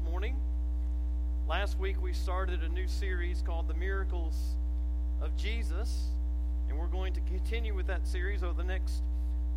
morning. 0.00 0.36
Last 1.48 1.78
week 1.78 2.00
we 2.02 2.12
started 2.12 2.62
a 2.62 2.68
new 2.68 2.86
series 2.86 3.42
called 3.42 3.68
The 3.68 3.74
Miracles 3.74 4.56
of 5.20 5.36
Jesus, 5.36 6.08
and 6.68 6.78
we're 6.78 6.86
going 6.86 7.12
to 7.14 7.20
continue 7.22 7.74
with 7.74 7.86
that 7.86 8.06
series 8.06 8.42
over 8.42 8.54
the 8.54 8.68
next 8.68 9.02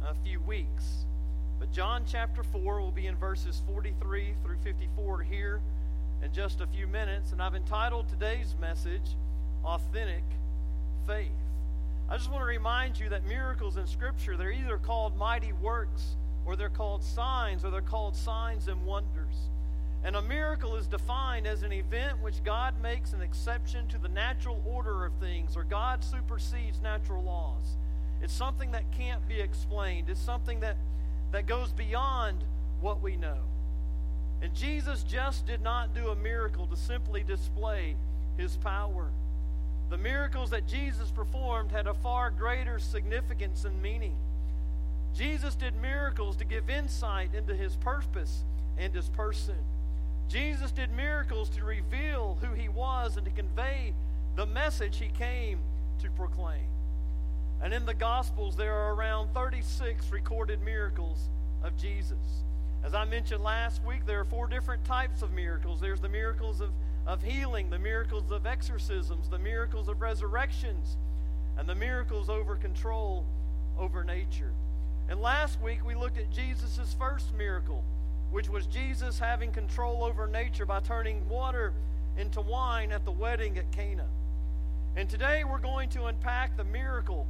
uh, 0.03 0.13
few 0.23 0.39
weeks. 0.41 1.05
But 1.59 1.71
John 1.71 2.03
chapter 2.07 2.43
4 2.43 2.79
will 2.79 2.91
be 2.91 3.07
in 3.07 3.15
verses 3.17 3.61
43 3.67 4.33
through 4.43 4.57
54 4.63 5.21
here 5.23 5.61
in 6.23 6.31
just 6.31 6.61
a 6.61 6.67
few 6.67 6.87
minutes, 6.87 7.31
and 7.31 7.41
I've 7.41 7.55
entitled 7.55 8.07
today's 8.09 8.55
message, 8.59 9.15
Authentic 9.63 10.23
Faith. 11.05 11.31
I 12.09 12.17
just 12.17 12.31
want 12.31 12.41
to 12.41 12.47
remind 12.47 12.99
you 12.99 13.09
that 13.09 13.25
miracles 13.25 13.77
in 13.77 13.87
Scripture, 13.87 14.37
they're 14.37 14.51
either 14.51 14.77
called 14.77 15.17
mighty 15.17 15.53
works 15.53 16.15
or 16.45 16.55
they're 16.55 16.69
called 16.69 17.03
signs, 17.03 17.63
or 17.63 17.69
they're 17.69 17.81
called 17.81 18.15
signs 18.15 18.67
and 18.67 18.85
wonders. 18.85 19.49
And 20.03 20.15
a 20.15 20.21
miracle 20.21 20.75
is 20.77 20.87
defined 20.87 21.45
as 21.45 21.61
an 21.61 21.71
event 21.71 22.21
which 22.21 22.43
God 22.43 22.73
makes 22.81 23.13
an 23.13 23.21
exception 23.21 23.87
to 23.89 23.99
the 23.99 24.09
natural 24.09 24.61
order 24.65 25.05
of 25.05 25.13
things, 25.19 25.55
or 25.55 25.63
God 25.63 26.03
supersedes 26.03 26.81
natural 26.81 27.23
laws. 27.23 27.77
It's 28.23 28.33
something 28.33 28.71
that 28.71 28.83
can't 28.91 29.27
be 29.27 29.39
explained, 29.39 30.09
it's 30.09 30.21
something 30.21 30.59
that, 30.61 30.77
that 31.31 31.45
goes 31.45 31.71
beyond 31.71 32.43
what 32.79 33.01
we 33.01 33.15
know. 33.15 33.37
And 34.41 34.53
Jesus 34.55 35.03
just 35.03 35.45
did 35.45 35.61
not 35.61 35.93
do 35.93 36.09
a 36.09 36.15
miracle 36.15 36.65
to 36.67 36.75
simply 36.75 37.23
display 37.23 37.95
his 38.37 38.57
power. 38.57 39.11
The 39.91 39.97
miracles 39.97 40.49
that 40.49 40.67
Jesus 40.67 41.11
performed 41.11 41.71
had 41.71 41.85
a 41.85 41.93
far 41.93 42.31
greater 42.31 42.79
significance 42.79 43.65
and 43.65 43.81
meaning. 43.81 44.15
Jesus 45.13 45.53
did 45.53 45.75
miracles 45.81 46.37
to 46.37 46.45
give 46.45 46.69
insight 46.69 47.35
into 47.35 47.53
his 47.53 47.75
purpose 47.75 48.43
and 48.77 48.93
his 48.95 49.09
person. 49.09 49.57
Jesus 50.31 50.71
did 50.71 50.93
miracles 50.93 51.49
to 51.49 51.65
reveal 51.65 52.37
who 52.39 52.53
he 52.53 52.69
was 52.69 53.17
and 53.17 53.25
to 53.25 53.31
convey 53.31 53.93
the 54.37 54.45
message 54.45 54.97
he 54.97 55.09
came 55.09 55.59
to 55.99 56.09
proclaim. 56.11 56.67
And 57.61 57.73
in 57.73 57.85
the 57.85 57.93
Gospels, 57.93 58.55
there 58.55 58.73
are 58.73 58.93
around 58.93 59.33
36 59.33 60.09
recorded 60.09 60.61
miracles 60.61 61.17
of 61.63 61.75
Jesus. 61.75 62.43
As 62.81 62.93
I 62.93 63.03
mentioned 63.03 63.43
last 63.43 63.83
week, 63.83 64.05
there 64.05 64.21
are 64.21 64.25
four 64.25 64.47
different 64.47 64.85
types 64.85 65.21
of 65.21 65.33
miracles 65.33 65.81
there's 65.81 65.99
the 65.99 66.07
miracles 66.09 66.61
of, 66.61 66.71
of 67.05 67.21
healing, 67.21 67.69
the 67.69 67.77
miracles 67.77 68.31
of 68.31 68.45
exorcisms, 68.45 69.27
the 69.27 69.37
miracles 69.37 69.89
of 69.89 70.01
resurrections, 70.01 70.95
and 71.57 71.67
the 71.67 71.75
miracles 71.75 72.29
over 72.29 72.55
control 72.55 73.25
over 73.77 74.05
nature. 74.05 74.53
And 75.09 75.19
last 75.19 75.59
week 75.61 75.85
we 75.85 75.93
looked 75.93 76.17
at 76.17 76.31
Jesus' 76.31 76.95
first 76.97 77.33
miracle, 77.33 77.83
which 78.31 78.49
was 78.49 78.65
Jesus 78.65 79.19
having 79.19 79.51
control 79.51 80.03
over 80.03 80.25
nature 80.25 80.65
by 80.65 80.79
turning 80.79 81.27
water 81.29 81.73
into 82.17 82.41
wine 82.41 82.91
at 82.91 83.05
the 83.05 83.11
wedding 83.11 83.57
at 83.57 83.71
Cana. 83.71 84.05
And 84.95 85.09
today 85.09 85.43
we're 85.43 85.59
going 85.59 85.89
to 85.89 86.05
unpack 86.05 86.57
the 86.57 86.63
miracle 86.63 87.27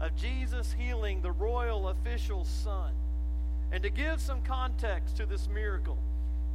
of 0.00 0.14
Jesus 0.16 0.74
healing 0.78 1.22
the 1.22 1.32
royal 1.32 1.88
official's 1.88 2.48
son. 2.48 2.92
And 3.72 3.82
to 3.82 3.90
give 3.90 4.20
some 4.20 4.42
context 4.42 5.16
to 5.16 5.26
this 5.26 5.48
miracle, 5.48 5.98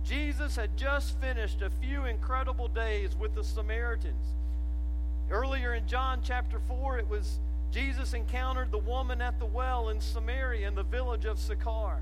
Jesus 0.03 0.55
had 0.55 0.77
just 0.77 1.19
finished 1.19 1.61
a 1.61 1.69
few 1.69 2.05
incredible 2.05 2.67
days 2.67 3.15
with 3.15 3.35
the 3.35 3.43
Samaritans. 3.43 4.25
Earlier 5.29 5.73
in 5.75 5.87
John 5.87 6.21
chapter 6.23 6.59
4, 6.67 6.99
it 6.99 7.07
was 7.07 7.39
Jesus 7.71 8.13
encountered 8.13 8.71
the 8.71 8.79
woman 8.79 9.21
at 9.21 9.39
the 9.39 9.45
well 9.45 9.89
in 9.89 10.01
Samaria 10.01 10.67
in 10.67 10.75
the 10.75 10.83
village 10.83 11.25
of 11.25 11.39
Sychar. 11.39 12.01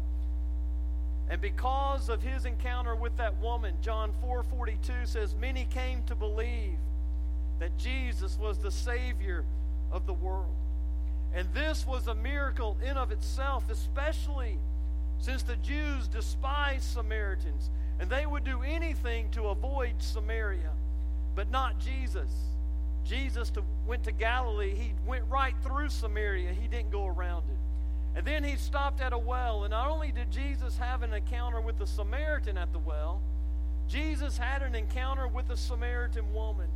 And 1.30 1.40
because 1.40 2.10
of 2.10 2.22
his 2.22 2.46
encounter 2.46 2.96
with 2.96 3.16
that 3.18 3.38
woman, 3.38 3.78
John 3.82 4.12
4:42 4.22 5.06
says 5.06 5.36
many 5.36 5.66
came 5.66 6.04
to 6.06 6.16
believe 6.16 6.78
that 7.60 7.78
Jesus 7.78 8.38
was 8.38 8.58
the 8.58 8.72
savior 8.72 9.46
of 9.92 10.08
the 10.08 10.14
world. 10.14 10.56
And 11.34 11.48
this 11.54 11.86
was 11.86 12.08
a 12.08 12.16
miracle 12.16 12.78
in 12.84 12.98
of 12.98 13.12
itself, 13.12 13.70
especially 13.70 14.58
since 15.20 15.44
the 15.44 15.58
Jews 15.58 16.08
despised 16.08 16.86
Samaritans 16.86 17.70
and 18.00 18.10
they 18.10 18.26
would 18.26 18.46
do 18.46 18.62
anything 18.64 19.30
to 19.32 19.48
avoid 19.48 20.02
Samaria, 20.02 20.72
but 21.36 21.52
not 21.52 21.78
Jesus. 21.80 22.30
Jesus 23.06 23.50
to, 23.52 23.64
went 23.86 24.04
to 24.06 24.12
Galilee, 24.12 24.74
he 24.74 24.94
went 25.06 25.26
right 25.30 25.56
through 25.64 25.90
Samaria. 25.90 26.54
He 26.54 26.68
didn't 26.68 26.92
go 26.92 27.08
around 27.08 27.44
it. 27.50 27.69
And 28.16 28.26
then 28.26 28.44
he 28.44 28.56
stopped 28.56 29.02
at 29.02 29.14
a 29.14 29.18
well. 29.18 29.64
And 29.64 29.72
not 29.72 29.90
only 29.90 30.12
did 30.12 30.32
Jesus 30.32 30.78
have 30.78 31.04
an 31.04 31.14
encounter 31.14 31.62
with 31.62 31.78
the 31.78 31.88
Samaritan 31.88 32.58
at 32.58 32.72
the 32.74 32.80
well, 32.80 33.22
Jesus 33.88 34.38
had 34.38 34.62
an 34.62 34.76
encounter 34.76 35.28
with 35.28 35.48
the 35.48 35.58
Samaritan 35.58 36.34
woman. 36.34 36.70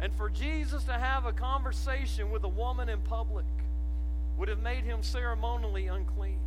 And 0.00 0.12
for 0.14 0.30
Jesus 0.30 0.84
to 0.84 0.94
have 0.94 1.26
a 1.26 1.32
conversation 1.32 2.30
with 2.30 2.44
a 2.44 2.48
woman 2.48 2.88
in 2.88 3.00
public 3.02 3.44
would 4.38 4.48
have 4.48 4.60
made 4.60 4.84
him 4.84 5.02
ceremonially 5.02 5.86
unclean. 5.88 6.40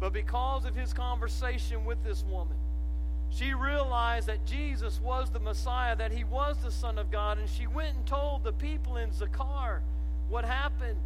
But 0.00 0.14
because 0.14 0.64
of 0.64 0.74
his 0.74 0.94
conversation 0.94 1.84
with 1.84 2.02
this 2.02 2.24
woman, 2.24 2.56
she 3.28 3.52
realized 3.54 4.26
that 4.28 4.44
Jesus 4.46 5.00
was 5.00 5.30
the 5.30 5.38
Messiah, 5.38 5.94
that 5.96 6.10
he 6.10 6.24
was 6.24 6.56
the 6.62 6.70
Son 6.70 6.98
of 6.98 7.10
God, 7.10 7.38
and 7.38 7.48
she 7.48 7.66
went 7.66 7.94
and 7.94 8.06
told 8.06 8.42
the 8.42 8.52
people 8.52 8.96
in 8.96 9.12
Sychar 9.12 9.82
what 10.28 10.44
happened. 10.44 10.98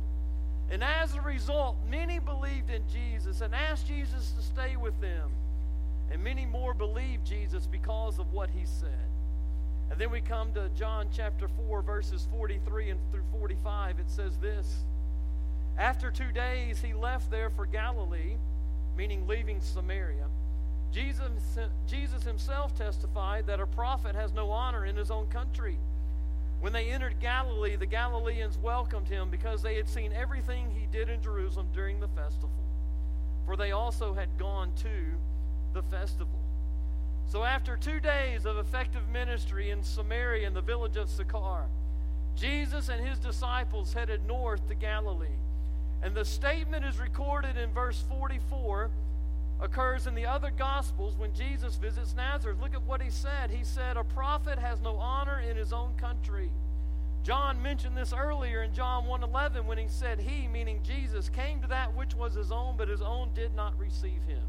And 0.71 0.83
as 0.83 1.15
a 1.15 1.21
result, 1.21 1.77
many 1.89 2.19
believed 2.19 2.71
in 2.71 2.83
Jesus 2.93 3.41
and 3.41 3.55
asked 3.55 3.87
Jesus 3.87 4.33
to 4.33 4.43
stay 4.43 4.77
with 4.77 4.99
them. 5.01 5.31
And 6.11 6.23
many 6.23 6.47
more 6.47 6.75
believed 6.75 7.27
Jesus 7.27 7.67
because 7.67 8.19
of 8.19 8.33
what 8.33 8.51
he 8.51 8.65
said. 8.65 8.91
And 9.91 10.01
then 10.01 10.11
we 10.11 10.21
come 10.21 10.53
to 10.53 10.69
John 10.77 11.09
chapter 11.13 11.49
4, 11.69 11.83
verses 11.83 12.27
43 12.31 12.91
and 12.91 13.01
through 13.13 13.25
45. 13.33 13.99
It 13.99 14.11
says 14.11 14.37
this 14.39 14.83
After 15.79 16.11
two 16.11 16.33
days, 16.33 16.81
he 16.81 16.95
left 16.95 17.31
there 17.31 17.51
for 17.51 17.67
Galilee, 17.67 18.37
meaning 18.97 19.27
leaving 19.27 19.61
Samaria. 19.61 20.27
Jesus, 20.93 21.59
Jesus 21.87 22.23
himself 22.23 22.77
testified 22.77 23.47
that 23.47 23.61
a 23.61 23.67
prophet 23.67 24.15
has 24.15 24.33
no 24.33 24.51
honor 24.51 24.87
in 24.87 24.97
his 24.97 25.11
own 25.11 25.27
country. 25.27 25.77
When 26.65 26.73
they 26.73 26.93
entered 26.93 27.21
Galilee, 27.21 27.77
the 27.77 27.85
Galileans 27.85 28.57
welcomed 28.57 29.07
him 29.07 29.29
because 29.29 29.61
they 29.61 29.75
had 29.75 29.87
seen 29.87 30.15
everything 30.15 30.71
he 30.71 30.87
did 30.87 31.11
in 31.11 31.21
Jerusalem 31.21 31.69
during 31.75 32.01
the 32.01 32.09
festival, 32.09 32.49
for 33.45 33.55
they 33.55 33.73
also 33.73 34.15
had 34.15 34.39
gone 34.39 34.73
to 34.77 34.89
the 35.75 35.83
festival. 35.83 36.41
So, 37.27 37.45
after 37.45 37.77
two 37.77 38.01
days 38.01 38.47
of 38.47 38.57
effective 38.57 39.07
ministry 39.11 39.73
in 39.73 39.83
Samaria 39.83 40.47
and 40.47 40.57
the 40.57 40.63
village 40.63 40.97
of 40.97 41.11
Sychar, 41.11 41.67
Jesus 42.35 42.89
and 42.89 43.07
his 43.07 43.19
disciples 43.19 43.93
headed 43.93 44.27
north 44.27 44.67
to 44.69 44.75
Galilee. 44.75 45.37
And 46.03 46.15
the 46.15 46.25
statement 46.25 46.87
is 46.87 46.99
recorded 46.99 47.59
in 47.59 47.75
verse 47.75 48.03
44 48.09 48.91
occurs 49.61 50.07
in 50.07 50.15
the 50.15 50.27
other 50.27 50.51
Gospels 50.51 51.17
when 51.17 51.33
Jesus 51.33 51.77
visits 51.77 52.15
Nazareth. 52.15 52.59
Look 52.61 52.75
at 52.75 52.83
what 52.83 53.01
he 53.01 53.11
said. 53.11 53.51
He 53.51 53.65
said, 53.65 53.97
A 53.97 54.05
prophet 54.05 54.59
has 54.59 54.81
no 54.81 54.97
honor 54.97 55.41
in 55.41 55.57
his 55.57 55.73
own 55.73 55.95
country. 55.97 56.51
John 57.25 57.63
mentioned 57.63 57.97
this 57.97 58.13
earlier 58.13 58.63
in 58.63 58.75
John 58.75 59.07
1:11 59.07 59.65
when 59.65 59.79
he 59.79 59.89
said 59.89 60.21
he 60.21 60.47
meaning 60.47 60.83
Jesus 60.83 61.31
came 61.31 61.63
to 61.63 61.69
that 61.69 61.95
which 61.95 62.15
was 62.15 62.35
his 62.35 62.53
own 62.53 62.77
but 62.77 62.87
his 62.87 63.01
own 63.01 63.33
did 63.33 63.55
not 63.55 63.79
receive 63.79 64.23
him. 64.29 64.43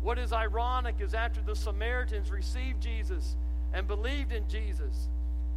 What 0.00 0.18
is 0.18 0.32
ironic 0.32 0.96
is 1.00 1.12
after 1.12 1.42
the 1.42 1.54
Samaritans 1.54 2.30
received 2.30 2.80
Jesus 2.82 3.36
and 3.74 3.86
believed 3.86 4.32
in 4.32 4.48
Jesus, 4.48 5.10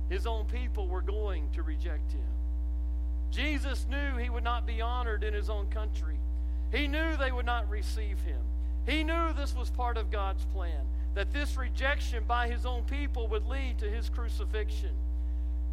his 0.10 0.28
own 0.28 0.46
people 0.46 0.88
were 0.88 1.02
going 1.02 1.50
to 1.52 1.64
reject 1.64 2.12
him. 2.12 2.22
Jesus 3.32 3.88
knew 3.90 4.18
he 4.18 4.30
would 4.30 4.44
not 4.44 4.68
be 4.68 4.82
honored 4.82 5.24
in 5.24 5.34
his 5.34 5.50
own 5.50 5.68
country. 5.70 6.18
He 6.74 6.88
knew 6.88 7.16
they 7.16 7.32
would 7.32 7.46
not 7.46 7.70
receive 7.70 8.20
him. 8.22 8.42
He 8.88 9.04
knew 9.04 9.32
this 9.34 9.56
was 9.56 9.70
part 9.70 9.96
of 9.96 10.10
God's 10.10 10.44
plan, 10.46 10.86
that 11.14 11.32
this 11.32 11.56
rejection 11.56 12.24
by 12.28 12.48
his 12.48 12.66
own 12.66 12.84
people 12.84 13.28
would 13.28 13.46
lead 13.48 13.78
to 13.78 13.90
his 13.90 14.10
crucifixion. 14.10 14.90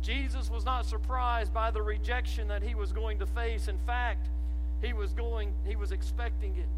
Jesus 0.03 0.51
was 0.51 0.65
not 0.65 0.85
surprised 0.85 1.55
by 1.55 1.71
the 1.71 1.83
rejection 1.83 2.49
that 2.49 2.63
he 2.63 2.75
was 2.75 2.93
going 2.93 3.19
to 3.19 3.27
face. 3.27 3.67
In 3.67 3.79
fact, 3.79 4.29
he 4.83 4.93
was 4.93 5.13
going 5.13 5.53
he 5.67 5.77
was 5.77 5.91
expecting 5.91 6.55
it. 6.57 6.69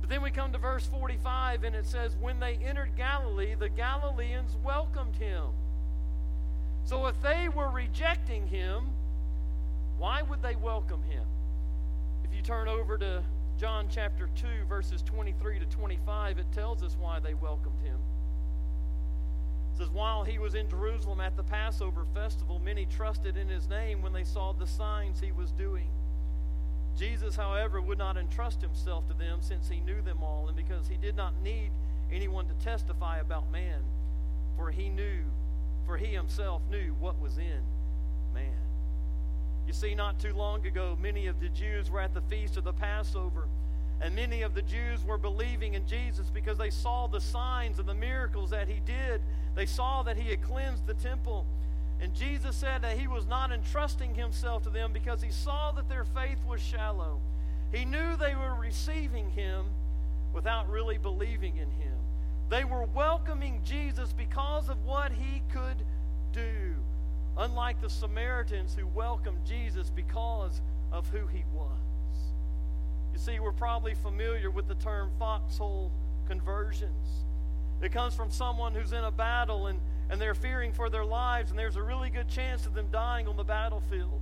But 0.00 0.08
then 0.08 0.22
we 0.22 0.30
come 0.30 0.52
to 0.52 0.58
verse 0.58 0.86
45 0.86 1.64
and 1.64 1.76
it 1.76 1.86
says 1.86 2.16
when 2.20 2.40
they 2.40 2.58
entered 2.64 2.96
Galilee, 2.96 3.54
the 3.58 3.68
Galileans 3.68 4.56
welcomed 4.64 5.16
him. 5.16 5.44
So 6.84 7.06
if 7.06 7.20
they 7.22 7.48
were 7.48 7.70
rejecting 7.70 8.46
him, 8.46 8.88
why 9.98 10.22
would 10.22 10.42
they 10.42 10.56
welcome 10.56 11.02
him? 11.02 11.24
If 12.24 12.34
you 12.34 12.42
turn 12.42 12.68
over 12.68 12.98
to 12.98 13.22
John 13.60 13.88
chapter 13.90 14.30
2, 14.36 14.64
verses 14.70 15.02
23 15.02 15.58
to 15.58 15.66
25, 15.66 16.38
it 16.38 16.46
tells 16.50 16.82
us 16.82 16.96
why 16.98 17.20
they 17.20 17.34
welcomed 17.34 17.82
him. 17.82 17.98
It 19.74 19.76
says, 19.76 19.90
While 19.90 20.24
he 20.24 20.38
was 20.38 20.54
in 20.54 20.66
Jerusalem 20.70 21.20
at 21.20 21.36
the 21.36 21.42
Passover 21.42 22.06
festival, 22.14 22.58
many 22.58 22.86
trusted 22.86 23.36
in 23.36 23.50
his 23.50 23.68
name 23.68 24.00
when 24.00 24.14
they 24.14 24.24
saw 24.24 24.54
the 24.54 24.66
signs 24.66 25.20
he 25.20 25.30
was 25.30 25.50
doing. 25.52 25.90
Jesus, 26.98 27.36
however, 27.36 27.82
would 27.82 27.98
not 27.98 28.16
entrust 28.16 28.62
himself 28.62 29.06
to 29.08 29.14
them 29.14 29.42
since 29.42 29.68
he 29.68 29.80
knew 29.80 30.00
them 30.00 30.22
all, 30.22 30.46
and 30.48 30.56
because 30.56 30.88
he 30.88 30.96
did 30.96 31.14
not 31.14 31.34
need 31.42 31.70
anyone 32.10 32.48
to 32.48 32.54
testify 32.64 33.18
about 33.18 33.50
man, 33.50 33.82
for 34.56 34.70
he 34.70 34.88
knew, 34.88 35.20
for 35.84 35.98
he 35.98 36.14
himself 36.14 36.62
knew 36.70 36.94
what 36.98 37.20
was 37.20 37.36
in 37.36 37.60
man. 38.32 38.69
You 39.70 39.74
see, 39.74 39.94
not 39.94 40.18
too 40.18 40.34
long 40.34 40.66
ago, 40.66 40.98
many 41.00 41.28
of 41.28 41.38
the 41.38 41.48
Jews 41.48 41.92
were 41.92 42.00
at 42.00 42.12
the 42.12 42.22
feast 42.22 42.56
of 42.56 42.64
the 42.64 42.72
Passover, 42.72 43.46
and 44.00 44.16
many 44.16 44.42
of 44.42 44.52
the 44.52 44.62
Jews 44.62 45.04
were 45.04 45.16
believing 45.16 45.74
in 45.74 45.86
Jesus 45.86 46.28
because 46.28 46.58
they 46.58 46.70
saw 46.70 47.06
the 47.06 47.20
signs 47.20 47.78
and 47.78 47.88
the 47.88 47.94
miracles 47.94 48.50
that 48.50 48.66
he 48.66 48.80
did. 48.84 49.22
They 49.54 49.66
saw 49.66 50.02
that 50.02 50.16
he 50.16 50.28
had 50.28 50.42
cleansed 50.42 50.88
the 50.88 50.94
temple. 50.94 51.46
And 52.00 52.12
Jesus 52.12 52.56
said 52.56 52.82
that 52.82 52.98
he 52.98 53.06
was 53.06 53.28
not 53.28 53.52
entrusting 53.52 54.12
himself 54.12 54.64
to 54.64 54.70
them 54.70 54.92
because 54.92 55.22
he 55.22 55.30
saw 55.30 55.70
that 55.70 55.88
their 55.88 56.04
faith 56.04 56.44
was 56.48 56.60
shallow. 56.60 57.20
He 57.70 57.84
knew 57.84 58.16
they 58.16 58.34
were 58.34 58.56
receiving 58.56 59.30
him 59.30 59.66
without 60.32 60.68
really 60.68 60.98
believing 60.98 61.58
in 61.58 61.70
him. 61.70 61.96
They 62.48 62.64
were 62.64 62.86
welcoming 62.86 63.60
Jesus 63.64 64.12
because 64.12 64.68
of 64.68 64.84
what 64.84 65.12
he 65.12 65.42
could 65.52 65.76
do, 66.32 66.74
unlike 67.36 67.80
the 67.80 67.90
Samaritans 67.90 68.74
who 68.74 68.86
welcomed 68.86 69.44
Jesus 69.46 69.90
because 69.90 70.60
of 70.92 71.08
who 71.08 71.26
he 71.26 71.44
was. 71.54 71.70
You 73.12 73.18
see, 73.18 73.40
we're 73.40 73.52
probably 73.52 73.94
familiar 73.94 74.50
with 74.50 74.68
the 74.68 74.74
term 74.76 75.10
foxhole 75.18 75.90
conversions. 76.26 77.24
It 77.82 77.92
comes 77.92 78.14
from 78.14 78.30
someone 78.30 78.74
who's 78.74 78.92
in 78.92 79.04
a 79.04 79.10
battle 79.10 79.66
and, 79.68 79.80
and 80.10 80.20
they're 80.20 80.34
fearing 80.34 80.72
for 80.72 80.90
their 80.90 81.04
lives, 81.04 81.50
and 81.50 81.58
there's 81.58 81.76
a 81.76 81.82
really 81.82 82.10
good 82.10 82.28
chance 82.28 82.66
of 82.66 82.74
them 82.74 82.88
dying 82.92 83.26
on 83.26 83.36
the 83.36 83.44
battlefield. 83.44 84.20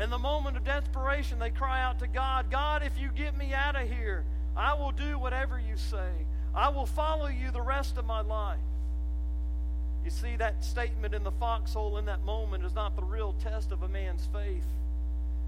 In 0.00 0.10
the 0.10 0.18
moment 0.18 0.56
of 0.56 0.64
desperation, 0.64 1.38
they 1.38 1.50
cry 1.50 1.82
out 1.82 1.98
to 2.00 2.06
God 2.06 2.50
God, 2.50 2.82
if 2.82 2.98
you 2.98 3.10
get 3.10 3.36
me 3.36 3.52
out 3.52 3.76
of 3.76 3.88
here, 3.88 4.24
I 4.56 4.74
will 4.74 4.92
do 4.92 5.18
whatever 5.18 5.58
you 5.58 5.76
say. 5.76 6.10
I 6.54 6.68
will 6.68 6.86
follow 6.86 7.26
you 7.26 7.50
the 7.50 7.62
rest 7.62 7.98
of 7.98 8.04
my 8.04 8.20
life. 8.20 8.58
You 10.08 10.12
see, 10.12 10.36
that 10.36 10.64
statement 10.64 11.12
in 11.12 11.22
the 11.22 11.32
foxhole 11.32 11.98
in 11.98 12.06
that 12.06 12.24
moment 12.24 12.64
is 12.64 12.74
not 12.74 12.96
the 12.96 13.02
real 13.02 13.34
test 13.42 13.72
of 13.72 13.82
a 13.82 13.88
man's 13.88 14.26
faith, 14.32 14.64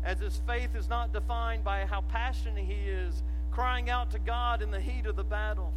as 0.05 0.19
his 0.19 0.39
faith 0.47 0.77
is 0.77 0.87
not 0.87 1.15
defined 1.15 1.65
by 1.65 1.87
how 1.87 2.03
passionate 2.03 2.67
he 2.67 2.91
is 2.91 3.23
crying 3.51 3.89
out 3.89 4.11
to 4.11 4.19
God 4.19 4.61
in 4.61 4.71
the 4.71 4.79
heat 4.79 5.07
of 5.07 5.17
the 5.17 5.25
battle. 5.25 5.73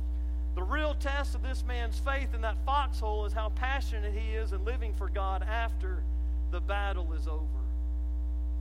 The 0.56 0.64
real 0.64 0.96
test 0.96 1.34
of 1.34 1.42
this 1.42 1.64
man's 1.66 1.98
faith 1.98 2.34
in 2.36 2.42
that 2.42 2.58
foxhole 2.66 3.26
is 3.26 3.32
how 3.32 3.54
passionate 3.56 4.12
he 4.12 4.34
is 4.34 4.52
in 4.52 4.66
living 4.66 4.94
for 4.96 5.08
God 5.08 5.44
after 5.44 6.04
the 6.52 6.60
battle 6.60 7.14
is 7.14 7.26
over. 7.26 7.64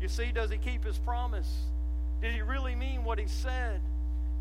You 0.00 0.06
see, 0.06 0.30
does 0.30 0.52
he 0.52 0.56
keep 0.56 0.84
his 0.84 0.98
promise? 0.98 1.52
Did 2.20 2.32
he 2.32 2.42
really 2.42 2.76
mean 2.76 3.02
what 3.02 3.18
he 3.18 3.26
said? 3.26 3.80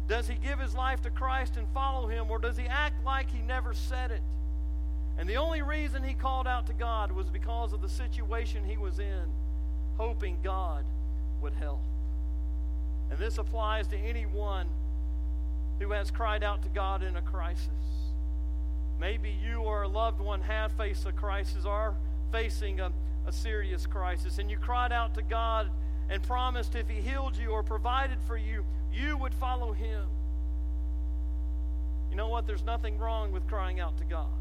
Does 0.07 0.27
he 0.27 0.35
give 0.35 0.59
his 0.59 0.75
life 0.75 1.01
to 1.01 1.09
Christ 1.09 1.57
and 1.57 1.67
follow 1.73 2.05
him, 2.05 2.29
or 2.29 2.37
does 2.37 2.55
he 2.55 2.67
act 2.67 3.03
like 3.03 3.31
he 3.31 3.41
never 3.41 3.73
said 3.73 4.11
it? 4.11 4.21
And 5.17 5.29
the 5.29 5.37
only 5.37 5.61
reason 5.61 6.03
he 6.03 6.13
called 6.13 6.47
out 6.47 6.67
to 6.67 6.73
God 6.73 7.11
was 7.11 7.29
because 7.29 7.73
of 7.73 7.81
the 7.81 7.89
situation 7.89 8.63
he 8.63 8.77
was 8.77 8.99
in, 8.99 9.31
hoping 9.97 10.39
God 10.43 10.85
would 11.41 11.53
help. 11.53 11.81
And 13.09 13.19
this 13.19 13.37
applies 13.37 13.87
to 13.87 13.97
anyone 13.97 14.67
who 15.79 15.91
has 15.91 16.11
cried 16.11 16.43
out 16.43 16.63
to 16.63 16.69
God 16.69 17.03
in 17.03 17.17
a 17.17 17.21
crisis. 17.21 17.67
Maybe 18.99 19.29
you 19.29 19.61
or 19.61 19.83
a 19.83 19.87
loved 19.87 20.21
one 20.21 20.41
have 20.41 20.71
faced 20.73 21.05
a 21.05 21.11
crisis 21.11 21.65
or 21.65 21.71
are 21.71 21.95
facing 22.31 22.79
a, 22.79 22.91
a 23.27 23.31
serious 23.31 23.85
crisis, 23.85 24.37
and 24.37 24.49
you 24.49 24.57
cried 24.57 24.91
out 24.91 25.15
to 25.15 25.21
God 25.21 25.69
and 26.09 26.21
promised 26.23 26.75
if 26.75 26.87
He 26.87 27.01
healed 27.01 27.35
you 27.35 27.49
or 27.49 27.63
provided 27.63 28.19
for 28.27 28.37
you, 28.37 28.63
you 28.93 29.17
would 29.17 29.33
follow 29.33 29.71
Him. 29.71 30.03
You 32.09 32.15
know 32.15 32.27
what? 32.27 32.45
There's 32.45 32.63
nothing 32.63 32.97
wrong 32.97 33.31
with 33.31 33.47
crying 33.47 33.79
out 33.79 33.97
to 33.97 34.03
God. 34.03 34.40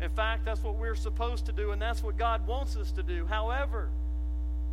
In 0.00 0.08
fact, 0.10 0.44
that's 0.44 0.62
what 0.62 0.76
we're 0.76 0.94
supposed 0.94 1.46
to 1.46 1.52
do, 1.52 1.72
and 1.72 1.80
that's 1.80 2.02
what 2.02 2.16
God 2.16 2.46
wants 2.46 2.76
us 2.76 2.90
to 2.92 3.02
do. 3.02 3.26
However, 3.26 3.90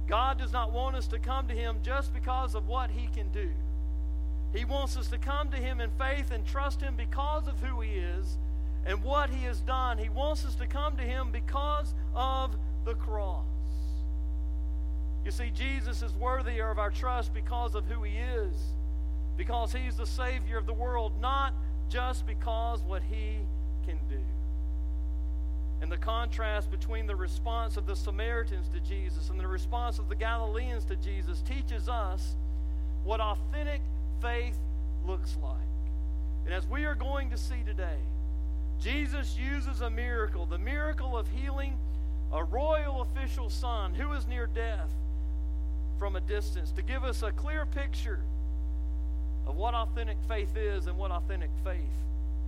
God 0.07 0.37
does 0.37 0.53
not 0.53 0.71
want 0.71 0.95
us 0.95 1.07
to 1.07 1.19
come 1.19 1.47
to 1.47 1.53
Him 1.53 1.79
just 1.83 2.13
because 2.13 2.55
of 2.55 2.67
what 2.67 2.89
He 2.89 3.07
can 3.07 3.29
do. 3.29 3.49
He 4.53 4.63
wants 4.63 4.95
us 4.95 5.07
to 5.09 5.17
come 5.17 5.51
to 5.51 5.57
Him 5.57 5.81
in 5.81 5.89
faith 5.91 6.31
and 6.31 6.45
trust 6.45 6.81
Him 6.81 6.95
because 6.95 7.47
of 7.47 7.59
who 7.59 7.81
He 7.81 7.95
is 7.95 8.37
and 8.85 9.03
what 9.03 9.29
He 9.29 9.43
has 9.43 9.59
done. 9.59 9.97
He 9.97 10.07
wants 10.07 10.45
us 10.45 10.55
to 10.55 10.65
come 10.65 10.95
to 10.95 11.03
Him 11.03 11.31
because 11.31 11.93
of 12.15 12.55
the 12.85 12.93
cross. 12.95 13.43
You 15.25 15.31
see, 15.31 15.51
Jesus 15.53 16.01
is 16.01 16.13
worthier 16.13 16.71
of 16.71 16.79
our 16.79 16.89
trust 16.89 17.33
because 17.33 17.75
of 17.75 17.85
who 17.85 18.03
He 18.03 18.15
is, 18.17 18.55
because 19.35 19.73
He's 19.73 19.97
the 19.97 20.05
Savior 20.05 20.57
of 20.57 20.65
the 20.65 20.73
world, 20.73 21.19
not 21.19 21.53
just 21.89 22.25
because 22.25 22.81
what 22.81 23.03
He 23.03 23.39
can 23.85 23.99
do. 24.09 24.16
And 25.81 25.91
the 25.91 25.97
contrast 25.97 26.71
between 26.71 27.05
the 27.05 27.15
response 27.15 27.77
of 27.77 27.85
the 27.85 27.95
Samaritans 27.95 28.67
to 28.69 28.79
Jesus 28.79 29.29
and 29.29 29.39
the 29.39 29.47
response 29.47 29.99
of 29.99 30.09
the 30.09 30.15
Galileans 30.15 30.85
to 30.85 30.95
Jesus 30.95 31.41
teaches 31.41 31.87
us 31.87 32.35
what 33.03 33.19
authentic 33.21 33.81
faith 34.21 34.57
looks 35.05 35.37
like. 35.41 35.53
And 36.45 36.53
as 36.53 36.65
we 36.67 36.85
are 36.85 36.95
going 36.95 37.29
to 37.29 37.37
see 37.37 37.61
today, 37.65 37.99
Jesus 38.79 39.37
uses 39.37 39.81
a 39.81 39.89
miracle, 39.89 40.45
the 40.45 40.57
miracle 40.57 41.17
of 41.17 41.27
healing 41.29 41.77
a 42.33 42.43
royal 42.43 43.01
official's 43.01 43.53
son 43.53 43.93
who 43.93 44.11
is 44.13 44.27
near 44.27 44.47
death 44.47 44.89
from 45.97 46.15
a 46.15 46.21
distance 46.21 46.71
to 46.71 46.81
give 46.81 47.03
us 47.03 47.23
a 47.23 47.31
clear 47.31 47.65
picture 47.65 48.19
of 49.47 49.55
what 49.55 49.73
authentic 49.73 50.17
faith 50.27 50.55
is 50.57 50.87
and 50.87 50.97
what 50.97 51.09
authentic 51.09 51.49
faith 51.63 51.79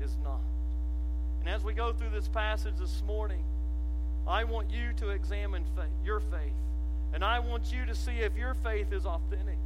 is 0.04 0.16
not. 0.24 0.42
And 1.40 1.50
as 1.50 1.64
we 1.64 1.74
go 1.74 1.94
through 1.94 2.10
this 2.10 2.28
passage 2.28 2.76
this 2.80 3.02
morning, 3.06 3.44
I 4.28 4.44
want 4.44 4.70
you 4.70 4.94
to 4.98 5.10
examine 5.10 5.64
faith, 5.76 5.86
your 6.06 6.20
faith. 6.20 6.54
And 7.14 7.24
I 7.24 7.40
want 7.40 7.72
you 7.74 7.86
to 7.86 7.96
see 7.96 8.20
if 8.20 8.36
your 8.38 8.54
faith 8.56 8.92
is 8.92 9.06
authentic. 9.06 9.58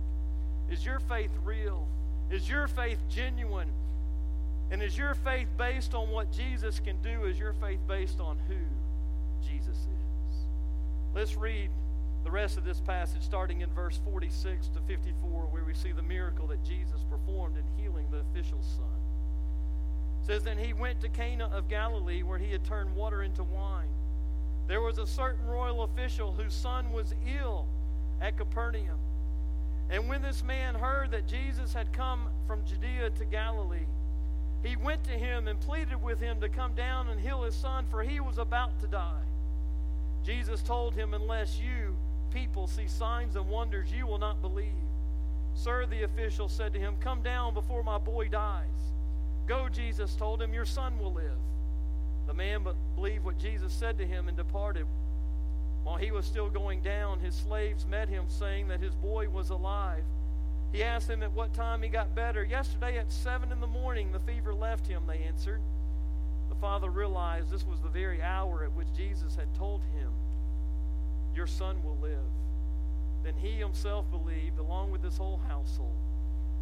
Is 0.69 0.85
your 0.85 0.99
faith 0.99 1.31
real? 1.43 1.85
Is 2.31 2.47
your 2.47 2.67
faith 2.67 2.99
genuine? 3.09 3.69
And 4.71 4.81
is 4.81 4.97
your 4.97 5.13
faith 5.15 5.47
based 5.57 5.93
on 5.93 6.09
what 6.09 6.31
Jesus 6.31 6.79
can 6.79 7.01
do? 7.01 7.25
Is 7.25 7.37
your 7.37 7.53
faith 7.53 7.79
based 7.87 8.19
on 8.19 8.39
who 8.47 8.55
Jesus 9.47 9.75
is? 9.75 10.37
Let's 11.13 11.35
read 11.35 11.69
the 12.23 12.31
rest 12.31 12.57
of 12.57 12.63
this 12.63 12.79
passage 12.79 13.21
starting 13.21 13.61
in 13.61 13.69
verse 13.71 13.99
46 14.05 14.69
to 14.69 14.79
54, 14.87 15.41
where 15.51 15.63
we 15.63 15.73
see 15.73 15.91
the 15.91 16.01
miracle 16.01 16.47
that 16.47 16.63
Jesus 16.63 17.01
performed 17.09 17.57
in 17.57 17.83
healing 17.83 18.07
the 18.09 18.19
official's 18.19 18.65
son. 18.77 19.02
Says, 20.25 20.43
Then 20.43 20.57
he 20.57 20.73
went 20.73 21.01
to 21.01 21.09
Cana 21.09 21.49
of 21.53 21.67
Galilee, 21.67 22.23
where 22.23 22.39
he 22.39 22.51
had 22.51 22.63
turned 22.63 22.95
water 22.95 23.23
into 23.23 23.44
wine. 23.44 23.87
There 24.68 24.81
was 24.81 24.97
a 24.97 25.06
certain 25.06 25.45
royal 25.45 25.83
official 25.83 26.31
whose 26.31 26.53
son 26.53 26.92
was 26.92 27.13
ill 27.27 27.68
at 28.21 28.37
Capernaum. 28.37 28.99
And 29.89 30.07
when 30.07 30.21
this 30.21 30.44
man 30.44 30.75
heard 30.75 31.11
that 31.11 31.27
Jesus 31.27 31.73
had 31.73 31.92
come 31.92 32.30
from 32.47 32.65
Judea 32.65 33.09
to 33.11 33.25
Galilee, 33.25 33.85
he 34.63 34.77
went 34.77 35.03
to 35.03 35.11
him 35.11 35.49
and 35.49 35.59
pleaded 35.59 36.01
with 36.01 36.21
him 36.21 36.39
to 36.39 36.47
come 36.47 36.73
down 36.73 37.09
and 37.09 37.19
heal 37.19 37.44
his 37.44 37.53
son, 37.53 37.85
for 37.92 38.01
he 38.01 38.21
was 38.21 38.37
about 38.37 38.80
to 38.80 38.87
die. 38.87 39.21
Jesus 40.23 40.61
told 40.61 40.95
him, 40.95 41.13
Unless 41.13 41.59
you 41.59 41.97
people 42.31 42.65
see 42.65 42.87
signs 42.87 43.35
and 43.35 43.47
wonders, 43.49 43.92
you 43.92 44.07
will 44.07 44.18
not 44.18 44.42
believe. 44.42 44.71
Sir, 45.53 45.85
the 45.85 46.03
official 46.03 46.47
said 46.47 46.73
to 46.73 46.80
him, 46.80 46.95
Come 47.01 47.21
down 47.21 47.53
before 47.53 47.83
my 47.83 47.97
boy 47.97 48.30
dies. 48.30 48.93
Go, 49.47 49.68
Jesus 49.69 50.16
told 50.16 50.42
him, 50.42 50.54
Your 50.54 50.66
son 50.66 50.97
will 51.00 51.14
live. 51.14 51.38
The 52.28 52.33
man 52.33 52.66
believed 52.95 53.26
what 53.26 53.38
Jesus 53.38 53.73
said 53.73 53.97
to 53.97 54.06
him 54.06 54.28
and 54.28 54.38
departed. 54.38 54.85
While 55.83 55.97
he 55.97 56.12
was 56.12 56.26
still 56.26 56.50
going 56.50 56.81
down, 56.81 57.19
his 57.19 57.35
slaves 57.35 57.85
met 57.85 58.07
him, 58.07 58.26
saying 58.30 58.69
that 58.69 58.80
his 58.80 58.95
boy 58.95 59.28
was 59.28 59.50
alive. 59.50 60.04
He 60.71 60.81
asked 60.83 61.07
them 61.07 61.21
at 61.21 61.31
what 61.33 61.54
time 61.54 61.81
he 61.81 61.90
got 61.90 62.16
better. 62.16 62.44
Yesterday 62.44 62.97
at 62.97 63.12
seven 63.12 63.52
in 63.52 63.59
the 63.59 63.68
morning, 63.68 64.12
the 64.12 64.19
fever 64.19 64.54
left 64.54 64.88
him, 64.88 65.04
they 65.06 65.19
answered. 65.19 65.62
The 66.50 66.56
father 66.56 66.90
realized 66.90 67.52
this 67.52 67.66
was 67.68 67.80
the 67.81 67.90
very 67.90 68.21
hour 68.21 68.64
at 68.64 68.71
which 68.71 68.88
Jesus 68.95 69.35
had 69.35 69.54
told 69.56 69.81
him, 69.95 70.09
Your 71.35 71.47
son 71.47 71.83
will 71.83 71.97
live. 72.02 72.26
Then 73.23 73.35
he 73.38 73.52
himself 73.52 74.09
believed, 74.09 74.59
along 74.59 74.92
with 74.92 75.04
his 75.04 75.18
whole 75.18 75.42
household. 75.47 76.03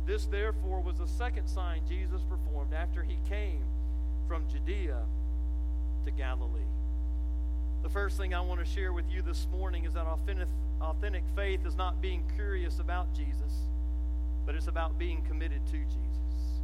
This, 0.06 0.26
therefore, 0.26 0.82
was 0.82 0.98
the 0.98 1.08
second 1.08 1.48
sign 1.48 1.82
Jesus 1.88 2.22
performed 2.24 2.74
after 2.74 3.04
he 3.04 3.18
came 3.30 3.64
from 4.28 4.48
Judea 4.50 5.02
to 6.06 6.12
Galilee. 6.12 6.62
The 7.84 7.90
first 7.90 8.18
thing 8.18 8.34
I 8.34 8.42
want 8.42 8.60
to 8.60 8.66
share 8.66 8.94
with 8.94 9.10
you 9.12 9.22
this 9.22 9.48
morning 9.52 9.86
is 9.86 9.94
that 9.94 10.06
authentic, 10.06 10.48
authentic 10.82 11.24
faith 11.36 11.66
is 11.66 11.76
not 11.76 12.02
being 12.02 12.24
curious 12.36 12.80
about 12.80 13.14
Jesus, 13.14 13.54
but 14.46 14.56
it's 14.56 14.68
about 14.68 14.98
being 14.98 15.22
committed 15.24 15.66
to 15.68 15.78
Jesus. 15.78 16.62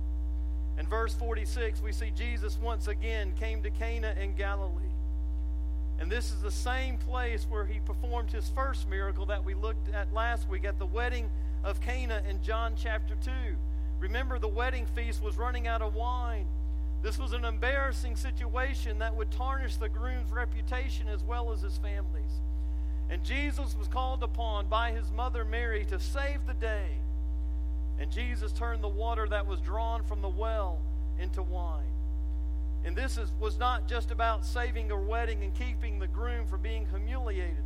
In 0.77 0.87
verse 0.87 1.13
46, 1.15 1.81
we 1.81 1.91
see 1.91 2.11
Jesus 2.11 2.57
once 2.61 2.87
again 2.87 3.33
came 3.39 3.63
to 3.63 3.71
Cana 3.71 4.15
in 4.21 4.35
Galilee. 4.35 4.83
And 5.99 6.11
this 6.11 6.31
is 6.31 6.41
the 6.41 6.51
same 6.51 6.97
place 6.97 7.47
where 7.49 7.65
he 7.65 7.79
performed 7.79 8.31
his 8.31 8.49
first 8.49 8.87
miracle 8.87 9.25
that 9.27 9.43
we 9.43 9.55
looked 9.55 9.91
at 9.93 10.13
last 10.13 10.47
week 10.47 10.65
at 10.65 10.77
the 10.77 10.85
wedding 10.85 11.29
of 11.63 11.81
Cana 11.81 12.21
in 12.29 12.41
John 12.41 12.73
chapter 12.75 13.15
2. 13.23 13.31
Remember, 13.99 14.39
the 14.39 14.47
wedding 14.47 14.85
feast 14.95 15.21
was 15.21 15.37
running 15.37 15.67
out 15.67 15.81
of 15.81 15.95
wine. 15.95 16.47
This 17.01 17.17
was 17.17 17.33
an 17.33 17.45
embarrassing 17.45 18.15
situation 18.15 18.99
that 18.99 19.15
would 19.15 19.31
tarnish 19.31 19.77
the 19.77 19.89
groom's 19.89 20.31
reputation 20.31 21.07
as 21.07 21.23
well 21.23 21.51
as 21.51 21.61
his 21.61 21.77
family's. 21.77 22.41
And 23.09 23.23
Jesus 23.23 23.75
was 23.77 23.87
called 23.87 24.23
upon 24.23 24.67
by 24.67 24.91
his 24.91 25.11
mother 25.11 25.45
Mary 25.45 25.85
to 25.85 25.99
save 25.99 26.45
the 26.45 26.53
day. 26.53 26.89
And 27.99 28.11
Jesus 28.11 28.51
turned 28.51 28.83
the 28.83 28.87
water 28.87 29.27
that 29.29 29.47
was 29.47 29.59
drawn 29.61 30.03
from 30.03 30.21
the 30.21 30.29
well 30.29 30.79
into 31.19 31.41
wine. 31.41 31.85
And 32.83 32.95
this 32.95 33.17
is, 33.17 33.31
was 33.39 33.57
not 33.57 33.87
just 33.87 34.11
about 34.11 34.45
saving 34.45 34.91
a 34.91 34.97
wedding 34.97 35.43
and 35.43 35.53
keeping 35.55 35.99
the 35.99 36.07
groom 36.07 36.45
from 36.47 36.61
being 36.61 36.85
humiliated. 36.87 37.63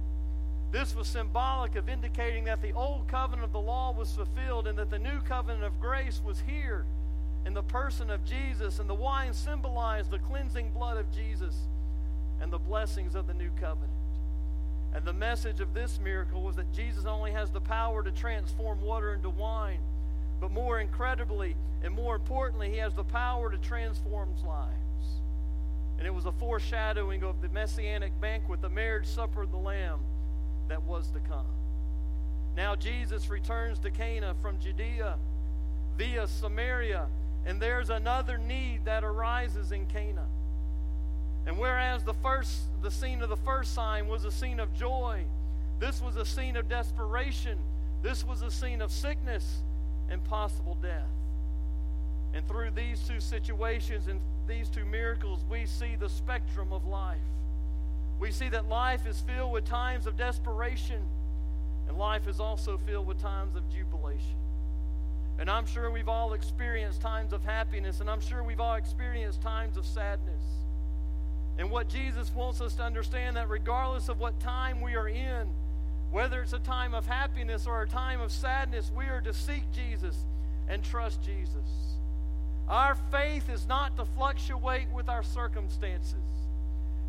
This 0.71 0.95
was 0.95 1.07
symbolic 1.07 1.75
of 1.75 1.89
indicating 1.89 2.45
that 2.45 2.61
the 2.61 2.71
old 2.71 3.07
covenant 3.09 3.43
of 3.43 3.51
the 3.51 3.59
law 3.59 3.91
was 3.91 4.13
fulfilled 4.13 4.67
and 4.67 4.79
that 4.79 4.89
the 4.89 4.99
new 4.99 5.19
covenant 5.21 5.65
of 5.65 5.81
grace 5.81 6.21
was 6.23 6.39
here 6.47 6.85
in 7.45 7.53
the 7.53 7.63
person 7.63 8.09
of 8.09 8.23
Jesus. 8.23 8.79
And 8.79 8.89
the 8.89 8.95
wine 8.95 9.33
symbolized 9.33 10.11
the 10.11 10.19
cleansing 10.19 10.71
blood 10.71 10.97
of 10.97 11.11
Jesus 11.13 11.55
and 12.41 12.51
the 12.51 12.57
blessings 12.57 13.15
of 13.15 13.27
the 13.27 13.33
new 13.33 13.49
covenant. 13.59 13.91
And 14.95 15.03
the 15.03 15.13
message 15.13 15.59
of 15.59 15.73
this 15.73 15.99
miracle 16.01 16.41
was 16.41 16.55
that 16.55 16.71
Jesus 16.71 17.05
only 17.05 17.31
has 17.31 17.51
the 17.51 17.61
power 17.61 18.01
to 18.01 18.11
transform 18.11 18.81
water 18.81 19.13
into 19.13 19.29
wine, 19.29 19.79
but 20.39 20.51
more 20.51 20.79
incredibly 20.79 21.55
and 21.83 21.93
more 21.93 22.15
importantly, 22.15 22.69
he 22.69 22.77
has 22.77 22.93
the 22.93 23.03
power 23.03 23.49
to 23.49 23.57
transform 23.57 24.29
lives. 24.45 24.71
And 25.97 26.07
it 26.07 26.13
was 26.13 26.25
a 26.25 26.31
foreshadowing 26.31 27.23
of 27.23 27.41
the 27.41 27.49
messianic 27.49 28.19
banquet, 28.21 28.61
the 28.61 28.69
marriage 28.69 29.05
supper 29.05 29.41
of 29.41 29.51
the 29.51 29.57
Lamb 29.57 29.99
that 30.71 30.83
was 30.83 31.11
to 31.11 31.19
come. 31.19 31.45
Now 32.55 32.75
Jesus 32.75 33.29
returns 33.29 33.77
to 33.79 33.91
Cana 33.91 34.33
from 34.41 34.57
Judea 34.57 35.17
via 35.97 36.27
Samaria, 36.27 37.07
and 37.45 37.61
there's 37.61 37.89
another 37.89 38.37
need 38.37 38.85
that 38.85 39.03
arises 39.03 39.73
in 39.73 39.85
Cana. 39.87 40.25
And 41.45 41.57
whereas 41.57 42.05
the 42.05 42.13
first 42.13 42.61
the 42.81 42.89
scene 42.89 43.21
of 43.21 43.27
the 43.27 43.35
first 43.35 43.73
sign 43.73 44.07
was 44.07 44.23
a 44.23 44.31
scene 44.31 44.61
of 44.61 44.73
joy, 44.73 45.25
this 45.81 45.99
was 45.99 46.15
a 46.15 46.25
scene 46.25 46.55
of 46.55 46.69
desperation. 46.69 47.57
This 48.01 48.23
was 48.23 48.43
a 48.43 48.51
scene 48.51 48.81
of 48.81 48.91
sickness 48.91 49.63
and 50.09 50.23
possible 50.23 50.77
death. 50.81 51.09
And 52.33 52.47
through 52.47 52.71
these 52.71 53.01
two 53.07 53.19
situations 53.19 54.07
and 54.07 54.21
these 54.47 54.69
two 54.69 54.85
miracles, 54.85 55.43
we 55.49 55.65
see 55.65 55.95
the 55.99 56.07
spectrum 56.07 56.71
of 56.71 56.85
life. 56.85 57.17
We 58.21 58.29
see 58.29 58.49
that 58.49 58.69
life 58.69 59.07
is 59.07 59.19
filled 59.21 59.51
with 59.51 59.65
times 59.65 60.05
of 60.05 60.15
desperation, 60.15 61.01
and 61.87 61.97
life 61.97 62.27
is 62.27 62.39
also 62.39 62.77
filled 62.77 63.07
with 63.07 63.19
times 63.19 63.55
of 63.55 63.67
jubilation. 63.73 64.37
And 65.39 65.49
I'm 65.49 65.65
sure 65.65 65.89
we've 65.89 66.07
all 66.07 66.33
experienced 66.33 67.01
times 67.01 67.33
of 67.33 67.43
happiness, 67.43 67.99
and 67.99 68.07
I'm 68.07 68.21
sure 68.21 68.43
we've 68.43 68.59
all 68.59 68.75
experienced 68.75 69.41
times 69.41 69.75
of 69.75 69.87
sadness. 69.87 70.43
And 71.57 71.71
what 71.71 71.89
Jesus 71.89 72.29
wants 72.29 72.61
us 72.61 72.75
to 72.75 72.83
understand 72.83 73.37
that 73.37 73.49
regardless 73.49 74.07
of 74.07 74.19
what 74.19 74.39
time 74.39 74.81
we 74.81 74.95
are 74.95 75.09
in, 75.09 75.49
whether 76.11 76.43
it's 76.43 76.53
a 76.53 76.59
time 76.59 76.93
of 76.93 77.07
happiness 77.07 77.65
or 77.65 77.81
a 77.81 77.87
time 77.87 78.21
of 78.21 78.31
sadness, 78.31 78.91
we 78.95 79.05
are 79.05 79.21
to 79.21 79.33
seek 79.33 79.63
Jesus 79.73 80.15
and 80.69 80.83
trust 80.83 81.23
Jesus. 81.23 81.97
Our 82.69 82.95
faith 83.09 83.49
is 83.49 83.65
not 83.65 83.97
to 83.97 84.05
fluctuate 84.05 84.89
with 84.89 85.09
our 85.09 85.23
circumstances. 85.23 86.40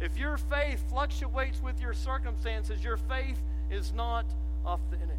If 0.03 0.19
your 0.19 0.37
faith 0.37 0.83
fluctuates 0.91 1.63
with 1.63 1.81
your 1.81 1.95
circumstances, 1.95 2.85
your 2.85 2.97
faith 2.97 3.39
is 3.71 3.93
not 3.93 4.27
authentic. 4.67 5.17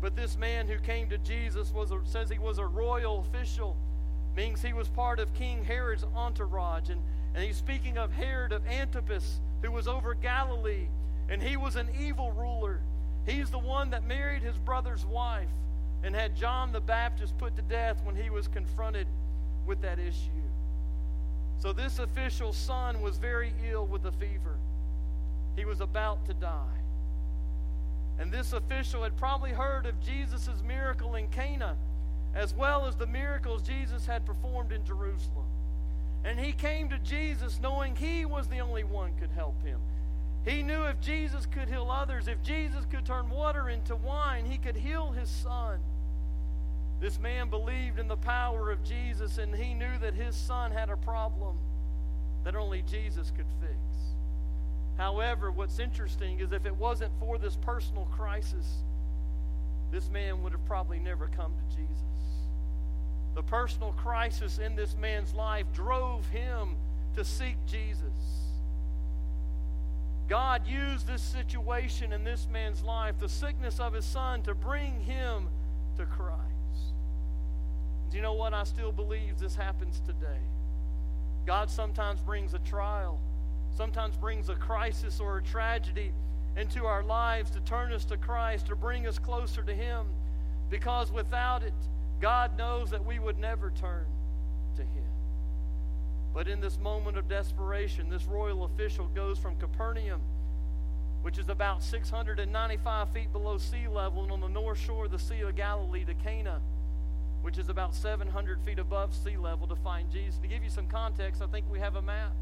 But 0.00 0.16
this 0.16 0.38
man 0.38 0.66
who 0.66 0.78
came 0.78 1.10
to 1.10 1.18
Jesus 1.18 1.72
was 1.72 1.90
a, 1.90 1.98
says 2.04 2.30
he 2.30 2.38
was 2.38 2.58
a 2.58 2.66
royal 2.66 3.20
official, 3.28 3.76
means 4.34 4.62
he 4.62 4.72
was 4.72 4.88
part 4.88 5.18
of 5.18 5.34
King 5.34 5.62
Herod's 5.64 6.06
entourage. 6.16 6.88
And 6.88 7.02
and 7.34 7.44
he's 7.44 7.56
speaking 7.56 7.96
of 7.98 8.12
Herod 8.12 8.52
of 8.52 8.66
Antipas, 8.66 9.40
who 9.62 9.70
was 9.70 9.86
over 9.86 10.14
Galilee, 10.14 10.88
and 11.28 11.42
he 11.42 11.56
was 11.56 11.76
an 11.76 11.88
evil 11.98 12.32
ruler. 12.32 12.80
He's 13.26 13.50
the 13.50 13.58
one 13.58 13.90
that 13.90 14.06
married 14.06 14.42
his 14.42 14.56
brother's 14.58 15.04
wife 15.04 15.48
and 16.02 16.14
had 16.14 16.34
John 16.34 16.72
the 16.72 16.80
Baptist 16.80 17.36
put 17.38 17.54
to 17.56 17.62
death 17.62 18.00
when 18.04 18.16
he 18.16 18.30
was 18.30 18.48
confronted 18.48 19.06
with 19.66 19.82
that 19.82 19.98
issue. 19.98 20.30
So 21.60 21.72
this 21.72 21.98
official's 21.98 22.56
son 22.56 23.02
was 23.02 23.18
very 23.18 23.52
ill 23.70 23.86
with 23.86 24.06
a 24.06 24.12
fever. 24.12 24.56
He 25.56 25.66
was 25.66 25.80
about 25.80 26.24
to 26.26 26.34
die. 26.34 26.78
And 28.18 28.32
this 28.32 28.52
official 28.52 29.02
had 29.02 29.16
probably 29.16 29.50
heard 29.50 29.86
of 29.86 30.00
Jesus' 30.00 30.48
miracle 30.66 31.14
in 31.16 31.28
Cana, 31.28 31.76
as 32.34 32.54
well 32.54 32.86
as 32.86 32.96
the 32.96 33.06
miracles 33.06 33.62
Jesus 33.62 34.06
had 34.06 34.24
performed 34.24 34.72
in 34.72 34.84
Jerusalem. 34.84 35.46
And 36.24 36.38
he 36.38 36.52
came 36.52 36.88
to 36.90 36.98
Jesus 36.98 37.60
knowing 37.62 37.94
he 37.94 38.24
was 38.24 38.46
the 38.48 38.60
only 38.60 38.84
one 38.84 39.12
could 39.18 39.30
help 39.30 39.62
him. 39.62 39.80
He 40.46 40.62
knew 40.62 40.84
if 40.84 41.00
Jesus 41.00 41.44
could 41.46 41.68
heal 41.68 41.90
others, 41.90 42.26
if 42.26 42.42
Jesus 42.42 42.86
could 42.90 43.04
turn 43.04 43.28
water 43.28 43.68
into 43.68 43.96
wine, 43.96 44.46
he 44.46 44.56
could 44.56 44.76
heal 44.76 45.10
his 45.10 45.28
son. 45.28 45.78
This 47.00 47.18
man 47.18 47.48
believed 47.48 47.98
in 47.98 48.08
the 48.08 48.16
power 48.16 48.70
of 48.70 48.84
Jesus, 48.84 49.38
and 49.38 49.54
he 49.54 49.72
knew 49.72 49.98
that 50.00 50.14
his 50.14 50.36
son 50.36 50.70
had 50.70 50.90
a 50.90 50.96
problem 50.98 51.58
that 52.44 52.54
only 52.54 52.82
Jesus 52.82 53.32
could 53.34 53.46
fix. 53.60 53.74
However, 54.98 55.50
what's 55.50 55.78
interesting 55.78 56.40
is 56.40 56.52
if 56.52 56.66
it 56.66 56.76
wasn't 56.76 57.12
for 57.18 57.38
this 57.38 57.56
personal 57.56 58.04
crisis, 58.16 58.66
this 59.90 60.10
man 60.10 60.42
would 60.42 60.52
have 60.52 60.64
probably 60.66 60.98
never 60.98 61.28
come 61.28 61.52
to 61.54 61.76
Jesus. 61.76 61.94
The 63.34 63.42
personal 63.42 63.92
crisis 63.92 64.58
in 64.58 64.76
this 64.76 64.94
man's 64.96 65.34
life 65.34 65.66
drove 65.72 66.28
him 66.28 66.76
to 67.16 67.24
seek 67.24 67.56
Jesus. 67.66 68.02
God 70.28 70.66
used 70.66 71.06
this 71.06 71.22
situation 71.22 72.12
in 72.12 72.22
this 72.22 72.46
man's 72.52 72.82
life, 72.82 73.18
the 73.18 73.28
sickness 73.28 73.80
of 73.80 73.94
his 73.94 74.04
son, 74.04 74.42
to 74.42 74.54
bring 74.54 75.00
him 75.00 75.48
to 75.96 76.04
Christ. 76.04 76.59
Do 78.10 78.16
you 78.16 78.22
know 78.22 78.32
what? 78.32 78.52
I 78.52 78.64
still 78.64 78.92
believe 78.92 79.38
this 79.38 79.54
happens 79.54 80.00
today. 80.00 80.40
God 81.46 81.70
sometimes 81.70 82.20
brings 82.20 82.54
a 82.54 82.58
trial, 82.60 83.20
sometimes 83.76 84.16
brings 84.16 84.48
a 84.48 84.56
crisis 84.56 85.20
or 85.20 85.38
a 85.38 85.42
tragedy 85.42 86.12
into 86.56 86.86
our 86.86 87.02
lives 87.02 87.50
to 87.52 87.60
turn 87.60 87.92
us 87.92 88.04
to 88.06 88.16
Christ, 88.16 88.66
to 88.66 88.76
bring 88.76 89.06
us 89.06 89.18
closer 89.18 89.62
to 89.62 89.72
Him, 89.72 90.06
because 90.68 91.12
without 91.12 91.62
it, 91.62 91.72
God 92.20 92.58
knows 92.58 92.90
that 92.90 93.04
we 93.04 93.18
would 93.18 93.38
never 93.38 93.70
turn 93.70 94.06
to 94.76 94.82
Him. 94.82 95.04
But 96.34 96.48
in 96.48 96.60
this 96.60 96.78
moment 96.78 97.16
of 97.16 97.28
desperation, 97.28 98.10
this 98.10 98.26
royal 98.26 98.64
official 98.64 99.06
goes 99.14 99.38
from 99.38 99.56
Capernaum, 99.56 100.20
which 101.22 101.38
is 101.38 101.48
about 101.48 101.82
695 101.82 103.08
feet 103.10 103.32
below 103.32 103.58
sea 103.58 103.88
level, 103.88 104.24
and 104.24 104.32
on 104.32 104.40
the 104.40 104.48
north 104.48 104.78
shore 104.78 105.06
of 105.06 105.10
the 105.10 105.18
Sea 105.18 105.40
of 105.40 105.54
Galilee, 105.56 106.04
to 106.04 106.14
Cana, 106.14 106.60
which 107.42 107.58
is 107.58 107.68
about 107.68 107.94
700 107.94 108.60
feet 108.62 108.78
above 108.78 109.14
sea 109.14 109.36
level, 109.36 109.66
to 109.66 109.76
find 109.76 110.10
Jesus. 110.10 110.38
To 110.38 110.48
give 110.48 110.62
you 110.62 110.70
some 110.70 110.86
context, 110.86 111.42
I 111.42 111.46
think 111.46 111.66
we 111.70 111.78
have 111.78 111.96
a 111.96 112.02
map. 112.02 112.32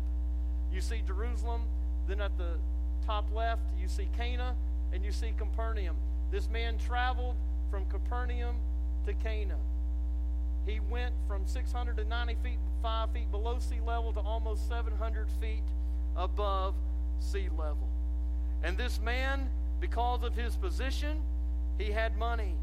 You 0.72 0.80
see 0.80 1.02
Jerusalem, 1.06 1.62
then 2.06 2.20
at 2.20 2.36
the 2.36 2.58
top 3.06 3.24
left, 3.34 3.62
you 3.80 3.88
see 3.88 4.08
Cana, 4.16 4.54
and 4.92 5.04
you 5.04 5.12
see 5.12 5.32
Capernaum. 5.36 5.96
This 6.30 6.48
man 6.50 6.78
traveled 6.78 7.36
from 7.70 7.86
Capernaum 7.86 8.56
to 9.06 9.14
Cana. 9.14 9.56
He 10.66 10.80
went 10.90 11.14
from 11.26 11.46
690 11.46 12.36
feet, 12.42 12.58
5 12.82 13.10
feet 13.10 13.30
below 13.30 13.58
sea 13.58 13.80
level 13.86 14.12
to 14.12 14.20
almost 14.20 14.68
700 14.68 15.28
feet 15.40 15.62
above 16.16 16.74
sea 17.20 17.48
level. 17.56 17.88
And 18.62 18.76
this 18.76 19.00
man, 19.00 19.48
because 19.80 20.22
of 20.22 20.34
his 20.34 20.56
position, 20.56 21.22
he 21.78 21.90
had 21.90 22.18
money. 22.18 22.54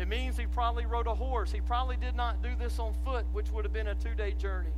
It 0.00 0.08
means 0.08 0.38
he 0.38 0.46
probably 0.46 0.86
rode 0.86 1.06
a 1.06 1.14
horse. 1.14 1.52
He 1.52 1.60
probably 1.60 1.98
did 1.98 2.16
not 2.16 2.42
do 2.42 2.48
this 2.58 2.78
on 2.78 2.94
foot, 3.04 3.26
which 3.34 3.50
would 3.50 3.66
have 3.66 3.72
been 3.74 3.88
a 3.88 3.94
two 3.94 4.14
day 4.14 4.32
journey. 4.32 4.72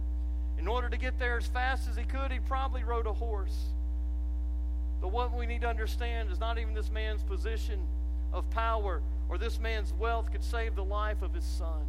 In 0.59 0.67
order 0.67 0.89
to 0.89 0.97
get 0.97 1.17
there 1.17 1.37
as 1.39 1.47
fast 1.47 1.89
as 1.89 1.97
he 1.97 2.03
could, 2.03 2.33
he 2.33 2.41
probably 2.41 2.83
rode 2.83 3.07
a 3.07 3.13
horse. 3.13 3.57
But 5.01 5.13
what 5.13 5.33
we 5.33 5.47
need 5.47 5.61
to 5.61 5.69
understand 5.69 6.33
is 6.33 6.41
not 6.41 6.59
even 6.59 6.75
this 6.75 6.91
man's 6.91 7.23
position 7.23 7.87
of 8.33 8.51
power 8.51 9.01
or 9.29 9.39
this 9.39 9.61
man's 9.61 9.93
wealth 9.93 10.33
could 10.33 10.43
save 10.43 10.75
the 10.75 10.85
life 10.85 11.23
of 11.23 11.33
his 11.33 11.45
son. 11.45 11.85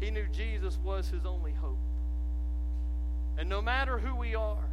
He 0.00 0.10
knew 0.10 0.26
Jesus 0.32 0.78
was 0.82 1.08
his 1.08 1.24
only 1.24 1.52
hope. 1.52 1.78
And 3.38 3.48
no 3.48 3.62
matter 3.62 3.98
who 3.98 4.16
we 4.16 4.34
are, 4.34 4.68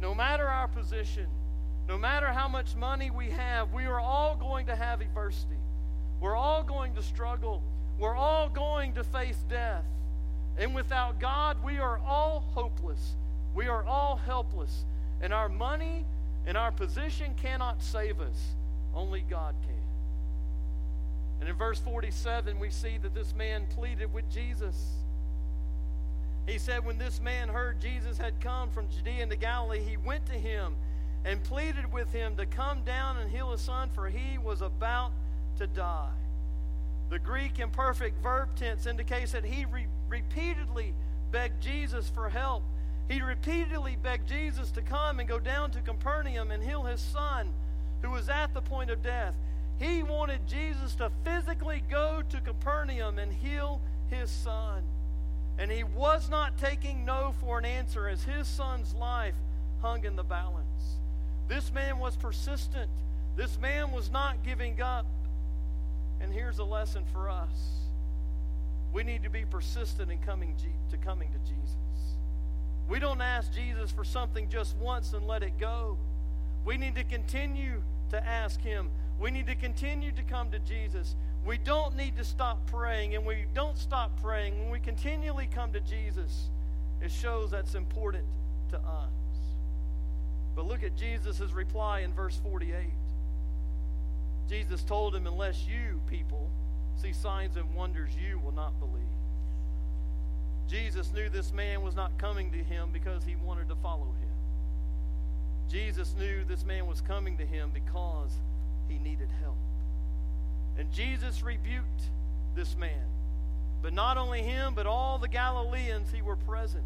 no 0.00 0.12
matter 0.12 0.48
our 0.48 0.66
position, 0.66 1.28
no 1.86 1.96
matter 1.96 2.32
how 2.32 2.48
much 2.48 2.74
money 2.74 3.12
we 3.12 3.30
have, 3.30 3.72
we 3.72 3.84
are 3.84 4.00
all 4.00 4.34
going 4.34 4.66
to 4.66 4.74
have 4.74 5.00
adversity. 5.00 5.54
We're 6.24 6.36
all 6.36 6.62
going 6.62 6.94
to 6.94 7.02
struggle. 7.02 7.62
We're 7.98 8.16
all 8.16 8.48
going 8.48 8.94
to 8.94 9.04
face 9.04 9.36
death. 9.50 9.84
And 10.56 10.74
without 10.74 11.20
God, 11.20 11.62
we 11.62 11.76
are 11.76 11.98
all 11.98 12.44
hopeless. 12.54 13.16
We 13.54 13.68
are 13.68 13.84
all 13.84 14.16
helpless. 14.16 14.86
And 15.20 15.34
our 15.34 15.50
money 15.50 16.06
and 16.46 16.56
our 16.56 16.72
position 16.72 17.34
cannot 17.36 17.82
save 17.82 18.22
us. 18.22 18.54
Only 18.94 19.20
God 19.20 19.54
can. 19.66 19.76
And 21.40 21.48
in 21.50 21.56
verse 21.56 21.78
47, 21.80 22.58
we 22.58 22.70
see 22.70 22.96
that 23.02 23.14
this 23.14 23.34
man 23.34 23.66
pleaded 23.76 24.10
with 24.10 24.24
Jesus. 24.30 24.92
He 26.46 26.56
said, 26.56 26.86
When 26.86 26.96
this 26.96 27.20
man 27.20 27.50
heard 27.50 27.82
Jesus 27.82 28.16
had 28.16 28.40
come 28.40 28.70
from 28.70 28.88
Judea 28.88 29.24
into 29.24 29.36
Galilee, 29.36 29.82
he 29.86 29.98
went 29.98 30.24
to 30.24 30.32
him 30.32 30.74
and 31.26 31.44
pleaded 31.44 31.92
with 31.92 32.10
him 32.14 32.34
to 32.36 32.46
come 32.46 32.80
down 32.80 33.18
and 33.18 33.30
heal 33.30 33.52
his 33.52 33.60
son, 33.60 33.90
for 33.94 34.08
he 34.08 34.38
was 34.38 34.62
about 34.62 35.12
to 35.58 35.66
die. 35.66 36.10
The 37.10 37.18
Greek 37.18 37.58
imperfect 37.58 38.22
verb 38.22 38.48
tense 38.56 38.86
indicates 38.86 39.32
that 39.32 39.44
he 39.44 39.64
re- 39.66 39.86
repeatedly 40.08 40.94
begged 41.30 41.60
Jesus 41.62 42.08
for 42.08 42.28
help. 42.28 42.62
He 43.08 43.20
repeatedly 43.20 43.96
begged 44.02 44.28
Jesus 44.28 44.70
to 44.72 44.82
come 44.82 45.20
and 45.20 45.28
go 45.28 45.38
down 45.38 45.70
to 45.72 45.80
Capernaum 45.80 46.50
and 46.50 46.62
heal 46.62 46.82
his 46.82 47.00
son, 47.00 47.52
who 48.02 48.10
was 48.10 48.28
at 48.28 48.54
the 48.54 48.62
point 48.62 48.90
of 48.90 49.02
death. 49.02 49.34
He 49.78 50.02
wanted 50.02 50.46
Jesus 50.46 50.94
to 50.96 51.10
physically 51.24 51.82
go 51.90 52.22
to 52.30 52.40
Capernaum 52.40 53.18
and 53.18 53.32
heal 53.32 53.80
his 54.08 54.30
son. 54.30 54.82
And 55.58 55.70
he 55.70 55.84
was 55.84 56.30
not 56.30 56.58
taking 56.58 57.04
no 57.04 57.34
for 57.40 57.58
an 57.58 57.64
answer 57.64 58.08
as 58.08 58.22
his 58.24 58.48
son's 58.48 58.94
life 58.94 59.34
hung 59.82 60.04
in 60.04 60.16
the 60.16 60.24
balance. 60.24 60.98
This 61.48 61.72
man 61.72 61.98
was 61.98 62.16
persistent. 62.16 62.90
This 63.36 63.58
man 63.58 63.92
was 63.92 64.10
not 64.10 64.42
giving 64.42 64.80
up. 64.80 65.06
And 66.24 66.32
here's 66.32 66.58
a 66.58 66.64
lesson 66.64 67.04
for 67.12 67.28
us. 67.28 67.82
We 68.94 69.02
need 69.02 69.22
to 69.24 69.28
be 69.28 69.44
persistent 69.44 70.10
in 70.10 70.16
coming 70.20 70.56
to 70.90 70.96
coming 70.96 71.30
to 71.30 71.38
Jesus. 71.40 71.76
We 72.88 72.98
don't 72.98 73.20
ask 73.20 73.52
Jesus 73.52 73.90
for 73.90 74.04
something 74.04 74.48
just 74.48 74.74
once 74.78 75.12
and 75.12 75.26
let 75.26 75.42
it 75.42 75.58
go. 75.58 75.98
We 76.64 76.78
need 76.78 76.94
to 76.94 77.04
continue 77.04 77.82
to 78.08 78.26
ask 78.26 78.58
him. 78.62 78.88
We 79.20 79.30
need 79.30 79.46
to 79.48 79.54
continue 79.54 80.12
to 80.12 80.22
come 80.22 80.50
to 80.52 80.58
Jesus. 80.60 81.14
We 81.44 81.58
don't 81.58 81.94
need 81.94 82.16
to 82.16 82.24
stop 82.24 82.64
praying, 82.68 83.14
and 83.14 83.26
we 83.26 83.44
don't 83.52 83.76
stop 83.76 84.18
praying. 84.22 84.58
When 84.58 84.70
we 84.70 84.80
continually 84.80 85.46
come 85.54 85.74
to 85.74 85.80
Jesus, 85.80 86.48
it 87.02 87.12
shows 87.12 87.50
that's 87.50 87.74
important 87.74 88.24
to 88.70 88.78
us. 88.78 89.10
But 90.56 90.64
look 90.64 90.84
at 90.84 90.96
Jesus' 90.96 91.52
reply 91.52 92.00
in 92.00 92.14
verse 92.14 92.40
48. 92.42 92.76
Jesus 94.48 94.82
told 94.82 95.14
him, 95.14 95.26
Unless 95.26 95.66
you, 95.66 96.00
people, 96.08 96.50
see 96.96 97.12
signs 97.12 97.56
and 97.56 97.74
wonders, 97.74 98.10
you 98.16 98.38
will 98.38 98.52
not 98.52 98.78
believe. 98.78 98.92
Jesus 100.68 101.12
knew 101.12 101.28
this 101.28 101.52
man 101.52 101.82
was 101.82 101.94
not 101.94 102.16
coming 102.18 102.50
to 102.52 102.58
him 102.58 102.90
because 102.92 103.24
he 103.24 103.36
wanted 103.36 103.68
to 103.68 103.76
follow 103.76 104.06
him. 104.06 104.24
Jesus 105.68 106.14
knew 106.18 106.44
this 106.44 106.64
man 106.64 106.86
was 106.86 107.00
coming 107.00 107.36
to 107.38 107.44
him 107.44 107.70
because 107.72 108.30
he 108.88 108.98
needed 108.98 109.28
help. 109.42 109.56
And 110.78 110.90
Jesus 110.92 111.42
rebuked 111.42 112.10
this 112.54 112.76
man. 112.76 113.04
But 113.82 113.92
not 113.92 114.16
only 114.16 114.42
him, 114.42 114.74
but 114.74 114.86
all 114.86 115.18
the 115.18 115.28
Galileans 115.28 116.08
who 116.10 116.24
were 116.24 116.36
present. 116.36 116.84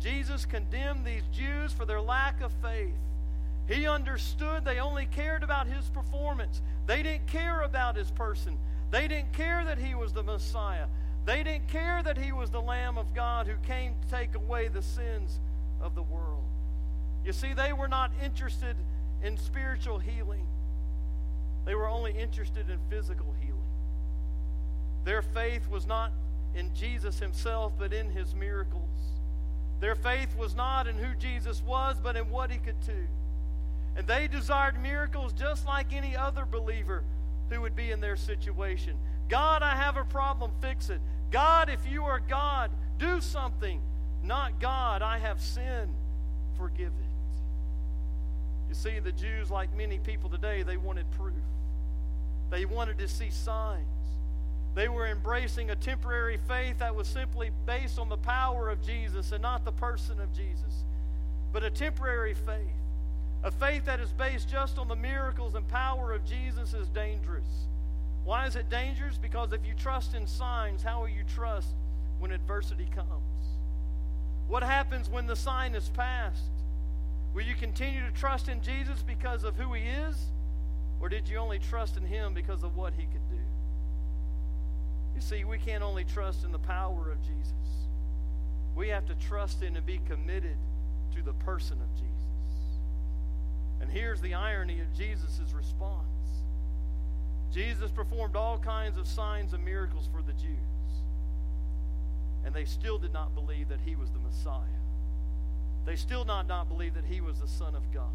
Jesus 0.00 0.44
condemned 0.44 1.04
these 1.04 1.24
Jews 1.32 1.72
for 1.72 1.84
their 1.84 2.00
lack 2.00 2.40
of 2.40 2.52
faith. 2.62 2.94
He 3.68 3.86
understood 3.86 4.64
they 4.64 4.80
only 4.80 5.06
cared 5.06 5.42
about 5.42 5.66
his 5.66 5.88
performance. 5.90 6.62
They 6.86 7.02
didn't 7.02 7.26
care 7.26 7.60
about 7.60 7.96
his 7.96 8.10
person. 8.10 8.58
They 8.90 9.06
didn't 9.06 9.34
care 9.34 9.62
that 9.64 9.78
he 9.78 9.94
was 9.94 10.14
the 10.14 10.22
Messiah. 10.22 10.86
They 11.26 11.42
didn't 11.42 11.68
care 11.68 12.02
that 12.02 12.16
he 12.16 12.32
was 12.32 12.50
the 12.50 12.62
Lamb 12.62 12.96
of 12.96 13.12
God 13.14 13.46
who 13.46 13.56
came 13.66 13.94
to 14.00 14.10
take 14.10 14.34
away 14.34 14.68
the 14.68 14.80
sins 14.80 15.38
of 15.82 15.94
the 15.94 16.02
world. 16.02 16.44
You 17.24 17.34
see, 17.34 17.52
they 17.52 17.74
were 17.74 17.88
not 17.88 18.10
interested 18.24 18.74
in 19.22 19.36
spiritual 19.36 19.98
healing, 19.98 20.46
they 21.66 21.74
were 21.74 21.88
only 21.88 22.12
interested 22.12 22.70
in 22.70 22.78
physical 22.88 23.34
healing. 23.40 23.58
Their 25.04 25.20
faith 25.20 25.68
was 25.68 25.86
not 25.86 26.12
in 26.54 26.72
Jesus 26.74 27.18
himself, 27.18 27.72
but 27.78 27.92
in 27.92 28.08
his 28.10 28.34
miracles. 28.34 28.88
Their 29.80 29.94
faith 29.94 30.34
was 30.36 30.54
not 30.54 30.86
in 30.86 30.96
who 30.96 31.14
Jesus 31.16 31.62
was, 31.62 31.96
but 32.02 32.16
in 32.16 32.30
what 32.30 32.50
he 32.50 32.58
could 32.58 32.80
do. 32.80 33.06
And 33.98 34.06
they 34.06 34.28
desired 34.28 34.80
miracles 34.80 35.32
just 35.32 35.66
like 35.66 35.92
any 35.92 36.16
other 36.16 36.46
believer 36.46 37.02
who 37.50 37.60
would 37.60 37.74
be 37.74 37.90
in 37.90 38.00
their 38.00 38.16
situation. 38.16 38.96
God, 39.28 39.62
I 39.62 39.74
have 39.74 39.96
a 39.96 40.04
problem, 40.04 40.52
fix 40.62 40.88
it. 40.88 41.00
God, 41.32 41.68
if 41.68 41.84
you 41.84 42.04
are 42.04 42.20
God, 42.20 42.70
do 42.98 43.20
something. 43.20 43.82
Not 44.22 44.60
God, 44.60 45.02
I 45.02 45.18
have 45.18 45.40
sinned, 45.40 45.94
forgive 46.56 46.86
it. 46.86 48.68
You 48.68 48.74
see, 48.74 49.00
the 49.00 49.10
Jews, 49.10 49.50
like 49.50 49.74
many 49.76 49.98
people 49.98 50.30
today, 50.30 50.62
they 50.62 50.76
wanted 50.76 51.10
proof. 51.10 51.34
They 52.50 52.66
wanted 52.66 52.98
to 52.98 53.08
see 53.08 53.30
signs. 53.30 53.84
They 54.74 54.88
were 54.88 55.08
embracing 55.08 55.70
a 55.70 55.76
temporary 55.76 56.38
faith 56.46 56.78
that 56.78 56.94
was 56.94 57.08
simply 57.08 57.50
based 57.66 57.98
on 57.98 58.08
the 58.08 58.16
power 58.16 58.68
of 58.68 58.80
Jesus 58.80 59.32
and 59.32 59.42
not 59.42 59.64
the 59.64 59.72
person 59.72 60.20
of 60.20 60.32
Jesus, 60.32 60.84
but 61.52 61.64
a 61.64 61.70
temporary 61.70 62.34
faith. 62.34 62.77
A 63.44 63.50
faith 63.50 63.84
that 63.84 64.00
is 64.00 64.12
based 64.12 64.48
just 64.48 64.78
on 64.78 64.88
the 64.88 64.96
miracles 64.96 65.54
and 65.54 65.66
power 65.68 66.12
of 66.12 66.24
Jesus 66.24 66.74
is 66.74 66.88
dangerous. 66.88 67.66
Why 68.24 68.46
is 68.46 68.56
it 68.56 68.68
dangerous? 68.68 69.16
Because 69.16 69.52
if 69.52 69.64
you 69.64 69.74
trust 69.74 70.14
in 70.14 70.26
signs, 70.26 70.82
how 70.82 71.00
will 71.00 71.08
you 71.08 71.24
trust 71.34 71.68
when 72.18 72.32
adversity 72.32 72.88
comes? 72.94 73.08
What 74.48 74.62
happens 74.62 75.08
when 75.08 75.26
the 75.26 75.36
sign 75.36 75.74
is 75.74 75.88
passed? 75.90 76.50
Will 77.32 77.42
you 77.42 77.54
continue 77.54 78.00
to 78.04 78.10
trust 78.12 78.48
in 78.48 78.60
Jesus 78.62 79.02
because 79.02 79.44
of 79.44 79.54
who 79.56 79.72
he 79.74 79.82
is? 79.82 80.16
Or 81.00 81.08
did 81.08 81.28
you 81.28 81.36
only 81.36 81.58
trust 81.58 81.96
in 81.96 82.04
him 82.04 82.34
because 82.34 82.64
of 82.64 82.76
what 82.76 82.92
he 82.94 83.04
could 83.04 83.28
do? 83.30 83.38
You 85.14 85.20
see, 85.20 85.44
we 85.44 85.58
can't 85.58 85.82
only 85.82 86.04
trust 86.04 86.44
in 86.44 86.52
the 86.52 86.58
power 86.58 87.10
of 87.10 87.22
Jesus. 87.22 87.52
We 88.74 88.88
have 88.88 89.06
to 89.06 89.14
trust 89.14 89.62
in 89.62 89.76
and 89.76 89.86
be 89.86 90.00
committed 90.08 90.56
to 91.14 91.22
the 91.22 91.32
person 91.34 91.78
of 91.80 91.94
Jesus. 91.94 92.07
And 93.88 93.96
here's 93.96 94.20
the 94.20 94.34
irony 94.34 94.80
of 94.80 94.92
Jesus' 94.92 95.40
response 95.56 96.04
Jesus 97.50 97.90
performed 97.90 98.36
all 98.36 98.58
kinds 98.58 98.98
of 98.98 99.06
signs 99.06 99.54
and 99.54 99.64
miracles 99.64 100.06
for 100.12 100.20
the 100.20 100.34
Jews, 100.34 100.92
and 102.44 102.54
they 102.54 102.66
still 102.66 102.98
did 102.98 103.14
not 103.14 103.34
believe 103.34 103.70
that 103.70 103.80
he 103.86 103.96
was 103.96 104.10
the 104.10 104.18
Messiah. 104.18 104.60
They 105.86 105.96
still 105.96 106.22
did 106.22 106.48
not 106.48 106.68
believe 106.68 106.92
that 106.96 107.06
he 107.06 107.22
was 107.22 107.40
the 107.40 107.48
Son 107.48 107.74
of 107.74 107.90
God. 107.90 108.12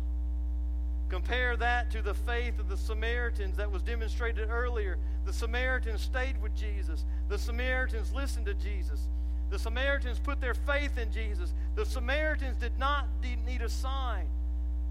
Compare 1.10 1.58
that 1.58 1.90
to 1.90 2.04
the 2.04 2.14
faith 2.14 2.60
of 2.60 2.70
the 2.70 2.78
Samaritans 2.78 3.58
that 3.58 3.72
was 3.72 3.82
demonstrated 3.82 4.52
earlier. 4.52 5.00
The 5.26 5.34
Samaritans 5.34 6.02
stayed 6.02 6.40
with 6.40 6.56
Jesus. 6.56 7.04
The 7.30 7.40
Samaritans 7.40 8.14
listened 8.14 8.46
to 8.46 8.54
Jesus. 8.54 9.08
The 9.50 9.58
Samaritans 9.58 10.20
put 10.20 10.40
their 10.40 10.54
faith 10.54 11.00
in 11.00 11.12
Jesus. 11.12 11.52
The 11.74 11.86
Samaritans 11.86 12.58
did 12.58 12.78
not 12.78 13.08
need 13.24 13.64
a 13.64 13.70
sign. 13.70 14.28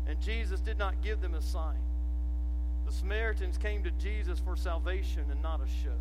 And 0.07 0.21
Jesus 0.21 0.61
did 0.61 0.79
not 0.79 1.01
give 1.03 1.21
them 1.21 1.35
a 1.35 1.43
sign. 1.43 1.79
The 2.87 2.93
Samaritans 2.93 3.57
came 3.57 3.83
to 3.85 3.91
Jesus 3.93 4.39
for 4.39 4.57
salvation 4.57 5.25
and 5.31 5.41
not 5.43 5.61
a 5.61 5.69
show. 5.83 5.99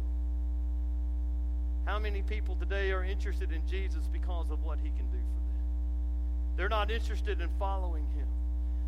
How 1.85 1.99
many 1.99 2.21
people 2.21 2.55
today 2.55 2.91
are 2.91 3.03
interested 3.03 3.51
in 3.51 3.65
Jesus 3.67 4.07
because 4.11 4.51
of 4.51 4.63
what 4.63 4.79
he 4.79 4.89
can 4.89 5.05
do 5.07 5.17
for 5.17 5.41
them? 5.51 5.63
They're 6.57 6.69
not 6.69 6.91
interested 6.91 7.41
in 7.41 7.49
following 7.57 8.05
him. 8.15 8.27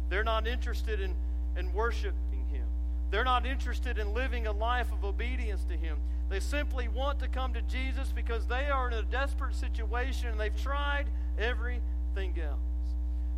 They're 0.09 0.23
not 0.23 0.47
interested 0.47 0.99
in, 0.99 1.15
in 1.57 1.73
worshiping 1.73 2.45
him. 2.51 2.65
They're 3.09 3.23
not 3.23 3.45
interested 3.45 3.97
in 3.97 4.13
living 4.13 4.47
a 4.47 4.51
life 4.51 4.91
of 4.91 5.03
obedience 5.05 5.63
to 5.65 5.77
him. 5.77 5.97
They 6.29 6.39
simply 6.39 6.87
want 6.87 7.19
to 7.19 7.27
come 7.27 7.53
to 7.53 7.61
Jesus 7.63 8.11
because 8.13 8.47
they 8.47 8.69
are 8.69 8.87
in 8.87 8.93
a 8.93 9.03
desperate 9.03 9.55
situation 9.55 10.29
and 10.29 10.39
they've 10.39 10.61
tried 10.61 11.05
everything 11.37 12.39
else. 12.41 12.72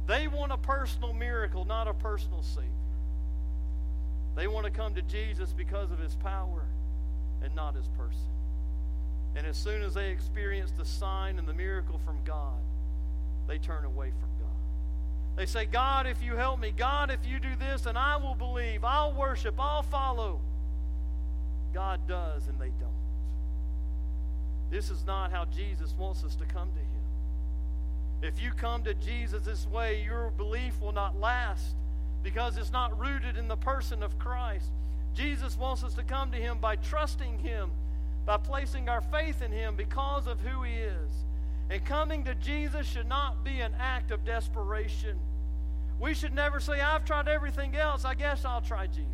They 0.08 0.28
want 0.28 0.52
a 0.52 0.58
personal 0.58 1.14
miracle, 1.14 1.66
not 1.66 1.88
a 1.88 1.94
personal 1.94 2.44
Savior. 2.44 2.70
They 4.36 4.48
want 4.48 4.66
to 4.66 4.72
come 4.72 4.94
to 4.96 5.02
Jesus 5.02 5.54
because 5.54 5.92
of 5.92 6.00
his 6.00 6.16
power 6.16 6.64
and 7.42 7.56
not 7.56 7.76
his 7.76 7.88
person. 7.98 8.20
And 9.36 9.48
as 9.48 9.58
soon 9.58 9.82
as 9.82 9.94
they 9.94 10.12
experience 10.12 10.72
the 10.72 10.86
sign 10.86 11.40
and 11.40 11.48
the 11.48 11.54
miracle 11.54 12.00
from 12.06 12.20
God, 12.24 12.60
they 13.48 13.58
turn 13.58 13.86
away 13.86 14.12
from 14.12 14.30
God. 14.40 14.46
They 15.36 15.46
say, 15.46 15.66
God, 15.66 16.08
if 16.08 16.22
you 16.22 16.36
help 16.36 16.60
me, 16.60 16.72
God, 16.76 17.12
if 17.12 17.26
you 17.28 17.40
do 17.40 17.56
this, 17.58 17.86
and 17.86 17.98
I 17.98 18.16
will 18.18 18.36
believe, 18.36 18.86
I'll 18.86 19.14
worship, 19.14 19.56
I'll 19.60 19.84
follow. 19.84 20.40
God 21.74 22.08
does, 22.08 22.48
and 22.48 22.60
they 22.60 22.70
don't. 22.80 22.90
This 24.70 24.90
is 24.90 25.06
not 25.06 25.32
how 25.32 25.46
Jesus 25.46 25.94
wants 25.98 26.24
us 26.24 26.36
to 26.36 26.46
come 26.46 26.70
to 26.72 26.80
him. 26.80 26.95
If 28.22 28.42
you 28.42 28.52
come 28.52 28.84
to 28.84 28.94
Jesus 28.94 29.46
this 29.46 29.68
way, 29.68 30.04
your 30.04 30.32
belief 30.32 30.80
will 30.82 30.92
not 30.94 31.20
last 31.20 31.76
because 32.24 32.58
it's 32.58 32.72
not 32.72 32.98
rooted 33.00 33.38
in 33.38 33.48
the 33.48 33.58
person 33.58 34.02
of 34.02 34.18
Christ. 34.18 34.72
Jesus 35.14 35.58
wants 35.58 35.84
us 35.84 35.94
to 35.94 36.04
come 36.04 36.32
to 36.32 36.38
Him 36.38 36.58
by 36.60 36.76
trusting 36.76 37.38
Him, 37.40 37.72
by 38.26 38.38
placing 38.38 38.90
our 38.90 39.02
faith 39.02 39.42
in 39.42 39.52
Him 39.52 39.76
because 39.76 40.28
of 40.28 40.40
who 40.42 40.64
He 40.64 40.74
is. 40.74 41.26
And 41.70 41.84
coming 41.86 42.24
to 42.26 42.36
Jesus 42.36 42.88
should 42.88 43.08
not 43.08 43.44
be 43.44 43.62
an 43.62 43.74
act 43.80 44.12
of 44.12 44.26
desperation. 44.26 45.20
We 46.00 46.14
should 46.14 46.34
never 46.34 46.60
say, 46.60 46.82
I've 46.82 47.06
tried 47.06 47.28
everything 47.28 47.76
else, 47.76 48.06
I 48.06 48.16
guess 48.16 48.44
I'll 48.44 48.62
try 48.62 48.88
Jesus. 48.88 49.12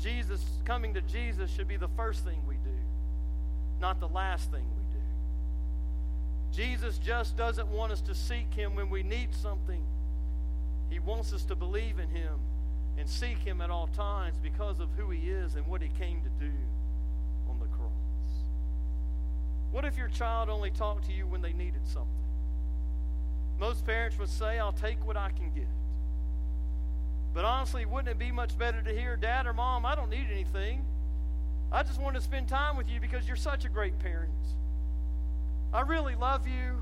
Jesus, 0.00 0.44
coming 0.64 0.94
to 0.94 1.00
Jesus 1.02 1.50
should 1.50 1.68
be 1.68 1.76
the 1.76 1.88
first 1.88 2.24
thing 2.24 2.40
we 2.46 2.54
do, 2.54 2.76
not 3.80 4.00
the 4.00 4.08
last 4.08 4.50
thing 4.50 4.62
we 4.62 4.82
do. 4.82 4.83
Jesus 6.54 6.98
just 6.98 7.36
doesn't 7.36 7.68
want 7.68 7.90
us 7.92 8.00
to 8.02 8.14
seek 8.14 8.52
Him 8.54 8.76
when 8.76 8.88
we 8.88 9.02
need 9.02 9.34
something. 9.34 9.82
He 10.88 10.98
wants 11.00 11.32
us 11.32 11.42
to 11.44 11.56
believe 11.56 11.98
in 11.98 12.08
Him 12.08 12.38
and 12.96 13.08
seek 13.08 13.38
Him 13.38 13.60
at 13.60 13.70
all 13.70 13.88
times 13.88 14.36
because 14.42 14.78
of 14.78 14.88
who 14.96 15.10
He 15.10 15.30
is 15.30 15.56
and 15.56 15.66
what 15.66 15.82
He 15.82 15.88
came 15.88 16.22
to 16.22 16.28
do 16.44 16.52
on 17.48 17.58
the 17.58 17.66
cross. 17.66 17.90
What 19.72 19.84
if 19.84 19.98
your 19.98 20.08
child 20.08 20.48
only 20.48 20.70
talked 20.70 21.06
to 21.06 21.12
you 21.12 21.26
when 21.26 21.42
they 21.42 21.52
needed 21.52 21.86
something? 21.86 22.08
Most 23.58 23.84
parents 23.84 24.18
would 24.18 24.28
say, 24.28 24.58
I'll 24.58 24.72
take 24.72 25.04
what 25.04 25.16
I 25.16 25.30
can 25.30 25.50
get. 25.52 25.66
But 27.32 27.44
honestly, 27.44 27.84
wouldn't 27.84 28.08
it 28.08 28.18
be 28.18 28.30
much 28.30 28.56
better 28.56 28.80
to 28.80 28.92
hear, 28.92 29.16
Dad 29.16 29.46
or 29.46 29.52
Mom, 29.52 29.84
I 29.84 29.96
don't 29.96 30.10
need 30.10 30.28
anything. 30.30 30.84
I 31.72 31.82
just 31.82 32.00
want 32.00 32.14
to 32.14 32.22
spend 32.22 32.48
time 32.48 32.76
with 32.76 32.88
you 32.88 33.00
because 33.00 33.26
you're 33.26 33.36
such 33.36 33.64
a 33.64 33.68
great 33.68 33.98
parent. 33.98 34.30
I 35.74 35.80
really 35.80 36.14
love 36.14 36.46
you. 36.46 36.80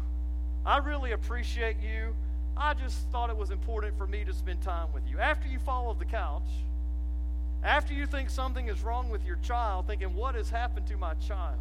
I 0.67 0.77
really 0.77 1.13
appreciate 1.13 1.79
you. 1.81 2.15
I 2.59 2.75
just 2.75 3.09
thought 3.09 3.31
it 3.31 3.37
was 3.37 3.51
important 3.51 3.97
for 3.97 4.07
me 4.07 4.23
to 4.25 4.35
spend 4.35 4.61
time 4.61 4.93
with 4.93 5.09
you. 5.09 5.19
After 5.19 5.49
you 5.49 5.59
fall 5.59 5.89
off 5.89 5.99
the 5.99 6.05
couch, 6.05 6.49
after 7.65 7.95
you 7.95 8.07
think 8.07 8.29
something 8.29 8.69
is 8.69 8.83
wrong 8.83 9.09
with 9.09 9.25
your 9.25 9.37
child, 9.37 9.87
thinking, 9.87 10.15
what 10.15 10.35
has 10.35 10.51
happened 10.51 10.87
to 10.89 10.99
my 10.99 11.15
child? 11.15 11.59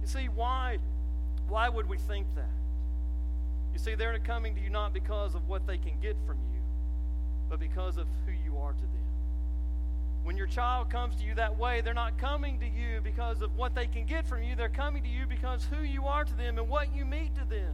You 0.00 0.06
see, 0.06 0.28
why, 0.34 0.78
why 1.46 1.68
would 1.68 1.86
we 1.86 1.98
think 1.98 2.26
that? 2.34 2.48
You 3.74 3.78
see, 3.78 3.94
they're 3.94 4.18
coming 4.20 4.54
to 4.54 4.60
you 4.60 4.70
not 4.70 4.94
because 4.94 5.34
of 5.34 5.48
what 5.48 5.66
they 5.66 5.76
can 5.76 6.00
get 6.00 6.16
from 6.26 6.38
you, 6.54 6.60
but 7.50 7.60
because 7.60 7.98
of 7.98 8.06
who 8.24 8.32
you 8.32 8.56
are 8.56 8.72
to 8.72 8.80
them. 8.80 8.99
When 10.22 10.36
your 10.36 10.46
child 10.46 10.90
comes 10.90 11.16
to 11.16 11.24
you 11.24 11.34
that 11.36 11.58
way, 11.58 11.80
they're 11.80 11.94
not 11.94 12.18
coming 12.18 12.58
to 12.60 12.66
you 12.66 13.00
because 13.02 13.40
of 13.40 13.56
what 13.56 13.74
they 13.74 13.86
can 13.86 14.04
get 14.04 14.26
from 14.26 14.42
you. 14.42 14.54
They're 14.54 14.68
coming 14.68 15.02
to 15.02 15.08
you 15.08 15.26
because 15.26 15.64
who 15.64 15.82
you 15.82 16.04
are 16.04 16.24
to 16.24 16.34
them 16.34 16.58
and 16.58 16.68
what 16.68 16.94
you 16.94 17.04
mean 17.04 17.32
to 17.34 17.44
them. 17.44 17.72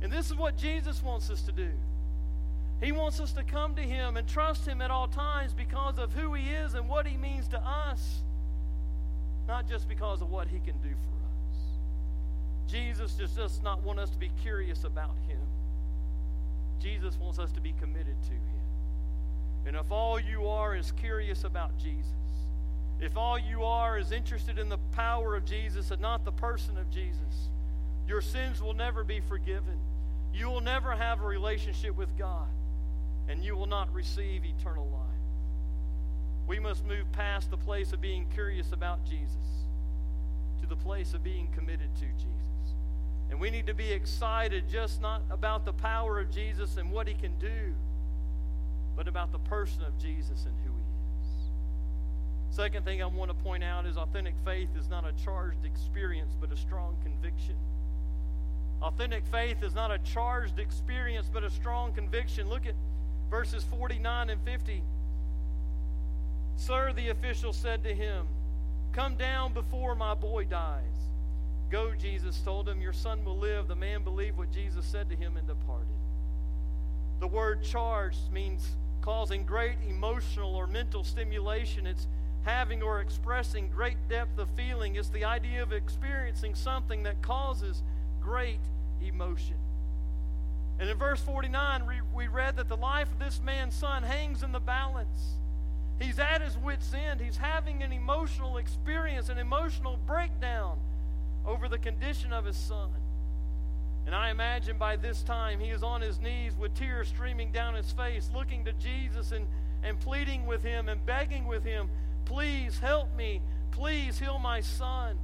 And 0.00 0.12
this 0.12 0.26
is 0.26 0.36
what 0.36 0.56
Jesus 0.56 1.02
wants 1.02 1.28
us 1.28 1.42
to 1.42 1.52
do. 1.52 1.70
He 2.80 2.92
wants 2.92 3.18
us 3.18 3.32
to 3.32 3.42
come 3.42 3.74
to 3.74 3.82
Him 3.82 4.16
and 4.16 4.28
trust 4.28 4.66
Him 4.66 4.80
at 4.80 4.90
all 4.90 5.08
times 5.08 5.52
because 5.52 5.98
of 5.98 6.12
who 6.12 6.34
He 6.34 6.50
is 6.50 6.74
and 6.74 6.88
what 6.88 7.06
He 7.06 7.16
means 7.16 7.48
to 7.48 7.58
us, 7.58 8.22
not 9.48 9.68
just 9.68 9.88
because 9.88 10.22
of 10.22 10.30
what 10.30 10.46
He 10.46 10.60
can 10.60 10.78
do 10.78 10.90
for 10.90 10.94
us. 10.94 12.70
Jesus 12.70 13.14
just 13.14 13.36
does 13.36 13.60
not 13.62 13.82
want 13.82 13.98
us 13.98 14.10
to 14.10 14.18
be 14.18 14.30
curious 14.42 14.84
about 14.84 15.16
Him, 15.26 15.40
Jesus 16.78 17.16
wants 17.16 17.40
us 17.40 17.50
to 17.52 17.60
be 17.60 17.74
committed 17.80 18.22
to 18.22 18.30
Him. 18.30 18.47
And 19.68 19.76
if 19.76 19.92
all 19.92 20.18
you 20.18 20.48
are 20.48 20.74
is 20.74 20.92
curious 20.92 21.44
about 21.44 21.76
Jesus, 21.76 22.06
if 23.02 23.18
all 23.18 23.38
you 23.38 23.64
are 23.64 23.98
is 23.98 24.12
interested 24.12 24.58
in 24.58 24.70
the 24.70 24.78
power 24.92 25.36
of 25.36 25.44
Jesus 25.44 25.90
and 25.90 26.00
not 26.00 26.24
the 26.24 26.32
person 26.32 26.78
of 26.78 26.90
Jesus, 26.90 27.50
your 28.08 28.22
sins 28.22 28.62
will 28.62 28.72
never 28.72 29.04
be 29.04 29.20
forgiven. 29.20 29.78
You 30.32 30.48
will 30.48 30.62
never 30.62 30.92
have 30.92 31.20
a 31.20 31.26
relationship 31.26 31.94
with 31.94 32.16
God, 32.16 32.48
and 33.28 33.44
you 33.44 33.56
will 33.56 33.66
not 33.66 33.92
receive 33.92 34.42
eternal 34.46 34.86
life. 34.86 35.02
We 36.46 36.58
must 36.58 36.86
move 36.86 37.04
past 37.12 37.50
the 37.50 37.58
place 37.58 37.92
of 37.92 38.00
being 38.00 38.26
curious 38.32 38.72
about 38.72 39.04
Jesus 39.04 39.36
to 40.62 40.66
the 40.66 40.76
place 40.76 41.12
of 41.12 41.22
being 41.22 41.46
committed 41.54 41.94
to 41.96 42.06
Jesus. 42.16 42.74
And 43.30 43.38
we 43.38 43.50
need 43.50 43.66
to 43.66 43.74
be 43.74 43.92
excited 43.92 44.66
just 44.70 45.02
not 45.02 45.20
about 45.28 45.66
the 45.66 45.74
power 45.74 46.18
of 46.18 46.30
Jesus 46.30 46.78
and 46.78 46.90
what 46.90 47.06
he 47.06 47.12
can 47.12 47.38
do, 47.38 47.74
but 48.98 49.06
about 49.06 49.30
the 49.30 49.38
person 49.38 49.84
of 49.84 49.96
Jesus 49.96 50.44
and 50.44 50.54
who 50.64 50.72
he 50.72 50.82
is. 51.22 52.56
Second 52.56 52.84
thing 52.84 53.00
I 53.00 53.06
want 53.06 53.30
to 53.30 53.44
point 53.44 53.62
out 53.62 53.86
is 53.86 53.96
authentic 53.96 54.34
faith 54.44 54.70
is 54.76 54.90
not 54.90 55.04
a 55.06 55.12
charged 55.24 55.64
experience, 55.64 56.34
but 56.40 56.50
a 56.50 56.56
strong 56.56 56.96
conviction. 57.04 57.54
Authentic 58.82 59.24
faith 59.26 59.62
is 59.62 59.72
not 59.72 59.92
a 59.92 59.98
charged 59.98 60.58
experience, 60.58 61.30
but 61.32 61.44
a 61.44 61.50
strong 61.50 61.92
conviction. 61.92 62.48
Look 62.48 62.66
at 62.66 62.74
verses 63.30 63.62
49 63.70 64.30
and 64.30 64.40
50. 64.42 64.82
Sir, 66.56 66.92
the 66.92 67.10
official 67.10 67.52
said 67.52 67.84
to 67.84 67.94
him, 67.94 68.26
Come 68.90 69.14
down 69.14 69.52
before 69.52 69.94
my 69.94 70.14
boy 70.14 70.44
dies. 70.44 70.82
Go, 71.70 71.92
Jesus 71.96 72.40
told 72.40 72.68
him, 72.68 72.80
Your 72.80 72.92
son 72.92 73.24
will 73.24 73.38
live. 73.38 73.68
The 73.68 73.76
man 73.76 74.02
believed 74.02 74.36
what 74.36 74.50
Jesus 74.50 74.84
said 74.84 75.08
to 75.10 75.14
him 75.14 75.36
and 75.36 75.46
departed. 75.46 75.86
The 77.20 77.28
word 77.28 77.62
charged 77.62 78.32
means 78.32 78.76
causing 79.00 79.44
great 79.44 79.76
emotional 79.88 80.54
or 80.54 80.66
mental 80.66 81.04
stimulation. 81.04 81.86
It's 81.86 82.06
having 82.42 82.82
or 82.82 83.00
expressing 83.00 83.68
great 83.68 83.96
depth 84.08 84.38
of 84.38 84.48
feeling. 84.50 84.96
It's 84.96 85.08
the 85.08 85.24
idea 85.24 85.62
of 85.62 85.72
experiencing 85.72 86.54
something 86.54 87.02
that 87.02 87.20
causes 87.22 87.82
great 88.20 88.60
emotion. 89.02 89.56
And 90.78 90.88
in 90.88 90.96
verse 90.96 91.20
49, 91.20 91.86
we 91.86 91.94
we 92.14 92.28
read 92.28 92.56
that 92.56 92.68
the 92.68 92.76
life 92.76 93.10
of 93.10 93.18
this 93.18 93.40
man's 93.44 93.74
son 93.74 94.02
hangs 94.02 94.42
in 94.42 94.52
the 94.52 94.60
balance. 94.60 95.34
He's 96.00 96.18
at 96.18 96.40
his 96.40 96.56
wits' 96.56 96.94
end. 96.94 97.20
He's 97.20 97.36
having 97.36 97.82
an 97.82 97.92
emotional 97.92 98.58
experience, 98.58 99.28
an 99.28 99.38
emotional 99.38 99.98
breakdown 100.06 100.78
over 101.44 101.68
the 101.68 101.78
condition 101.78 102.32
of 102.32 102.44
his 102.44 102.56
son. 102.56 102.90
And 104.08 104.14
I 104.14 104.30
imagine 104.30 104.78
by 104.78 104.96
this 104.96 105.22
time 105.22 105.60
he 105.60 105.68
is 105.68 105.82
on 105.82 106.00
his 106.00 106.18
knees 106.18 106.56
with 106.56 106.72
tears 106.72 107.08
streaming 107.08 107.52
down 107.52 107.74
his 107.74 107.92
face, 107.92 108.30
looking 108.34 108.64
to 108.64 108.72
Jesus 108.72 109.32
and, 109.32 109.46
and 109.82 110.00
pleading 110.00 110.46
with 110.46 110.62
him 110.62 110.88
and 110.88 111.04
begging 111.04 111.46
with 111.46 111.62
him, 111.62 111.90
Please 112.24 112.78
help 112.78 113.14
me. 113.14 113.42
Please 113.70 114.18
heal 114.18 114.38
my 114.38 114.62
son. 114.62 115.18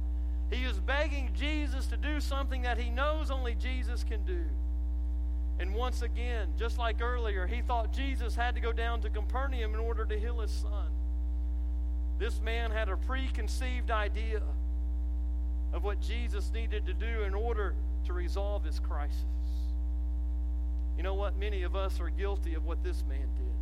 He 0.51 0.65
is 0.65 0.77
begging 0.77 1.31
Jesus 1.33 1.87
to 1.87 1.97
do 1.97 2.19
something 2.19 2.61
that 2.61 2.77
he 2.77 2.91
knows 2.91 3.31
only 3.31 3.55
Jesus 3.55 4.03
can 4.03 4.23
do. 4.23 4.43
And 5.57 5.73
once 5.73 6.03
again, 6.03 6.53
just 6.55 6.77
like 6.77 7.01
earlier, 7.01 7.47
he 7.47 7.63
thought 7.63 7.91
Jesus 7.91 8.35
had 8.35 8.53
to 8.53 8.61
go 8.61 8.71
down 8.71 9.01
to 9.01 9.09
Capernaum 9.09 9.73
in 9.73 9.79
order 9.79 10.05
to 10.05 10.19
heal 10.19 10.41
his 10.41 10.51
son. 10.51 10.91
This 12.19 12.39
man 12.39 12.69
had 12.69 12.89
a 12.89 12.97
preconceived 12.97 13.89
idea 13.89 14.43
of 15.73 15.83
what 15.83 15.99
Jesus 16.01 16.51
needed 16.53 16.85
to 16.85 16.93
do 16.93 17.23
in 17.23 17.33
order 17.33 17.73
to 18.05 18.13
resolve 18.13 18.63
his 18.63 18.79
crisis. 18.79 19.23
You 20.97 21.03
know 21.03 21.13
what? 21.13 21.37
Many 21.37 21.63
of 21.63 21.75
us 21.75 21.99
are 21.99 22.09
guilty 22.09 22.53
of 22.53 22.65
what 22.65 22.83
this 22.83 23.03
man 23.07 23.19
did. 23.19 23.55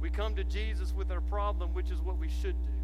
We 0.00 0.10
come 0.10 0.34
to 0.36 0.44
Jesus 0.44 0.94
with 0.94 1.10
our 1.10 1.20
problem, 1.20 1.74
which 1.74 1.90
is 1.90 2.00
what 2.00 2.18
we 2.18 2.28
should 2.28 2.54
do. 2.62 2.78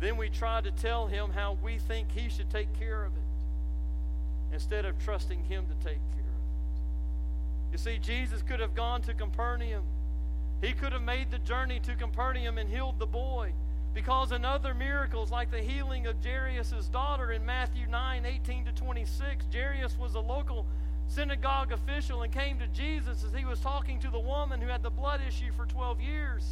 Then 0.00 0.16
we 0.16 0.28
try 0.28 0.60
to 0.60 0.70
tell 0.70 1.06
him 1.06 1.30
how 1.30 1.58
we 1.62 1.78
think 1.78 2.10
he 2.10 2.28
should 2.28 2.50
take 2.50 2.78
care 2.78 3.04
of 3.04 3.12
it 3.12 4.52
instead 4.52 4.84
of 4.84 4.98
trusting 5.04 5.44
him 5.44 5.66
to 5.66 5.74
take 5.74 6.00
care 6.12 6.20
of 6.20 6.40
it. 7.68 7.72
You 7.72 7.78
see, 7.78 7.98
Jesus 7.98 8.42
could 8.42 8.60
have 8.60 8.74
gone 8.74 9.02
to 9.02 9.14
Capernaum. 9.14 9.84
He 10.62 10.72
could 10.72 10.92
have 10.92 11.02
made 11.02 11.30
the 11.30 11.38
journey 11.38 11.80
to 11.80 11.94
Capernaum 11.94 12.58
and 12.58 12.68
healed 12.68 12.98
the 12.98 13.06
boy. 13.06 13.52
Because 13.94 14.32
in 14.32 14.44
other 14.44 14.74
miracles, 14.74 15.30
like 15.30 15.52
the 15.52 15.60
healing 15.60 16.06
of 16.06 16.16
Jairus' 16.22 16.88
daughter 16.88 17.30
in 17.30 17.46
Matthew 17.46 17.86
9 17.86 18.26
18 18.26 18.64
to 18.64 18.72
26, 18.72 19.46
Jairus 19.52 19.96
was 19.96 20.16
a 20.16 20.20
local 20.20 20.66
synagogue 21.06 21.70
official 21.70 22.22
and 22.22 22.32
came 22.32 22.58
to 22.58 22.66
Jesus 22.68 23.22
as 23.24 23.32
he 23.32 23.44
was 23.44 23.60
talking 23.60 24.00
to 24.00 24.10
the 24.10 24.18
woman 24.18 24.60
who 24.60 24.66
had 24.66 24.82
the 24.82 24.90
blood 24.90 25.20
issue 25.26 25.52
for 25.56 25.64
12 25.66 26.00
years. 26.00 26.42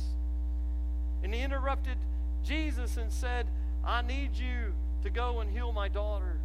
And 1.24 1.35
he 1.35 1.42
interrupted 1.42 1.96
Jesus 2.44 2.96
and 2.96 3.11
said, 3.11 3.46
I 3.85 4.02
need 4.02 4.37
you 4.37 4.72
to 5.02 5.11
go 5.11 5.40
and 5.40 5.50
heal 5.50 5.72
my 5.72 5.88
daughter. 5.88 6.38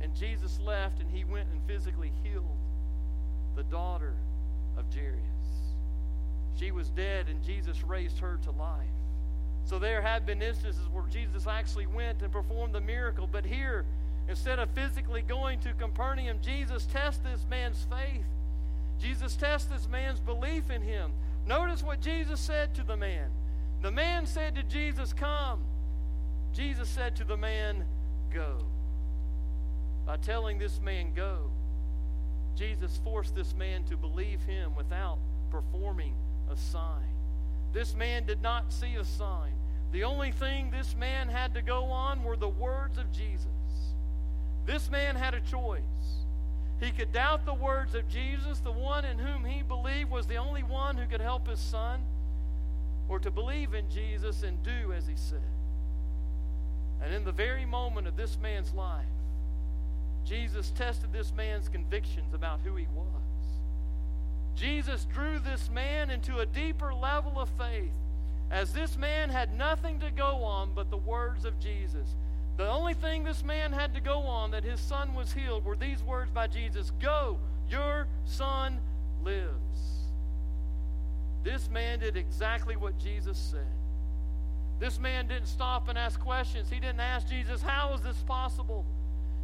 And 0.00 0.14
Jesus 0.14 0.58
left 0.60 1.00
and 1.00 1.10
he 1.10 1.24
went 1.24 1.48
and 1.52 1.60
physically 1.66 2.12
healed 2.22 2.56
the 3.56 3.62
daughter 3.64 4.14
of 4.78 4.84
Jairus. 4.94 5.18
She 6.58 6.70
was 6.70 6.88
dead 6.90 7.28
and 7.28 7.42
Jesus 7.42 7.82
raised 7.82 8.18
her 8.18 8.38
to 8.44 8.50
life. 8.52 8.88
So 9.64 9.78
there 9.78 10.02
have 10.02 10.26
been 10.26 10.42
instances 10.42 10.86
where 10.92 11.04
Jesus 11.10 11.46
actually 11.46 11.86
went 11.86 12.22
and 12.22 12.32
performed 12.32 12.74
the 12.74 12.80
miracle. 12.80 13.28
But 13.30 13.44
here, 13.44 13.84
instead 14.28 14.58
of 14.58 14.70
physically 14.70 15.22
going 15.22 15.60
to 15.60 15.72
Capernaum, 15.74 16.38
Jesus 16.42 16.86
tests 16.86 17.20
this 17.22 17.46
man's 17.48 17.86
faith. 17.88 18.24
Jesus 19.00 19.34
tests 19.36 19.68
this 19.68 19.88
man's 19.88 20.20
belief 20.20 20.70
in 20.70 20.82
him. 20.82 21.12
Notice 21.46 21.82
what 21.82 22.00
Jesus 22.00 22.40
said 22.40 22.74
to 22.74 22.82
the 22.82 22.96
man. 22.96 23.30
The 23.82 23.90
man 23.90 24.26
said 24.26 24.54
to 24.54 24.62
Jesus, 24.62 25.12
Come. 25.12 25.64
Jesus 26.52 26.88
said 26.88 27.16
to 27.16 27.24
the 27.24 27.36
man, 27.36 27.84
Go. 28.32 28.58
By 30.06 30.16
telling 30.18 30.58
this 30.58 30.80
man, 30.80 31.12
Go, 31.14 31.50
Jesus 32.54 33.00
forced 33.02 33.34
this 33.34 33.54
man 33.54 33.84
to 33.84 33.96
believe 33.96 34.42
him 34.42 34.74
without 34.76 35.18
performing 35.50 36.14
a 36.50 36.56
sign. 36.56 37.11
This 37.72 37.94
man 37.94 38.26
did 38.26 38.42
not 38.42 38.72
see 38.72 38.96
a 38.96 39.04
sign. 39.04 39.52
The 39.92 40.04
only 40.04 40.32
thing 40.32 40.70
this 40.70 40.94
man 40.96 41.28
had 41.28 41.54
to 41.54 41.62
go 41.62 41.84
on 41.84 42.24
were 42.24 42.36
the 42.36 42.48
words 42.48 42.98
of 42.98 43.12
Jesus. 43.12 43.46
This 44.64 44.90
man 44.90 45.16
had 45.16 45.34
a 45.34 45.40
choice. 45.40 45.82
He 46.80 46.90
could 46.90 47.12
doubt 47.12 47.46
the 47.46 47.54
words 47.54 47.94
of 47.94 48.08
Jesus, 48.08 48.58
the 48.58 48.72
one 48.72 49.04
in 49.04 49.18
whom 49.18 49.44
he 49.44 49.62
believed 49.62 50.10
was 50.10 50.26
the 50.26 50.36
only 50.36 50.62
one 50.62 50.96
who 50.96 51.06
could 51.06 51.20
help 51.20 51.46
his 51.46 51.60
son 51.60 52.00
or 53.08 53.18
to 53.20 53.30
believe 53.30 53.74
in 53.74 53.88
Jesus 53.90 54.42
and 54.42 54.62
do 54.62 54.92
as 54.92 55.06
he 55.06 55.14
said. 55.16 55.40
And 57.02 57.12
in 57.12 57.24
the 57.24 57.32
very 57.32 57.64
moment 57.64 58.06
of 58.06 58.16
this 58.16 58.38
man's 58.40 58.72
life, 58.72 59.04
Jesus 60.24 60.70
tested 60.70 61.12
this 61.12 61.32
man's 61.32 61.68
convictions 61.68 62.32
about 62.32 62.60
who 62.64 62.76
he 62.76 62.86
was. 62.94 63.21
Jesus 64.54 65.06
drew 65.12 65.38
this 65.38 65.70
man 65.70 66.10
into 66.10 66.38
a 66.38 66.46
deeper 66.46 66.94
level 66.94 67.38
of 67.38 67.48
faith 67.58 67.92
as 68.50 68.72
this 68.72 68.96
man 68.98 69.30
had 69.30 69.56
nothing 69.56 69.98
to 70.00 70.10
go 70.10 70.44
on 70.44 70.72
but 70.74 70.90
the 70.90 70.96
words 70.96 71.44
of 71.44 71.58
Jesus. 71.58 72.14
The 72.58 72.68
only 72.68 72.94
thing 72.94 73.24
this 73.24 73.42
man 73.42 73.72
had 73.72 73.94
to 73.94 74.00
go 74.00 74.20
on 74.20 74.50
that 74.50 74.62
his 74.62 74.78
son 74.78 75.14
was 75.14 75.32
healed 75.32 75.64
were 75.64 75.76
these 75.76 76.02
words 76.02 76.30
by 76.30 76.46
Jesus 76.46 76.92
Go, 77.00 77.38
your 77.70 78.06
son 78.24 78.78
lives. 79.24 79.48
This 81.42 81.68
man 81.70 81.98
did 82.00 82.16
exactly 82.16 82.76
what 82.76 82.98
Jesus 82.98 83.38
said. 83.38 83.66
This 84.78 84.98
man 84.98 85.28
didn't 85.28 85.46
stop 85.46 85.88
and 85.88 85.96
ask 85.96 86.20
questions. 86.20 86.68
He 86.68 86.78
didn't 86.78 87.00
ask 87.00 87.28
Jesus, 87.28 87.62
How 87.62 87.94
is 87.94 88.00
this 88.02 88.18
possible? 88.26 88.84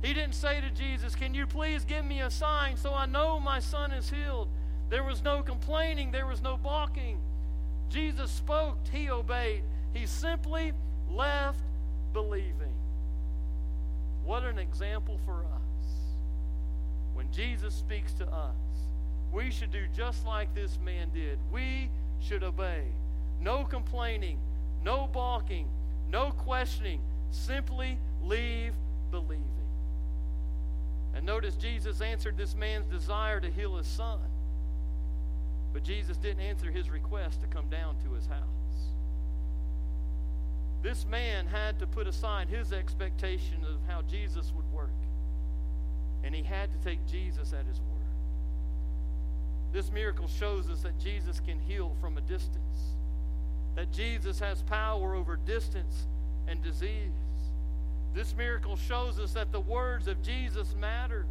He 0.02 0.12
didn't 0.12 0.34
say 0.34 0.60
to 0.60 0.70
Jesus, 0.70 1.14
Can 1.14 1.34
you 1.34 1.46
please 1.46 1.84
give 1.84 2.04
me 2.04 2.20
a 2.20 2.30
sign 2.30 2.76
so 2.76 2.92
I 2.92 3.06
know 3.06 3.40
my 3.40 3.58
son 3.58 3.92
is 3.92 4.10
healed? 4.10 4.48
There 4.88 5.04
was 5.04 5.22
no 5.22 5.42
complaining, 5.42 6.10
there 6.10 6.26
was 6.26 6.42
no 6.42 6.56
balking. 6.56 7.18
Jesus 7.90 8.30
spoke, 8.30 8.78
he 8.90 9.10
obeyed. 9.10 9.62
He 9.94 10.06
simply 10.06 10.72
left 11.10 11.60
believing. 12.12 12.74
What 14.24 14.44
an 14.44 14.58
example 14.58 15.18
for 15.24 15.44
us. 15.44 15.88
When 17.14 17.30
Jesus 17.32 17.74
speaks 17.74 18.12
to 18.14 18.26
us, 18.26 18.54
we 19.32 19.50
should 19.50 19.70
do 19.70 19.86
just 19.96 20.26
like 20.26 20.54
this 20.54 20.78
man 20.84 21.10
did. 21.12 21.38
We 21.52 21.90
should 22.20 22.42
obey. 22.42 22.84
No 23.40 23.64
complaining, 23.64 24.38
no 24.84 25.08
balking, 25.12 25.68
no 26.10 26.30
questioning. 26.30 27.00
Simply 27.30 27.98
leave 28.22 28.72
believing. 29.10 29.44
And 31.14 31.26
notice 31.26 31.56
Jesus 31.56 32.00
answered 32.00 32.36
this 32.36 32.54
man's 32.54 32.86
desire 32.86 33.40
to 33.40 33.50
heal 33.50 33.76
his 33.76 33.86
son. 33.86 34.20
But 35.72 35.84
Jesus 35.84 36.16
didn't 36.16 36.40
answer 36.40 36.70
his 36.70 36.90
request 36.90 37.40
to 37.42 37.46
come 37.46 37.68
down 37.68 37.96
to 38.04 38.14
his 38.14 38.26
house. 38.26 38.42
This 40.82 41.04
man 41.06 41.46
had 41.46 41.78
to 41.80 41.86
put 41.86 42.06
aside 42.06 42.48
his 42.48 42.72
expectation 42.72 43.64
of 43.64 43.78
how 43.88 44.02
Jesus 44.02 44.52
would 44.54 44.70
work. 44.72 44.90
And 46.24 46.34
he 46.34 46.42
had 46.42 46.70
to 46.72 46.78
take 46.88 47.04
Jesus 47.06 47.52
at 47.52 47.66
his 47.66 47.80
word. 47.80 47.98
This 49.72 49.92
miracle 49.92 50.28
shows 50.28 50.70
us 50.70 50.82
that 50.82 50.98
Jesus 50.98 51.40
can 51.40 51.58
heal 51.58 51.94
from 52.00 52.16
a 52.16 52.22
distance, 52.22 52.94
that 53.74 53.92
Jesus 53.92 54.38
has 54.38 54.62
power 54.62 55.14
over 55.14 55.36
distance 55.36 56.06
and 56.46 56.62
disease. 56.62 57.12
This 58.14 58.34
miracle 58.34 58.76
shows 58.76 59.18
us 59.18 59.32
that 59.34 59.52
the 59.52 59.60
words 59.60 60.08
of 60.08 60.22
Jesus 60.22 60.74
matter. 60.80 61.26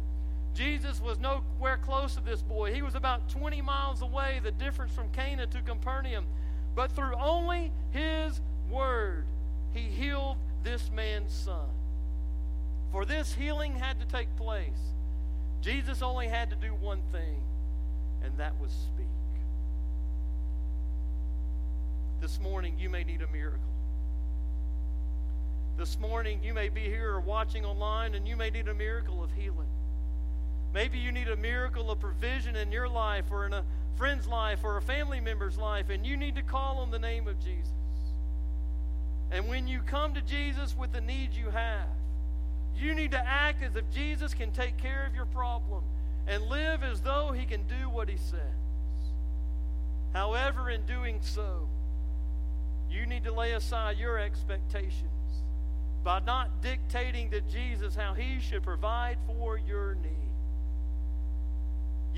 Jesus 0.58 1.00
was 1.00 1.20
nowhere 1.20 1.76
close 1.76 2.16
to 2.16 2.20
this 2.20 2.42
boy. 2.42 2.74
He 2.74 2.82
was 2.82 2.96
about 2.96 3.28
20 3.28 3.62
miles 3.62 4.02
away, 4.02 4.40
the 4.42 4.50
difference 4.50 4.92
from 4.92 5.08
Cana 5.10 5.46
to 5.46 5.62
Capernaum. 5.62 6.26
But 6.74 6.90
through 6.90 7.14
only 7.14 7.70
his 7.92 8.40
word, 8.68 9.24
he 9.72 9.82
healed 9.82 10.36
this 10.64 10.90
man's 10.90 11.32
son. 11.32 11.68
For 12.90 13.04
this 13.04 13.32
healing 13.32 13.76
had 13.76 14.00
to 14.00 14.06
take 14.06 14.34
place, 14.34 14.80
Jesus 15.60 16.02
only 16.02 16.26
had 16.26 16.50
to 16.50 16.56
do 16.56 16.74
one 16.74 17.02
thing, 17.12 17.40
and 18.24 18.36
that 18.38 18.58
was 18.60 18.72
speak. 18.72 19.06
This 22.20 22.40
morning, 22.40 22.74
you 22.80 22.90
may 22.90 23.04
need 23.04 23.22
a 23.22 23.28
miracle. 23.28 23.60
This 25.76 26.00
morning, 26.00 26.40
you 26.42 26.52
may 26.52 26.68
be 26.68 26.80
here 26.80 27.12
or 27.12 27.20
watching 27.20 27.64
online, 27.64 28.16
and 28.16 28.26
you 28.26 28.34
may 28.34 28.50
need 28.50 28.66
a 28.66 28.74
miracle 28.74 29.22
of 29.22 29.30
healing. 29.30 29.68
Maybe 30.72 30.98
you 30.98 31.12
need 31.12 31.28
a 31.28 31.36
miracle 31.36 31.90
of 31.90 32.00
provision 32.00 32.56
in 32.56 32.70
your 32.70 32.88
life 32.88 33.26
or 33.30 33.46
in 33.46 33.52
a 33.52 33.64
friend's 33.96 34.26
life 34.26 34.60
or 34.62 34.76
a 34.76 34.82
family 34.82 35.20
member's 35.20 35.58
life, 35.58 35.90
and 35.90 36.06
you 36.06 36.16
need 36.16 36.36
to 36.36 36.42
call 36.42 36.78
on 36.78 36.90
the 36.90 36.98
name 36.98 37.26
of 37.26 37.38
Jesus. 37.40 37.72
And 39.30 39.48
when 39.48 39.66
you 39.66 39.80
come 39.82 40.14
to 40.14 40.22
Jesus 40.22 40.76
with 40.76 40.92
the 40.92 41.00
needs 41.00 41.36
you 41.36 41.50
have, 41.50 41.88
you 42.76 42.94
need 42.94 43.10
to 43.10 43.18
act 43.18 43.62
as 43.62 43.76
if 43.76 43.90
Jesus 43.90 44.34
can 44.34 44.52
take 44.52 44.76
care 44.76 45.04
of 45.06 45.14
your 45.14 45.26
problem 45.26 45.82
and 46.26 46.44
live 46.44 46.82
as 46.82 47.00
though 47.00 47.32
he 47.32 47.44
can 47.44 47.66
do 47.66 47.88
what 47.90 48.08
he 48.08 48.16
says. 48.16 48.40
However, 50.14 50.70
in 50.70 50.86
doing 50.86 51.18
so, 51.20 51.68
you 52.90 53.06
need 53.06 53.24
to 53.24 53.32
lay 53.32 53.52
aside 53.52 53.98
your 53.98 54.18
expectations 54.18 55.04
by 56.04 56.20
not 56.20 56.62
dictating 56.62 57.30
to 57.30 57.40
Jesus 57.42 57.94
how 57.94 58.14
he 58.14 58.40
should 58.40 58.62
provide 58.62 59.18
for 59.26 59.58
your 59.58 59.96
need. 59.96 60.27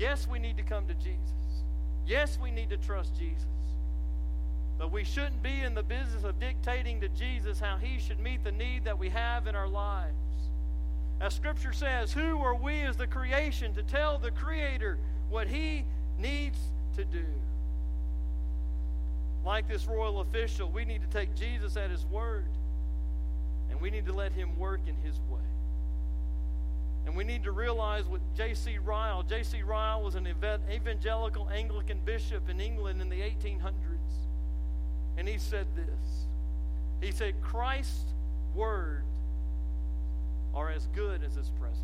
Yes, 0.01 0.27
we 0.27 0.39
need 0.39 0.57
to 0.57 0.63
come 0.63 0.87
to 0.87 0.95
Jesus. 0.95 1.61
Yes, 2.07 2.39
we 2.41 2.49
need 2.49 2.71
to 2.71 2.77
trust 2.77 3.15
Jesus. 3.15 3.45
But 4.79 4.91
we 4.91 5.03
shouldn't 5.03 5.43
be 5.43 5.61
in 5.61 5.75
the 5.75 5.83
business 5.83 6.23
of 6.23 6.39
dictating 6.39 6.99
to 7.01 7.09
Jesus 7.09 7.59
how 7.59 7.77
he 7.77 7.99
should 7.99 8.19
meet 8.19 8.43
the 8.43 8.51
need 8.51 8.83
that 8.85 8.97
we 8.97 9.09
have 9.09 9.45
in 9.45 9.53
our 9.53 9.67
lives. 9.67 10.15
As 11.19 11.35
Scripture 11.35 11.71
says, 11.71 12.11
who 12.11 12.39
are 12.39 12.55
we 12.55 12.81
as 12.81 12.97
the 12.97 13.05
creation 13.05 13.75
to 13.75 13.83
tell 13.83 14.17
the 14.17 14.31
Creator 14.31 14.97
what 15.29 15.47
he 15.47 15.85
needs 16.17 16.57
to 16.95 17.05
do? 17.05 17.25
Like 19.45 19.67
this 19.67 19.85
royal 19.85 20.21
official, 20.21 20.67
we 20.67 20.83
need 20.83 21.03
to 21.03 21.15
take 21.15 21.35
Jesus 21.35 21.77
at 21.77 21.91
his 21.91 22.07
word 22.07 22.47
and 23.69 23.79
we 23.79 23.91
need 23.91 24.07
to 24.07 24.13
let 24.13 24.31
him 24.31 24.57
work 24.57 24.81
in 24.87 24.95
his 25.07 25.19
way. 25.29 25.50
And 27.05 27.15
we 27.15 27.23
need 27.23 27.43
to 27.43 27.51
realize 27.51 28.05
what 28.05 28.21
J.C. 28.35 28.77
Ryle, 28.77 29.23
J.C. 29.23 29.63
Ryle 29.63 30.03
was 30.03 30.15
an 30.15 30.27
evangelical 30.27 31.49
Anglican 31.49 31.99
bishop 32.05 32.49
in 32.49 32.61
England 32.61 33.01
in 33.01 33.09
the 33.09 33.21
1800s. 33.21 33.71
And 35.17 35.27
he 35.27 35.37
said 35.37 35.67
this 35.75 36.25
He 37.01 37.11
said, 37.11 37.41
Christ's 37.41 38.13
word 38.53 39.03
are 40.53 40.69
as 40.69 40.87
good 40.87 41.23
as 41.23 41.35
his 41.35 41.49
presence. 41.59 41.81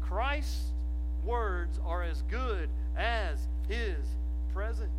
Christ's 0.00 0.72
words 1.24 1.80
are 1.84 2.02
as 2.02 2.22
good 2.22 2.68
as 2.96 3.38
his 3.68 3.96
presence. 4.52 4.90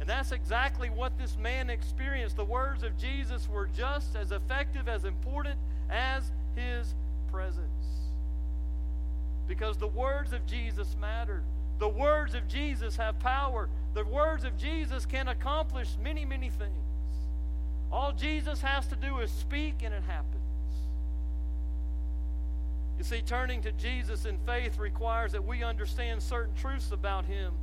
And 0.00 0.08
that's 0.08 0.32
exactly 0.32 0.88
what 0.88 1.18
this 1.18 1.36
man 1.36 1.68
experienced. 1.68 2.36
The 2.36 2.44
words 2.44 2.82
of 2.82 2.96
Jesus 2.96 3.48
were 3.48 3.68
just 3.76 4.16
as 4.16 4.32
effective, 4.32 4.88
as 4.88 5.04
important 5.04 5.58
as 5.90 6.32
his 6.56 6.94
presence. 7.30 7.66
Because 9.46 9.76
the 9.76 9.88
words 9.88 10.32
of 10.32 10.46
Jesus 10.46 10.96
matter. 11.00 11.42
The 11.78 11.88
words 11.88 12.34
of 12.34 12.46
Jesus 12.46 12.96
have 12.96 13.18
power. 13.18 13.68
The 13.94 14.04
words 14.04 14.44
of 14.44 14.56
Jesus 14.56 15.06
can 15.06 15.28
accomplish 15.28 15.88
many, 16.02 16.24
many 16.24 16.50
things. 16.50 16.70
All 17.90 18.12
Jesus 18.12 18.60
has 18.60 18.86
to 18.88 18.96
do 18.96 19.18
is 19.18 19.30
speak 19.30 19.82
and 19.82 19.92
it 19.92 20.02
happens. 20.04 20.36
You 22.98 23.04
see, 23.04 23.22
turning 23.22 23.62
to 23.62 23.72
Jesus 23.72 24.26
in 24.26 24.36
faith 24.46 24.78
requires 24.78 25.32
that 25.32 25.44
we 25.44 25.62
understand 25.62 26.22
certain 26.22 26.54
truths 26.54 26.92
about 26.92 27.24
Him. 27.24 27.54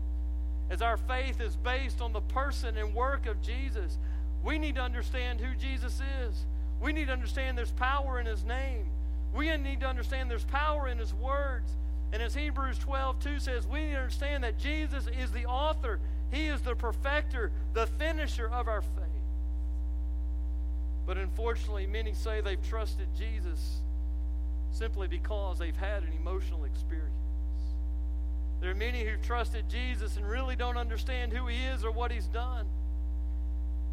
As 0.69 0.81
our 0.81 0.97
faith 0.97 1.39
is 1.39 1.55
based 1.55 2.01
on 2.01 2.11
the 2.11 2.21
person 2.21 2.75
and 2.75 2.93
work 2.93 3.27
of 3.27 3.41
Jesus, 3.41 3.97
we 4.43 4.57
need 4.57 4.75
to 4.75 4.81
understand 4.81 5.39
who 5.39 5.55
Jesus 5.55 6.01
is. 6.25 6.45
We 6.81 6.91
need 6.91 7.05
to 7.05 7.13
understand 7.13 7.57
there's 7.57 7.71
power 7.71 8.19
in 8.19 8.25
His 8.25 8.43
name. 8.43 8.89
We 9.33 9.55
need 9.57 9.81
to 9.81 9.87
understand 9.87 10.31
there's 10.31 10.45
power 10.45 10.87
in 10.87 10.97
His 10.97 11.13
words. 11.13 11.71
And 12.13 12.21
as 12.21 12.33
Hebrews 12.33 12.77
12 12.79 13.19
2 13.19 13.39
says, 13.39 13.67
we 13.67 13.81
need 13.81 13.91
to 13.91 13.99
understand 13.99 14.43
that 14.43 14.57
Jesus 14.57 15.07
is 15.07 15.31
the 15.31 15.45
author, 15.45 15.99
He 16.31 16.47
is 16.47 16.61
the 16.61 16.75
perfecter, 16.75 17.51
the 17.73 17.87
finisher 17.87 18.49
of 18.49 18.67
our 18.67 18.81
faith. 18.81 19.03
But 21.05 21.17
unfortunately, 21.17 21.87
many 21.87 22.13
say 22.13 22.41
they've 22.41 22.69
trusted 22.69 23.07
Jesus 23.17 23.81
simply 24.71 25.07
because 25.07 25.57
they've 25.57 25.75
had 25.75 26.03
an 26.03 26.11
emotional 26.19 26.65
experience. 26.65 27.13
There 28.59 28.71
are 28.71 28.75
many 28.75 29.03
who've 29.03 29.21
trusted 29.21 29.69
Jesus 29.69 30.17
and 30.17 30.27
really 30.27 30.55
don't 30.55 30.77
understand 30.77 31.31
who 31.31 31.47
He 31.47 31.63
is 31.63 31.85
or 31.85 31.91
what 31.91 32.11
He's 32.11 32.27
done. 32.27 32.65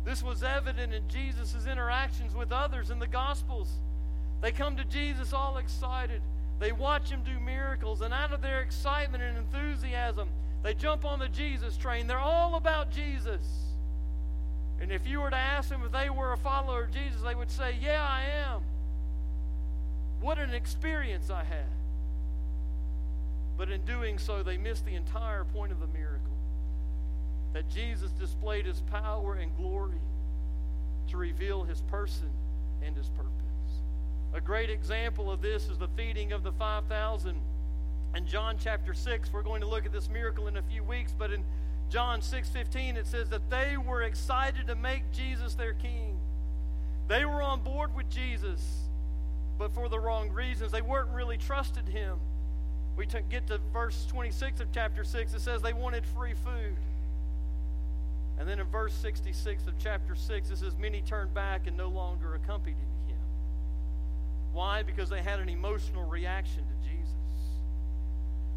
This 0.05 0.23
was 0.23 0.43
evident 0.43 0.93
in 0.93 1.09
Jesus' 1.09 1.67
interactions 1.67 2.35
with 2.35 2.53
others 2.53 2.91
in 2.91 2.99
the 2.99 3.07
Gospels. 3.07 3.69
They 4.45 4.53
come 4.53 4.77
to 4.77 4.85
Jesus 4.85 5.33
all 5.33 5.57
excited. 5.57 6.21
They 6.59 6.71
watch 6.71 7.09
him 7.09 7.23
do 7.25 7.41
miracles, 7.41 8.03
and 8.03 8.13
out 8.13 8.31
of 8.31 8.43
their 8.43 8.61
excitement 8.61 9.25
and 9.25 9.39
enthusiasm, 9.39 10.29
they 10.63 10.75
jump 10.75 11.07
on 11.07 11.19
the 11.19 11.31
Jesus 11.31 11.79
train. 11.79 12.07
They're 12.07 12.19
all 12.19 12.57
about 12.57 12.91
Jesus. 12.91 13.41
And 14.83 14.93
if 14.93 15.07
you 15.07 15.23
were 15.23 15.31
to 15.31 15.37
ask 15.37 15.71
them 15.71 15.81
if 15.83 15.93
they 15.93 16.11
were 16.11 16.35
a 16.35 16.37
follower 16.37 16.85
of 16.85 16.91
Jesus, 16.91 17.23
they 17.23 17.35
would 17.35 17.51
say, 17.51 17.79
Yeah, 17.81 18.07
I 18.07 18.25
am. 18.47 18.61
What 20.21 20.39
an 20.39 20.53
experience 20.53 21.31
I 21.31 21.43
had. 21.43 21.65
But 23.57 23.71
in 23.71 23.83
doing 23.87 24.19
so, 24.19 24.43
they 24.43 24.59
missed 24.59 24.85
the 24.85 24.95
entire 24.95 25.45
point 25.45 25.73
of 25.73 25.81
the 25.81 25.87
miracle 25.87 26.21
that 27.55 27.71
Jesus 27.71 28.11
displayed 28.11 28.67
his 28.67 28.83
power 28.93 29.37
and 29.37 29.57
glory 29.57 30.03
to 31.09 31.17
reveal 31.17 31.63
his 31.65 31.81
person 31.81 32.29
and 32.83 32.95
his 32.95 33.09
purpose. 33.09 33.54
A 34.35 34.41
great 34.41 34.69
example 34.69 35.31
of 35.31 35.41
this 35.41 35.69
is 35.69 35.79
the 35.79 35.87
feeding 35.97 36.33
of 36.33 36.43
the 36.43 36.51
5,000. 36.53 37.41
In 38.17 38.27
John 38.27 38.57
chapter 38.59 38.93
6, 38.93 39.33
we're 39.33 39.43
going 39.43 39.61
to 39.61 39.67
look 39.69 39.87
at 39.87 39.93
this 39.93 40.11
miracle 40.11 40.49
in 40.49 40.57
a 40.57 40.63
few 40.63 40.83
weeks, 40.83 41.15
but 41.17 41.33
in 41.33 41.45
John 41.89 42.21
6:15 42.21 42.97
it 42.97 43.07
says 43.07 43.29
that 43.31 43.49
they 43.49 43.77
were 43.77 44.03
excited 44.03 44.67
to 44.67 44.75
make 44.75 45.13
Jesus 45.13 45.55
their 45.55 45.75
king. 45.75 46.19
They 47.07 47.25
were 47.25 47.43
on 47.43 47.61
board 47.61 47.95
with 47.95 48.11
Jesus, 48.11 48.61
but 49.59 49.73
for 49.73 49.89
the 49.89 50.01
wrong 50.01 50.31
reasons. 50.31 50.73
They 50.73 50.83
weren't 50.83 51.11
really 51.11 51.37
trusted 51.37 51.89
him. 51.89 52.19
We 52.97 53.07
get 53.07 53.47
to 53.49 53.59
verse 53.73 54.07
26 54.07 54.61
of 54.61 54.73
chapter 54.73 55.05
6, 55.05 55.35
it 55.35 55.41
says 55.41 55.63
they 55.63 55.73
wanted 55.73 56.05
free 56.07 56.35
food. 56.35 56.77
And 58.39 58.49
then 58.49 58.59
in 58.59 58.67
verse 58.67 58.95
66 58.95 59.67
of 59.69 59.75
chapter 59.79 60.17
6, 60.17 60.51
it 60.51 60.57
says, 60.57 60.77
Many 60.77 61.03
turned 61.03 61.33
back 61.35 61.67
and 61.67 61.77
no 61.77 61.89
longer 61.89 62.35
accompanied 62.35 62.77
him. 62.77 62.94
Why? 64.55 64.85
Because 64.85 65.11
they 65.11 65.21
had 65.21 65.41
an 65.41 65.49
emotional 65.49 66.05
reaction 66.05 66.63
to 66.65 66.89
Jesus. 66.89 67.11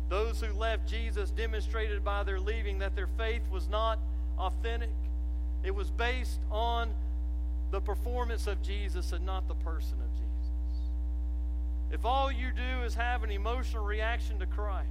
Those 0.10 0.40
who 0.40 0.54
left 0.54 0.88
Jesus 0.88 1.32
demonstrated 1.32 2.06
by 2.06 2.24
their 2.24 2.40
leaving 2.40 2.80
that 2.80 2.96
their 2.96 3.10
faith 3.18 3.42
was 3.52 3.68
not 3.68 4.00
authentic, 4.38 4.92
it 5.64 5.74
was 5.74 5.90
based 5.90 6.40
on 6.52 6.94
the 7.72 7.82
performance 7.82 8.46
of 8.46 8.62
Jesus 8.62 9.12
and 9.12 9.26
not 9.26 9.48
the 9.48 9.56
person 9.56 9.98
of 10.00 10.12
Jesus. 10.12 10.28
If 11.92 12.06
all 12.06 12.32
you 12.32 12.52
do 12.52 12.84
is 12.86 12.94
have 12.94 13.24
an 13.24 13.32
emotional 13.32 13.84
reaction 13.84 14.38
to 14.40 14.46
Christ, 14.46 14.88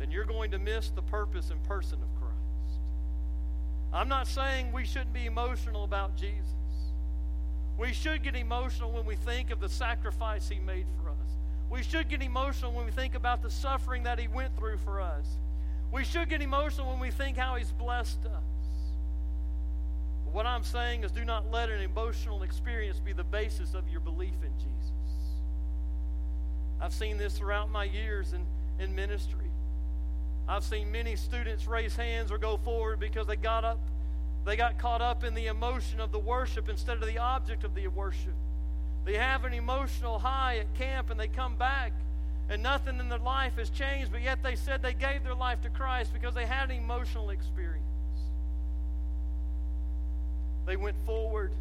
then 0.00 0.10
you're 0.10 0.24
going 0.24 0.50
to 0.50 0.58
miss 0.58 0.90
the 0.90 1.02
purpose 1.02 1.50
and 1.50 1.62
person 1.62 2.00
of 2.02 2.20
Christ. 2.20 2.80
I'm 3.92 4.08
not 4.08 4.26
saying 4.26 4.72
we 4.72 4.84
shouldn't 4.84 5.12
be 5.12 5.26
emotional 5.26 5.84
about 5.84 6.16
Jesus. 6.16 6.57
We 7.78 7.92
should 7.92 8.24
get 8.24 8.34
emotional 8.34 8.90
when 8.90 9.06
we 9.06 9.14
think 9.14 9.50
of 9.50 9.60
the 9.60 9.68
sacrifice 9.68 10.48
he 10.48 10.58
made 10.58 10.86
for 11.00 11.10
us. 11.10 11.16
We 11.70 11.82
should 11.82 12.08
get 12.08 12.22
emotional 12.22 12.72
when 12.72 12.84
we 12.84 12.90
think 12.90 13.14
about 13.14 13.40
the 13.40 13.50
suffering 13.50 14.02
that 14.02 14.18
he 14.18 14.26
went 14.26 14.56
through 14.58 14.78
for 14.78 15.00
us. 15.00 15.26
We 15.92 16.04
should 16.04 16.28
get 16.28 16.42
emotional 16.42 16.90
when 16.90 16.98
we 16.98 17.10
think 17.10 17.36
how 17.36 17.54
he's 17.54 17.70
blessed 17.70 18.24
us. 18.26 18.42
But 20.24 20.34
what 20.34 20.46
I'm 20.46 20.64
saying 20.64 21.04
is 21.04 21.12
do 21.12 21.24
not 21.24 21.50
let 21.50 21.70
an 21.70 21.80
emotional 21.80 22.42
experience 22.42 22.98
be 22.98 23.12
the 23.12 23.24
basis 23.24 23.74
of 23.74 23.88
your 23.88 24.00
belief 24.00 24.34
in 24.42 24.52
Jesus. 24.58 24.92
I've 26.80 26.92
seen 26.92 27.16
this 27.16 27.38
throughout 27.38 27.70
my 27.70 27.84
years 27.84 28.32
in, 28.32 28.44
in 28.78 28.94
ministry. 28.94 29.50
I've 30.48 30.64
seen 30.64 30.90
many 30.90 31.16
students 31.16 31.66
raise 31.66 31.94
hands 31.94 32.32
or 32.32 32.38
go 32.38 32.56
forward 32.56 32.98
because 33.00 33.26
they 33.26 33.36
got 33.36 33.64
up, 33.64 33.78
they 34.48 34.56
got 34.56 34.78
caught 34.78 35.02
up 35.02 35.24
in 35.24 35.34
the 35.34 35.46
emotion 35.46 36.00
of 36.00 36.10
the 36.10 36.18
worship 36.18 36.70
instead 36.70 36.96
of 36.96 37.06
the 37.06 37.18
object 37.18 37.64
of 37.64 37.74
the 37.74 37.86
worship. 37.88 38.32
They 39.04 39.14
have 39.14 39.44
an 39.44 39.52
emotional 39.52 40.18
high 40.18 40.56
at 40.56 40.74
camp 40.74 41.10
and 41.10 41.20
they 41.20 41.28
come 41.28 41.56
back 41.56 41.92
and 42.48 42.62
nothing 42.62 42.98
in 42.98 43.10
their 43.10 43.18
life 43.18 43.56
has 43.58 43.68
changed, 43.68 44.10
but 44.10 44.22
yet 44.22 44.42
they 44.42 44.56
said 44.56 44.80
they 44.80 44.94
gave 44.94 45.22
their 45.22 45.34
life 45.34 45.60
to 45.62 45.68
Christ 45.68 46.14
because 46.14 46.34
they 46.34 46.46
had 46.46 46.70
an 46.70 46.78
emotional 46.78 47.28
experience. 47.28 47.84
They 50.64 50.76
went 50.76 50.96
forward 51.04 51.52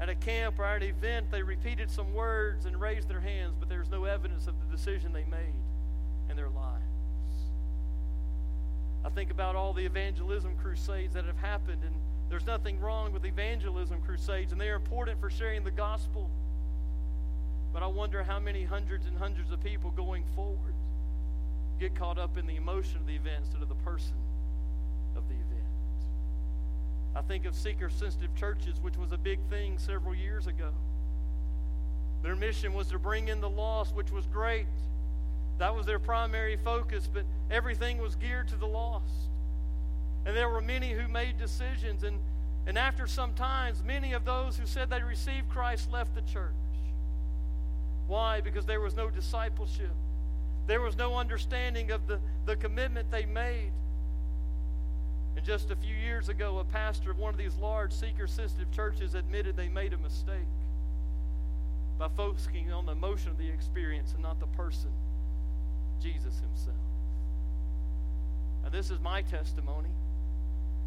at 0.00 0.08
a 0.08 0.14
camp 0.14 0.58
or 0.58 0.64
at 0.64 0.82
an 0.82 0.88
event, 0.88 1.30
they 1.30 1.42
repeated 1.42 1.90
some 1.90 2.14
words 2.14 2.64
and 2.64 2.80
raised 2.80 3.08
their 3.08 3.20
hands, 3.20 3.54
but 3.60 3.68
there's 3.68 3.90
no 3.90 4.04
evidence 4.04 4.46
of 4.46 4.54
the 4.58 4.74
decision 4.74 5.12
they 5.12 5.24
made 5.24 5.52
in 6.30 6.36
their 6.36 6.48
lives. 6.48 6.89
I 9.04 9.08
think 9.08 9.30
about 9.30 9.56
all 9.56 9.72
the 9.72 9.84
evangelism 9.84 10.56
crusades 10.56 11.14
that 11.14 11.24
have 11.24 11.38
happened, 11.38 11.82
and 11.84 11.94
there's 12.28 12.46
nothing 12.46 12.78
wrong 12.80 13.12
with 13.12 13.24
evangelism 13.24 14.00
crusades, 14.02 14.52
and 14.52 14.60
they 14.60 14.68
are 14.68 14.76
important 14.76 15.20
for 15.20 15.30
sharing 15.30 15.64
the 15.64 15.70
gospel. 15.70 16.30
But 17.72 17.82
I 17.82 17.86
wonder 17.86 18.22
how 18.22 18.38
many 18.38 18.64
hundreds 18.64 19.06
and 19.06 19.16
hundreds 19.16 19.50
of 19.50 19.62
people 19.62 19.90
going 19.90 20.24
forward 20.34 20.74
get 21.78 21.94
caught 21.94 22.18
up 22.18 22.36
in 22.36 22.46
the 22.46 22.56
emotion 22.56 22.98
of 22.98 23.06
the 23.06 23.14
event 23.14 23.44
instead 23.44 23.62
of 23.62 23.68
the 23.68 23.74
person 23.76 24.16
of 25.16 25.26
the 25.28 25.34
event. 25.34 25.46
I 27.16 27.22
think 27.22 27.46
of 27.46 27.54
seeker 27.54 27.88
sensitive 27.88 28.34
churches, 28.36 28.80
which 28.80 28.96
was 28.96 29.12
a 29.12 29.18
big 29.18 29.40
thing 29.48 29.78
several 29.78 30.14
years 30.14 30.46
ago. 30.46 30.70
Their 32.22 32.36
mission 32.36 32.74
was 32.74 32.88
to 32.88 32.98
bring 32.98 33.28
in 33.28 33.40
the 33.40 33.48
lost, 33.48 33.94
which 33.94 34.12
was 34.12 34.26
great. 34.26 34.66
That 35.60 35.76
was 35.76 35.84
their 35.84 35.98
primary 35.98 36.56
focus, 36.56 37.06
but 37.12 37.24
everything 37.50 37.98
was 37.98 38.16
geared 38.16 38.48
to 38.48 38.56
the 38.56 38.66
lost. 38.66 39.12
And 40.24 40.34
there 40.34 40.48
were 40.48 40.62
many 40.62 40.92
who 40.92 41.06
made 41.06 41.36
decisions, 41.36 42.02
and, 42.02 42.18
and 42.66 42.78
after 42.78 43.06
some 43.06 43.34
times, 43.34 43.82
many 43.84 44.14
of 44.14 44.24
those 44.24 44.56
who 44.56 44.64
said 44.64 44.88
they 44.88 45.02
received 45.02 45.50
Christ 45.50 45.92
left 45.92 46.14
the 46.14 46.22
church. 46.22 46.54
Why? 48.06 48.40
Because 48.40 48.64
there 48.64 48.80
was 48.80 48.96
no 48.96 49.10
discipleship. 49.10 49.92
There 50.66 50.80
was 50.80 50.96
no 50.96 51.16
understanding 51.16 51.90
of 51.90 52.06
the, 52.06 52.20
the 52.46 52.56
commitment 52.56 53.10
they 53.10 53.26
made. 53.26 53.72
And 55.36 55.44
just 55.44 55.70
a 55.70 55.76
few 55.76 55.94
years 55.94 56.30
ago, 56.30 56.58
a 56.60 56.64
pastor 56.64 57.10
of 57.10 57.18
one 57.18 57.34
of 57.34 57.38
these 57.38 57.56
large 57.56 57.92
seeker 57.92 58.26
sensitive 58.26 58.72
churches 58.72 59.14
admitted 59.14 59.58
they 59.58 59.68
made 59.68 59.92
a 59.92 59.98
mistake 59.98 60.48
by 61.98 62.08
focusing 62.16 62.72
on 62.72 62.86
the 62.86 62.92
emotion 62.92 63.30
of 63.30 63.36
the 63.36 63.50
experience 63.50 64.14
and 64.14 64.22
not 64.22 64.40
the 64.40 64.46
person. 64.46 64.90
Jesus 66.00 66.40
himself. 66.40 66.76
And 68.64 68.72
this 68.72 68.90
is 68.90 69.00
my 69.00 69.22
testimony. 69.22 69.88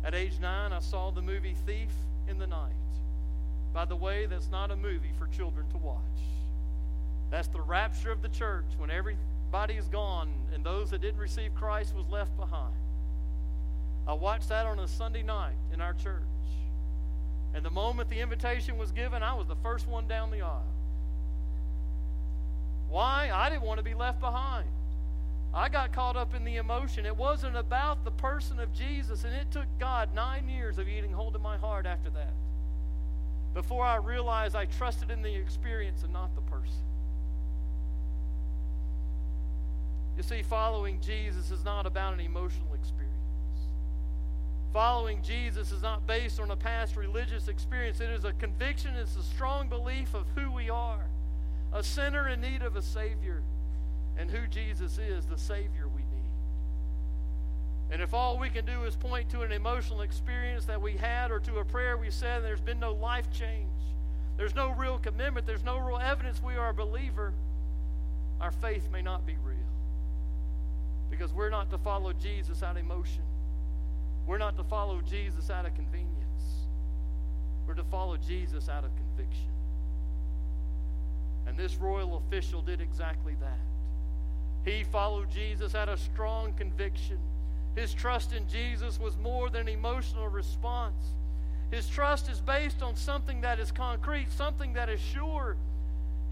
At 0.03 0.13
age 0.13 0.39
nine, 0.41 0.73
I 0.73 0.79
saw 0.79 1.11
the 1.11 1.21
movie 1.21 1.55
Thief 1.65 1.91
in 2.27 2.37
the 2.37 2.47
Night. 2.47 2.71
By 3.73 3.85
the 3.85 3.95
way, 3.95 4.25
that's 4.25 4.49
not 4.49 4.71
a 4.71 4.75
movie 4.75 5.11
for 5.17 5.27
children 5.27 5.67
to 5.71 5.77
watch. 5.77 5.97
That's 7.31 7.47
the 7.47 7.61
rapture 7.61 8.11
of 8.11 8.21
the 8.21 8.29
church 8.29 8.65
when 8.77 8.91
everybody 8.91 9.75
is 9.75 9.87
gone 9.87 10.31
and 10.53 10.63
those 10.63 10.91
that 10.91 11.01
didn't 11.01 11.19
receive 11.19 11.55
Christ 11.55 11.95
was 11.95 12.07
left 12.09 12.35
behind. 12.37 12.75
I 14.07 14.13
watched 14.13 14.49
that 14.49 14.65
on 14.65 14.79
a 14.79 14.87
Sunday 14.87 15.23
night 15.23 15.55
in 15.73 15.81
our 15.81 15.93
church. 15.93 16.21
And 17.55 17.65
the 17.65 17.71
moment 17.71 18.09
the 18.09 18.19
invitation 18.19 18.77
was 18.77 18.91
given, 18.91 19.23
I 19.23 19.33
was 19.33 19.47
the 19.47 19.55
first 19.55 19.87
one 19.87 20.07
down 20.07 20.31
the 20.31 20.41
aisle. 20.41 20.65
Why? 22.89 23.31
I 23.33 23.49
didn't 23.49 23.63
want 23.63 23.79
to 23.79 23.83
be 23.83 23.95
left 23.95 24.19
behind. 24.19 24.67
I 25.53 25.69
got 25.69 25.93
caught 25.93 26.15
up 26.15 26.33
in 26.33 26.43
the 26.43 26.55
emotion. 26.55 27.05
It 27.05 27.15
wasn't 27.15 27.55
about 27.55 28.03
the 28.03 28.11
person 28.11 28.59
of 28.59 28.73
Jesus, 28.73 29.23
and 29.23 29.33
it 29.33 29.51
took 29.51 29.67
God 29.79 30.13
nine 30.15 30.49
years 30.49 30.77
of 30.77 30.87
eating 30.87 31.11
hold 31.11 31.35
of 31.35 31.41
my 31.41 31.57
heart 31.57 31.85
after 31.85 32.09
that 32.11 32.33
before 33.53 33.85
I 33.85 33.97
realized 33.97 34.55
I 34.55 34.65
trusted 34.65 35.11
in 35.11 35.21
the 35.21 35.33
experience 35.33 36.03
and 36.03 36.11
not 36.11 36.33
the 36.33 36.41
person. 36.41 36.81
You 40.17 40.23
see, 40.23 40.41
following 40.41 40.99
Jesus 41.01 41.51
is 41.51 41.63
not 41.63 41.85
about 41.85 42.13
an 42.13 42.19
emotional 42.19 42.73
experience. 42.73 43.13
Following 44.71 45.21
Jesus 45.21 45.71
is 45.71 45.83
not 45.83 46.07
based 46.07 46.39
on 46.39 46.49
a 46.49 46.55
past 46.55 46.95
religious 46.95 47.47
experience. 47.47 47.99
It 47.99 48.09
is 48.09 48.25
a 48.25 48.33
conviction, 48.33 48.95
it's 48.95 49.15
a 49.15 49.23
strong 49.23 49.69
belief 49.69 50.15
of 50.15 50.25
who 50.35 50.51
we 50.51 50.71
are 50.71 51.05
a 51.73 51.83
sinner 51.83 52.29
in 52.29 52.39
need 52.39 52.61
of 52.61 52.75
a 52.75 52.81
Savior 52.81 53.41
and 54.17 54.29
who 54.29 54.47
Jesus 54.47 54.97
is, 54.97 55.25
the 55.25 55.37
Savior 55.37 55.87
we 55.87 56.01
need. 56.01 56.13
And 57.91 58.01
if 58.01 58.13
all 58.13 58.39
we 58.39 58.49
can 58.49 58.65
do 58.65 58.85
is 58.85 58.95
point 58.95 59.29
to 59.31 59.41
an 59.41 59.51
emotional 59.51 60.01
experience 60.01 60.65
that 60.65 60.81
we 60.81 60.93
had 60.93 61.31
or 61.31 61.39
to 61.41 61.57
a 61.57 61.65
prayer 61.65 61.97
we 61.97 62.09
said, 62.09 62.37
and 62.37 62.45
there's 62.45 62.61
been 62.61 62.79
no 62.79 62.93
life 62.93 63.31
change, 63.31 63.69
there's 64.37 64.55
no 64.55 64.71
real 64.71 64.97
commitment, 64.97 65.45
there's 65.45 65.63
no 65.63 65.77
real 65.77 65.99
evidence 65.99 66.41
we 66.41 66.55
are 66.55 66.69
a 66.69 66.73
believer, 66.73 67.33
our 68.41 68.51
faith 68.51 68.89
may 68.91 69.01
not 69.01 69.25
be 69.25 69.35
real. 69.43 69.57
Because 71.09 71.31
we're 71.33 71.49
not 71.49 71.69
to 71.69 71.77
follow 71.77 72.13
Jesus 72.13 72.63
out 72.63 72.77
of 72.77 72.83
emotion. 72.83 73.23
We're 74.25 74.37
not 74.37 74.57
to 74.57 74.63
follow 74.63 75.01
Jesus 75.01 75.49
out 75.49 75.65
of 75.65 75.75
convenience. 75.75 76.09
We're 77.67 77.75
to 77.75 77.83
follow 77.83 78.17
Jesus 78.17 78.69
out 78.69 78.83
of 78.83 78.91
conviction. 78.95 79.51
And 81.45 81.57
this 81.57 81.75
royal 81.75 82.17
official 82.17 82.61
did 82.61 82.81
exactly 82.81 83.35
that. 83.41 83.72
He 84.65 84.83
followed 84.83 85.29
Jesus 85.29 85.75
out 85.75 85.89
of 85.89 85.99
strong 85.99 86.53
conviction. 86.53 87.17
His 87.75 87.93
trust 87.93 88.33
in 88.33 88.47
Jesus 88.47 88.99
was 88.99 89.17
more 89.17 89.49
than 89.49 89.61
an 89.61 89.73
emotional 89.73 90.27
response. 90.27 91.03
His 91.71 91.89
trust 91.89 92.29
is 92.29 92.39
based 92.39 92.83
on 92.83 92.95
something 92.95 93.41
that 93.41 93.59
is 93.59 93.71
concrete, 93.71 94.31
something 94.31 94.73
that 94.73 94.89
is 94.89 95.01
sure. 95.01 95.57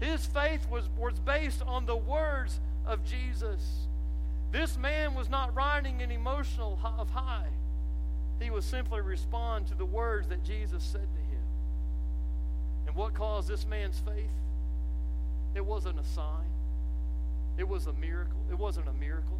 His 0.00 0.24
faith 0.24 0.68
was, 0.70 0.88
was 0.96 1.18
based 1.18 1.62
on 1.62 1.84
the 1.84 1.96
words 1.96 2.60
of 2.86 3.04
Jesus. 3.04 3.60
This 4.52 4.76
man 4.78 5.14
was 5.14 5.28
not 5.28 5.54
riding 5.54 6.00
an 6.00 6.10
emotional 6.10 6.78
of 6.98 7.10
high. 7.10 7.48
He 8.40 8.50
was 8.50 8.64
simply 8.64 9.00
respond 9.00 9.66
to 9.68 9.74
the 9.74 9.84
words 9.84 10.28
that 10.28 10.44
Jesus 10.44 10.82
said 10.82 11.00
to 11.00 11.20
him. 11.20 11.42
And 12.86 12.94
what 12.94 13.14
caused 13.14 13.48
this 13.48 13.66
man's 13.66 13.98
faith? 13.98 14.30
It 15.54 15.64
wasn't 15.64 15.98
a 15.98 16.04
sign. 16.04 16.51
It 17.58 17.68
was 17.68 17.86
a 17.86 17.92
miracle. 17.94 18.40
It 18.50 18.58
wasn't 18.58 18.88
a 18.88 18.92
miracle. 18.94 19.38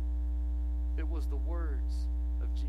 It 0.98 1.08
was 1.08 1.26
the 1.26 1.36
words 1.36 2.06
of 2.42 2.54
Jesus. 2.54 2.68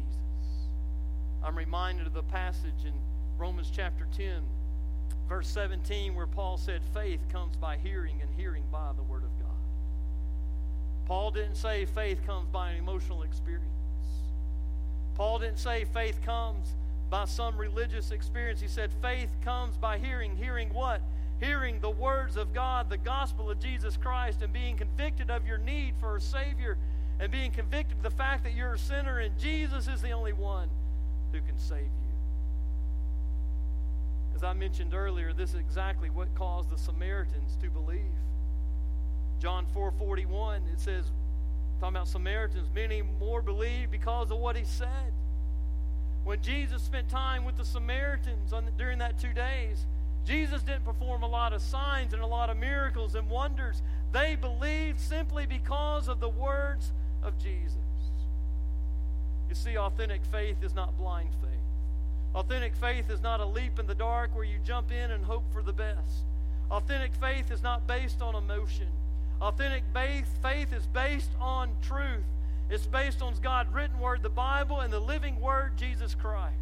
I'm 1.43 1.57
reminded 1.57 2.07
of 2.07 2.13
the 2.13 2.23
passage 2.23 2.85
in 2.85 2.93
Romans 3.37 3.71
chapter 3.73 4.07
10 4.15 4.43
Verse 5.27 5.47
17, 5.47 6.15
where 6.15 6.27
Paul 6.27 6.57
said, 6.57 6.81
faith 6.93 7.21
comes 7.31 7.55
by 7.55 7.77
hearing, 7.77 8.21
and 8.21 8.29
hearing 8.35 8.63
by 8.71 8.91
the 8.95 9.03
Word 9.03 9.23
of 9.23 9.29
God. 9.39 9.49
Paul 11.05 11.31
didn't 11.31 11.55
say 11.55 11.85
faith 11.85 12.25
comes 12.25 12.49
by 12.49 12.71
an 12.71 12.77
emotional 12.77 13.23
experience. 13.23 13.67
Paul 15.15 15.39
didn't 15.39 15.59
say 15.59 15.85
faith 15.85 16.21
comes 16.25 16.75
by 17.09 17.25
some 17.25 17.57
religious 17.57 18.11
experience. 18.11 18.59
He 18.59 18.67
said 18.67 18.91
faith 19.01 19.29
comes 19.43 19.77
by 19.77 19.97
hearing. 19.97 20.35
Hearing 20.35 20.73
what? 20.73 21.01
Hearing 21.43 21.81
the 21.81 21.89
words 21.89 22.37
of 22.37 22.53
God, 22.53 22.89
the 22.89 22.97
gospel 22.97 23.51
of 23.51 23.59
Jesus 23.59 23.97
Christ, 23.97 24.41
and 24.41 24.53
being 24.53 24.77
convicted 24.77 25.29
of 25.29 25.45
your 25.45 25.57
need 25.57 25.93
for 25.99 26.15
a 26.15 26.21
Savior, 26.21 26.77
and 27.19 27.29
being 27.29 27.51
convicted 27.51 27.97
of 27.97 28.03
the 28.03 28.11
fact 28.11 28.45
that 28.45 28.53
you're 28.53 28.75
a 28.75 28.77
sinner 28.77 29.19
and 29.19 29.37
Jesus 29.37 29.89
is 29.89 30.01
the 30.01 30.11
only 30.11 30.31
one 30.31 30.69
who 31.33 31.41
can 31.41 31.59
save 31.59 31.81
you. 31.81 32.13
As 34.35 34.43
I 34.43 34.53
mentioned 34.53 34.93
earlier, 34.93 35.33
this 35.33 35.49
is 35.49 35.59
exactly 35.59 36.09
what 36.09 36.33
caused 36.33 36.69
the 36.69 36.77
Samaritans 36.77 37.57
to 37.61 37.69
believe. 37.69 37.99
John 39.41 39.65
4:41 39.75 40.61
it 40.71 40.79
says 40.79 41.11
talking 41.81 41.97
about 41.97 42.07
Samaritans, 42.07 42.69
many 42.73 43.01
more 43.19 43.41
believed 43.41 43.91
because 43.91 44.31
of 44.31 44.37
what 44.37 44.55
he 44.55 44.63
said. 44.63 45.11
When 46.23 46.41
Jesus 46.41 46.81
spent 46.81 47.09
time 47.09 47.43
with 47.43 47.57
the 47.57 47.65
Samaritans 47.65 48.53
on, 48.53 48.69
during 48.77 48.99
that 48.99 49.19
2 49.19 49.33
days, 49.33 49.85
Jesus 50.25 50.61
didn't 50.63 50.85
perform 50.85 51.23
a 51.23 51.27
lot 51.27 51.53
of 51.53 51.61
signs 51.61 52.13
and 52.13 52.21
a 52.21 52.27
lot 52.27 52.49
of 52.49 52.57
miracles 52.57 53.15
and 53.15 53.29
wonders. 53.29 53.81
They 54.11 54.35
believed 54.35 54.99
simply 54.99 55.45
because 55.45 56.07
of 56.07 56.19
the 56.19 56.29
words 56.29 56.91
of 57.21 57.37
Jesus. 57.37 57.77
You 59.49 59.55
see, 59.55 59.77
authentic 59.77 60.23
faith 60.31 60.57
is 60.63 60.73
not 60.73 60.97
blind 60.97 61.29
faith. 61.41 61.49
Authentic 62.35 62.75
faith 62.75 63.09
is 63.09 63.21
not 63.21 63.39
a 63.39 63.45
leap 63.45 63.79
in 63.79 63.85
the 63.85 63.95
dark 63.95 64.33
where 64.33 64.45
you 64.45 64.57
jump 64.65 64.91
in 64.91 65.11
and 65.11 65.23
hope 65.23 65.43
for 65.53 65.61
the 65.61 65.73
best. 65.73 66.25
Authentic 66.71 67.13
faith 67.15 67.51
is 67.51 67.61
not 67.61 67.85
based 67.85 68.21
on 68.21 68.35
emotion. 68.35 68.87
Authentic 69.41 69.83
faith 69.93 70.73
is 70.73 70.87
based 70.87 71.31
on 71.39 71.75
truth. 71.81 72.23
It's 72.69 72.87
based 72.87 73.21
on 73.21 73.35
God's 73.41 73.71
written 73.73 73.99
word, 73.99 74.23
the 74.23 74.29
Bible, 74.29 74.79
and 74.79 74.91
the 74.91 74.99
living 74.99 75.39
word, 75.39 75.77
Jesus 75.77 76.15
Christ. 76.15 76.53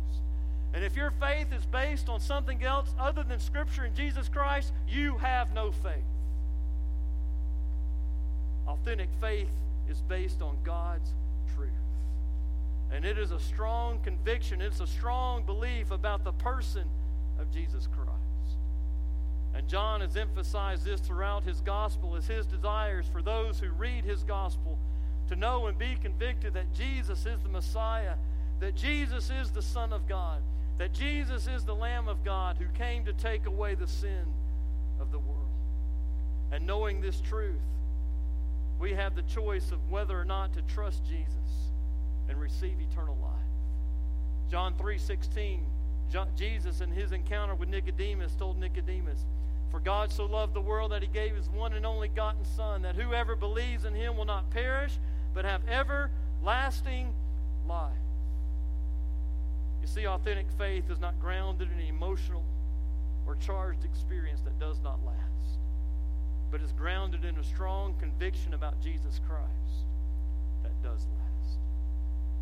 And 0.73 0.83
if 0.83 0.95
your 0.95 1.11
faith 1.11 1.51
is 1.51 1.65
based 1.65 2.07
on 2.07 2.19
something 2.19 2.63
else 2.63 2.93
other 2.99 3.23
than 3.23 3.39
Scripture 3.39 3.83
and 3.83 3.95
Jesus 3.95 4.29
Christ, 4.29 4.71
you 4.87 5.17
have 5.17 5.53
no 5.53 5.71
faith. 5.71 5.93
Authentic 8.67 9.09
faith 9.19 9.51
is 9.89 10.01
based 10.01 10.41
on 10.41 10.57
God's 10.63 11.11
truth. 11.55 11.69
And 12.91 13.05
it 13.05 13.17
is 13.17 13.31
a 13.31 13.39
strong 13.39 13.99
conviction, 14.03 14.61
it's 14.61 14.79
a 14.79 14.87
strong 14.87 15.43
belief 15.43 15.91
about 15.91 16.23
the 16.23 16.33
person 16.33 16.87
of 17.39 17.51
Jesus 17.51 17.87
Christ. 17.87 18.11
And 19.53 19.67
John 19.67 20.01
has 20.01 20.15
emphasized 20.15 20.85
this 20.85 21.01
throughout 21.01 21.43
his 21.43 21.59
gospel 21.61 22.15
as 22.15 22.25
his 22.25 22.45
desires 22.45 23.05
for 23.11 23.21
those 23.21 23.59
who 23.59 23.69
read 23.71 24.05
his 24.05 24.23
gospel 24.23 24.77
to 25.27 25.35
know 25.35 25.67
and 25.67 25.77
be 25.77 25.97
convicted 26.01 26.53
that 26.53 26.73
Jesus 26.73 27.25
is 27.25 27.39
the 27.41 27.49
Messiah, 27.49 28.15
that 28.59 28.75
Jesus 28.75 29.29
is 29.29 29.51
the 29.51 29.61
Son 29.61 29.91
of 29.91 30.07
God, 30.07 30.41
that 30.77 30.93
Jesus 30.93 31.47
is 31.47 31.63
the 31.63 31.75
Lamb 31.75 32.07
of 32.07 32.23
God 32.23 32.57
who 32.57 32.67
came 32.77 33.05
to 33.05 33.13
take 33.13 33.45
away 33.45 33.75
the 33.75 33.87
sin 33.87 34.33
of 34.99 35.11
the 35.11 35.19
world. 35.19 35.37
And 36.51 36.65
knowing 36.65 37.01
this 37.01 37.21
truth, 37.21 37.61
we 38.79 38.93
have 38.93 39.15
the 39.15 39.21
choice 39.23 39.71
of 39.71 39.91
whether 39.91 40.19
or 40.19 40.25
not 40.25 40.53
to 40.53 40.61
trust 40.63 41.05
Jesus 41.05 41.71
and 42.27 42.39
receive 42.39 42.79
eternal 42.81 43.17
life. 43.21 43.31
John 44.49 44.73
3:16 44.75 45.65
Jesus 46.35 46.81
in 46.81 46.91
his 46.91 47.13
encounter 47.13 47.55
with 47.55 47.69
Nicodemus 47.69 48.35
told 48.35 48.57
Nicodemus, 48.57 49.25
"For 49.69 49.79
God 49.79 50.11
so 50.11 50.25
loved 50.25 50.53
the 50.53 50.61
world 50.61 50.91
that 50.91 51.01
he 51.01 51.07
gave 51.07 51.35
his 51.35 51.49
one 51.49 51.73
and 51.73 51.85
only 51.85 52.09
begotten 52.09 52.43
son 52.43 52.81
that 52.81 52.95
whoever 52.95 53.35
believes 53.35 53.85
in 53.85 53.95
him 53.95 54.17
will 54.17 54.25
not 54.25 54.49
perish 54.49 54.99
but 55.33 55.45
have 55.45 55.65
everlasting 55.69 57.13
life." 57.65 58.10
You 59.81 59.87
see 59.87 60.07
authentic 60.07 60.47
faith 60.57 60.89
is 60.89 60.99
not 60.99 61.19
grounded 61.19 61.69
in 61.71 61.79
an 61.79 61.87
emotional 61.87 62.43
or 63.27 63.35
charged 63.35 63.83
experience 63.85 64.41
that 64.41 64.57
does 64.59 64.79
not 64.81 65.03
last 65.05 65.31
but 66.51 66.61
is 66.61 66.73
grounded 66.73 67.23
in 67.23 67.37
a 67.37 67.43
strong 67.43 67.95
conviction 67.97 68.53
about 68.53 68.79
Jesus 68.81 69.21
Christ 69.25 69.85
that 70.63 70.83
does 70.83 71.07
last. 71.07 71.59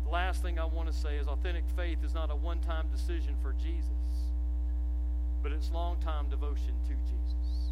The 0.04 0.10
last 0.10 0.42
thing 0.42 0.58
I 0.58 0.64
want 0.64 0.88
to 0.88 0.92
say 0.92 1.16
is 1.16 1.28
authentic 1.28 1.64
faith 1.76 1.98
is 2.04 2.12
not 2.12 2.30
a 2.30 2.34
one 2.34 2.58
time 2.58 2.88
decision 2.92 3.36
for 3.40 3.54
Jesus, 3.62 3.86
but 5.42 5.52
it's 5.52 5.70
long 5.70 5.96
time 6.00 6.28
devotion 6.28 6.74
to 6.88 6.94
Jesus. 6.94 7.70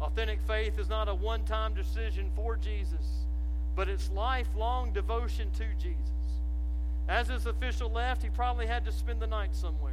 Authentic 0.00 0.40
faith 0.46 0.78
is 0.78 0.88
not 0.88 1.08
a 1.08 1.14
one 1.14 1.44
time 1.44 1.74
decision 1.74 2.30
for 2.36 2.56
Jesus, 2.56 3.26
but 3.74 3.88
it's 3.88 4.08
lifelong 4.12 4.92
devotion 4.92 5.50
to 5.52 5.64
Jesus. 5.82 5.98
As 7.08 7.28
his 7.28 7.46
official 7.46 7.90
left, 7.90 8.22
he 8.22 8.30
probably 8.30 8.66
had 8.66 8.84
to 8.86 8.92
spend 8.92 9.20
the 9.20 9.26
night 9.26 9.54
somewhere. 9.54 9.92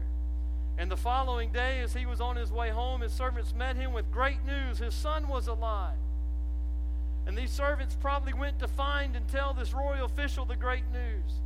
And 0.78 0.89
the 0.89 0.97
following 0.97 1.51
day, 1.51 1.82
as 1.82 1.93
he 1.93 2.05
was 2.05 2.22
on 2.22 2.36
his 2.36 2.51
way 2.51 2.70
home, 2.70 3.01
his 3.01 3.12
servants 3.12 3.53
met 3.53 3.76
him 3.76 3.93
with 3.93 4.12
great 4.12 4.43
news. 4.45 4.80
His 4.80 4.93
son 4.93 5.28
was 5.28 5.47
alive. 5.47 5.97
And 7.28 7.38
these 7.38 7.51
servants 7.51 7.95
probably 8.01 8.34
went 8.34 8.59
to 8.59 8.68
find 8.68 9.16
and 9.16 9.28
tell 9.28 9.53
this 9.53 9.74
royal 9.74 10.05
official 10.05 10.45
the 10.45 10.55
great 10.55 10.86
news. 10.91 11.39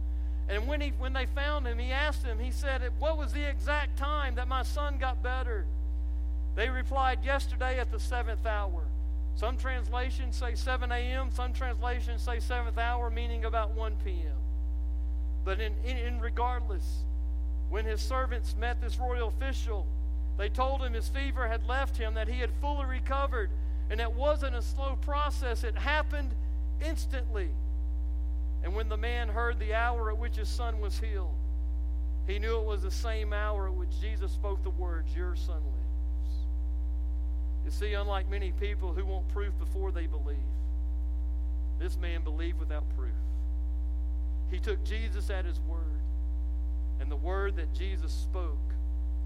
And 0.48 0.68
when, 0.68 0.80
he, 0.80 0.94
when 1.00 1.14
they 1.14 1.26
found 1.26 1.66
him, 1.66 1.80
he 1.80 1.92
asked 1.92 2.24
him, 2.24 2.40
he 2.40 2.52
said, 2.52 2.82
What 3.00 3.18
was 3.18 3.34
the 3.34 3.50
exact 3.50 3.98
time 3.98 4.36
that 4.36 4.48
my 4.48 4.64
son 4.64 4.98
got 5.00 5.24
better? 5.24 5.66
They 6.56 6.70
replied, 6.70 7.26
Yesterday 7.26 7.80
at 7.80 7.92
the 7.92 8.00
seventh 8.00 8.46
hour. 8.46 8.84
Some 9.36 9.58
translations 9.58 10.38
say 10.38 10.56
7 10.56 10.92
a.m., 10.92 11.30
some 11.32 11.52
translations 11.52 12.22
say 12.22 12.40
seventh 12.40 12.78
hour, 12.78 13.10
meaning 13.10 13.44
about 13.44 13.72
1 13.72 13.96
p.m. 14.06 14.45
But 15.46 15.62
in, 15.62 15.74
in, 15.86 15.98
in 15.98 16.20
regardless, 16.20 17.04
when 17.70 17.86
his 17.86 18.02
servants 18.02 18.56
met 18.60 18.82
this 18.82 18.98
royal 19.00 19.30
official, 19.30 19.86
they 20.38 20.50
told 20.50 20.82
him 20.82 20.94
his 20.94 21.08
fever 21.08 21.48
had 21.48 21.66
left 21.68 21.96
him, 21.96 22.16
that 22.16 22.28
he 22.28 22.40
had 22.40 22.50
fully 22.60 22.86
recovered, 22.86 23.52
and 23.90 24.02
it 24.02 24.12
wasn't 24.12 24.56
a 24.56 24.62
slow 24.62 24.98
process, 25.02 25.64
it 25.64 25.78
happened 25.78 26.34
instantly. 26.86 27.50
And 28.64 28.76
when 28.76 28.90
the 28.90 28.98
man 28.98 29.30
heard 29.30 29.60
the 29.60 29.76
hour 29.76 30.10
at 30.10 30.18
which 30.18 30.36
his 30.36 30.50
son 30.50 30.82
was 30.82 31.00
healed, 31.00 31.36
he 32.28 32.40
knew 32.40 32.58
it 32.58 32.66
was 32.66 32.82
the 32.82 32.92
same 32.92 33.32
hour 33.32 33.68
at 33.68 33.74
which 33.74 34.02
Jesus 34.02 34.32
spoke 34.32 34.64
the 34.64 34.72
words, 34.72 35.16
Your 35.16 35.36
son 35.36 35.62
lives. 35.64 36.46
You 37.66 37.72
see, 37.72 37.94
unlike 37.94 38.30
many 38.30 38.52
people 38.52 38.94
who 38.94 39.06
want 39.06 39.28
proof 39.30 39.54
before 39.60 39.92
they 39.92 40.08
believe, 40.08 40.38
this 41.80 41.98
man 41.98 42.24
believed 42.24 42.60
without 42.60 42.84
proof. 42.98 43.12
He 44.56 44.62
took 44.62 44.82
Jesus 44.86 45.30
at 45.30 45.44
his 45.44 45.60
word. 45.68 46.00
And 47.02 47.12
the 47.12 47.18
word 47.18 47.58
that 47.58 47.74
Jesus 47.74 48.14
spoke 48.14 48.74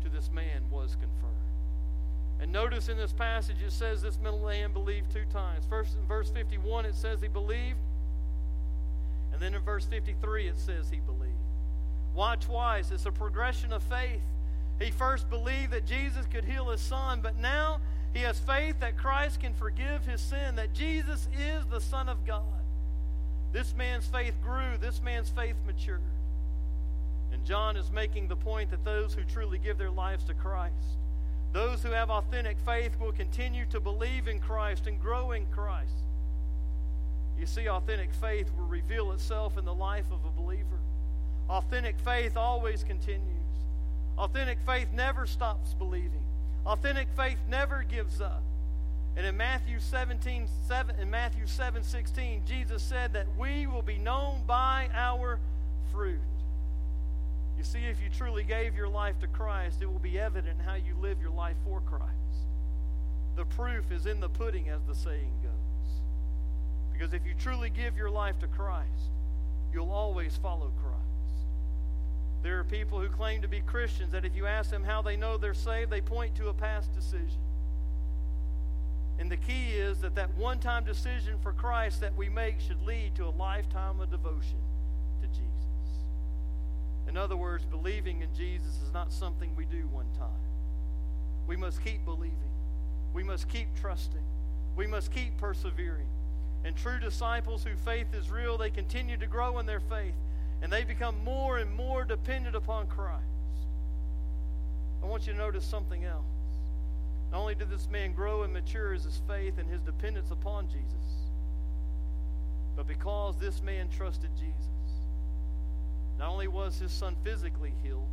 to 0.01 0.09
this 0.09 0.31
man 0.31 0.63
was 0.71 0.95
confirmed. 0.95 1.35
And 2.41 2.51
notice 2.51 2.89
in 2.89 2.97
this 2.97 3.13
passage 3.13 3.57
it 3.63 3.71
says 3.71 4.01
this 4.01 4.17
man 4.17 4.73
believed 4.73 5.11
two 5.11 5.25
times. 5.31 5.65
First 5.69 5.95
in 5.95 6.07
verse 6.07 6.31
51 6.31 6.85
it 6.85 6.95
says 6.95 7.21
he 7.21 7.27
believed. 7.27 7.77
And 9.31 9.39
then 9.39 9.53
in 9.53 9.61
verse 9.61 9.85
53 9.85 10.47
it 10.47 10.57
says 10.57 10.89
he 10.89 10.97
believed. 10.97 11.29
Why 12.15 12.35
twice? 12.37 12.89
It's 12.89 13.05
a 13.05 13.11
progression 13.11 13.71
of 13.71 13.83
faith. 13.83 14.23
He 14.79 14.89
first 14.89 15.29
believed 15.29 15.73
that 15.73 15.85
Jesus 15.85 16.25
could 16.25 16.43
heal 16.43 16.69
his 16.69 16.81
son, 16.81 17.21
but 17.21 17.37
now 17.37 17.81
he 18.15 18.21
has 18.21 18.39
faith 18.39 18.79
that 18.79 18.97
Christ 18.97 19.41
can 19.41 19.53
forgive 19.53 20.05
his 20.05 20.21
sin, 20.21 20.55
that 20.55 20.73
Jesus 20.73 21.27
is 21.37 21.67
the 21.67 21.81
Son 21.81 22.09
of 22.09 22.25
God. 22.25 22.58
This 23.51 23.73
man's 23.75 24.05
faith 24.05 24.35
grew, 24.43 24.77
this 24.79 25.01
man's 25.01 25.29
faith 25.29 25.55
matured. 25.65 26.01
And 27.31 27.45
John 27.45 27.77
is 27.77 27.91
making 27.91 28.27
the 28.27 28.35
point 28.35 28.71
that 28.71 28.83
those 28.83 29.13
who 29.13 29.23
truly 29.23 29.59
give 29.59 29.77
their 29.77 29.91
lives 29.91 30.23
to 30.25 30.33
Christ, 30.33 30.73
those 31.51 31.81
who 31.81 31.91
have 31.91 32.09
authentic 32.09 32.57
faith, 32.65 32.99
will 32.99 33.11
continue 33.11 33.65
to 33.67 33.79
believe 33.79 34.27
in 34.27 34.39
Christ 34.39 34.87
and 34.87 34.99
grow 34.99 35.31
in 35.31 35.45
Christ. 35.47 36.03
You 37.39 37.45
see, 37.45 37.69
authentic 37.69 38.13
faith 38.13 38.51
will 38.57 38.65
reveal 38.65 39.11
itself 39.13 39.57
in 39.57 39.65
the 39.65 39.73
life 39.73 40.05
of 40.11 40.25
a 40.25 40.41
believer. 40.41 40.79
Authentic 41.49 41.97
faith 41.99 42.37
always 42.37 42.83
continues. 42.83 43.23
Authentic 44.17 44.59
faith 44.65 44.89
never 44.93 45.25
stops 45.25 45.73
believing. 45.73 46.23
Authentic 46.65 47.07
faith 47.15 47.39
never 47.47 47.83
gives 47.83 48.21
up. 48.21 48.43
And 49.17 49.25
in 49.25 49.35
Matthew 49.35 49.79
17, 49.79 50.47
7, 50.67 50.95
in 50.99 51.09
Matthew 51.09 51.45
7, 51.45 51.83
16, 51.83 52.43
Jesus 52.45 52.81
said 52.81 53.13
that 53.13 53.27
we 53.37 53.67
will 53.67 53.81
be 53.81 53.97
known 53.97 54.43
by 54.45 54.89
our 54.93 55.39
fruit. 55.91 56.19
You 57.57 57.63
see, 57.63 57.79
if 57.79 58.01
you 58.01 58.09
truly 58.09 58.43
gave 58.43 58.75
your 58.75 58.87
life 58.87 59.19
to 59.19 59.27
Christ, 59.27 59.81
it 59.81 59.91
will 59.91 59.99
be 59.99 60.17
evident 60.17 60.61
how 60.65 60.75
you 60.75 60.95
live 61.01 61.21
your 61.21 61.31
life 61.31 61.57
for 61.65 61.81
Christ. 61.81 62.13
The 63.35 63.43
proof 63.45 63.91
is 63.91 64.05
in 64.05 64.21
the 64.21 64.29
pudding, 64.29 64.69
as 64.69 64.81
the 64.83 64.95
saying 64.95 65.33
goes. 65.43 66.01
Because 66.93 67.13
if 67.13 67.25
you 67.25 67.33
truly 67.33 67.69
give 67.69 67.97
your 67.97 68.09
life 68.09 68.39
to 68.39 68.47
Christ, 68.47 69.11
you'll 69.73 69.91
always 69.91 70.37
follow 70.37 70.71
Christ. 70.81 70.99
There 72.41 72.59
are 72.59 72.63
people 72.63 72.99
who 72.99 73.09
claim 73.09 73.41
to 73.41 73.47
be 73.47 73.59
Christians 73.61 74.13
that 74.13 74.23
if 74.23 74.35
you 74.35 74.45
ask 74.45 74.69
them 74.69 74.83
how 74.83 75.01
they 75.01 75.17
know 75.17 75.37
they're 75.37 75.53
saved, 75.53 75.91
they 75.91 76.01
point 76.01 76.35
to 76.35 76.47
a 76.47 76.53
past 76.53 76.93
decision. 76.93 77.41
And 79.19 79.29
the 79.29 79.37
key 79.37 79.71
is 79.73 79.99
that 79.99 80.15
that 80.15 80.33
one 80.37 80.59
time 80.59 80.85
decision 80.85 81.37
for 81.43 81.51
Christ 81.51 81.99
that 81.99 82.15
we 82.15 82.29
make 82.29 82.61
should 82.61 82.81
lead 82.83 83.15
to 83.15 83.25
a 83.25 83.29
lifetime 83.31 83.99
of 83.99 84.09
devotion 84.09 84.61
to 85.21 85.27
Jesus. 85.27 85.43
In 87.07 87.17
other 87.17 87.35
words, 87.35 87.65
believing 87.65 88.21
in 88.21 88.33
Jesus 88.33 88.81
is 88.81 88.93
not 88.93 89.11
something 89.11 89.53
we 89.57 89.65
do 89.65 89.87
one 89.87 90.07
time. 90.17 90.29
We 91.47 91.57
must 91.57 91.83
keep 91.83 92.05
believing, 92.05 92.37
we 93.13 93.23
must 93.23 93.49
keep 93.49 93.67
trusting, 93.81 94.23
we 94.75 94.87
must 94.87 95.11
keep 95.11 95.37
persevering. 95.37 96.07
And 96.63 96.75
true 96.75 96.99
disciples 96.99 97.63
whose 97.63 97.79
faith 97.79 98.13
is 98.13 98.29
real, 98.29 98.57
they 98.57 98.69
continue 98.69 99.17
to 99.17 99.27
grow 99.27 99.59
in 99.59 99.65
their 99.65 99.79
faith 99.79 100.13
and 100.61 100.71
they 100.71 100.83
become 100.83 101.23
more 101.23 101.57
and 101.57 101.73
more 101.73 102.03
dependent 102.03 102.55
upon 102.55 102.87
Christ. 102.87 103.23
I 105.01 105.05
want 105.05 105.25
you 105.27 105.33
to 105.33 105.39
notice 105.39 105.65
something 105.65 106.03
else. 106.05 106.25
Not 107.31 107.41
only 107.41 107.55
did 107.55 107.69
this 107.69 107.87
man 107.89 108.13
grow 108.13 108.43
and 108.43 108.53
mature 108.53 108.93
as 108.93 109.03
his 109.03 109.21
faith 109.27 109.57
and 109.57 109.69
his 109.69 109.81
dependence 109.81 110.31
upon 110.31 110.67
Jesus, 110.67 110.87
but 112.75 112.87
because 112.87 113.35
this 113.37 113.61
man 113.61 113.89
trusted 113.89 114.31
Jesus, 114.35 114.55
not 116.17 116.29
only 116.29 116.47
was 116.47 116.79
his 116.79 116.91
son 116.91 117.15
physically 117.23 117.73
healed, 117.83 118.07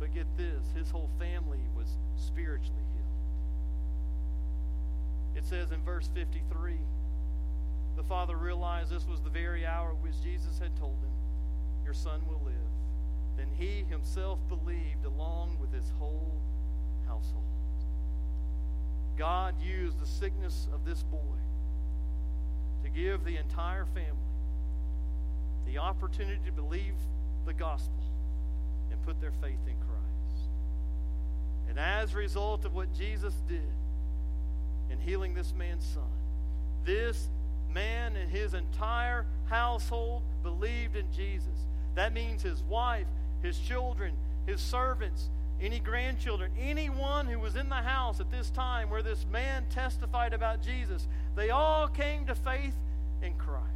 but 0.00 0.12
get 0.12 0.26
this, 0.36 0.62
his 0.76 0.90
whole 0.90 1.08
family 1.18 1.60
was 1.76 1.86
spiritually 2.16 2.82
healed. 2.94 3.02
It 5.36 5.44
says 5.44 5.70
in 5.70 5.82
verse 5.82 6.08
53 6.14 6.78
the 7.96 8.02
father 8.02 8.36
realized 8.36 8.90
this 8.90 9.06
was 9.06 9.20
the 9.20 9.30
very 9.30 9.66
hour 9.66 9.94
which 10.00 10.14
Jesus 10.22 10.58
had 10.58 10.74
told 10.76 10.96
him, 11.02 11.12
Your 11.84 11.94
son 11.94 12.22
will 12.26 12.40
live. 12.44 12.54
Then 13.36 13.48
he 13.58 13.84
himself 13.88 14.38
believed 14.48 15.04
along 15.04 15.58
with 15.60 15.72
his 15.72 15.90
whole 15.98 16.32
household. 17.06 17.44
God 19.22 19.54
used 19.62 20.00
the 20.00 20.06
sickness 20.06 20.66
of 20.74 20.84
this 20.84 21.04
boy 21.04 21.38
to 22.82 22.90
give 22.90 23.24
the 23.24 23.36
entire 23.36 23.84
family 23.84 24.10
the 25.64 25.78
opportunity 25.78 26.40
to 26.44 26.50
believe 26.50 26.94
the 27.46 27.52
gospel 27.52 28.02
and 28.90 29.00
put 29.04 29.20
their 29.20 29.30
faith 29.40 29.60
in 29.68 29.76
Christ. 29.76 30.48
And 31.68 31.78
as 31.78 32.14
a 32.14 32.16
result 32.16 32.64
of 32.64 32.74
what 32.74 32.92
Jesus 32.94 33.32
did 33.46 33.62
in 34.90 34.98
healing 34.98 35.34
this 35.34 35.54
man's 35.56 35.86
son, 35.86 36.02
this 36.84 37.28
man 37.72 38.16
and 38.16 38.28
his 38.28 38.54
entire 38.54 39.24
household 39.44 40.24
believed 40.42 40.96
in 40.96 41.06
Jesus. 41.12 41.68
That 41.94 42.12
means 42.12 42.42
his 42.42 42.60
wife, 42.64 43.06
his 43.40 43.56
children, 43.56 44.16
his 44.46 44.60
servants, 44.60 45.30
any 45.62 45.78
grandchildren, 45.78 46.50
anyone 46.60 47.26
who 47.26 47.38
was 47.38 47.54
in 47.54 47.68
the 47.68 47.74
house 47.74 48.18
at 48.18 48.30
this 48.30 48.50
time 48.50 48.90
where 48.90 49.02
this 49.02 49.24
man 49.30 49.64
testified 49.70 50.34
about 50.34 50.60
Jesus, 50.60 51.06
they 51.36 51.50
all 51.50 51.86
came 51.86 52.26
to 52.26 52.34
faith 52.34 52.74
in 53.22 53.34
Christ. 53.34 53.68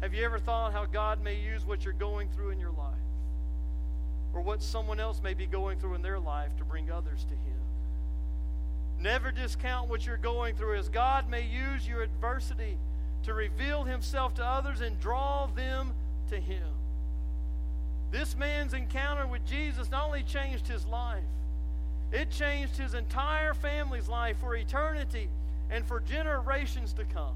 Have 0.00 0.12
you 0.12 0.24
ever 0.24 0.38
thought 0.38 0.72
how 0.72 0.86
God 0.86 1.22
may 1.22 1.36
use 1.36 1.64
what 1.64 1.84
you're 1.84 1.94
going 1.94 2.28
through 2.30 2.50
in 2.50 2.58
your 2.58 2.72
life 2.72 2.94
or 4.34 4.40
what 4.40 4.60
someone 4.60 4.98
else 4.98 5.22
may 5.22 5.34
be 5.34 5.46
going 5.46 5.78
through 5.78 5.94
in 5.94 6.02
their 6.02 6.18
life 6.18 6.54
to 6.58 6.64
bring 6.64 6.90
others 6.90 7.24
to 7.24 7.34
Him? 7.34 7.54
Never 8.98 9.30
discount 9.30 9.88
what 9.88 10.04
you're 10.04 10.16
going 10.16 10.56
through, 10.56 10.76
as 10.78 10.88
God 10.88 11.30
may 11.30 11.42
use 11.46 11.86
your 11.86 12.02
adversity 12.02 12.76
to 13.22 13.34
reveal 13.34 13.84
Himself 13.84 14.34
to 14.34 14.44
others 14.44 14.80
and 14.80 14.98
draw 14.98 15.46
them 15.46 15.92
to 16.30 16.40
Him. 16.40 16.64
This 18.14 18.36
man's 18.36 18.74
encounter 18.74 19.26
with 19.26 19.44
Jesus 19.44 19.90
not 19.90 20.06
only 20.06 20.22
changed 20.22 20.68
his 20.68 20.86
life, 20.86 21.24
it 22.12 22.30
changed 22.30 22.76
his 22.76 22.94
entire 22.94 23.54
family's 23.54 24.06
life 24.06 24.36
for 24.38 24.54
eternity 24.54 25.28
and 25.68 25.84
for 25.84 25.98
generations 25.98 26.92
to 26.92 27.04
come. 27.06 27.34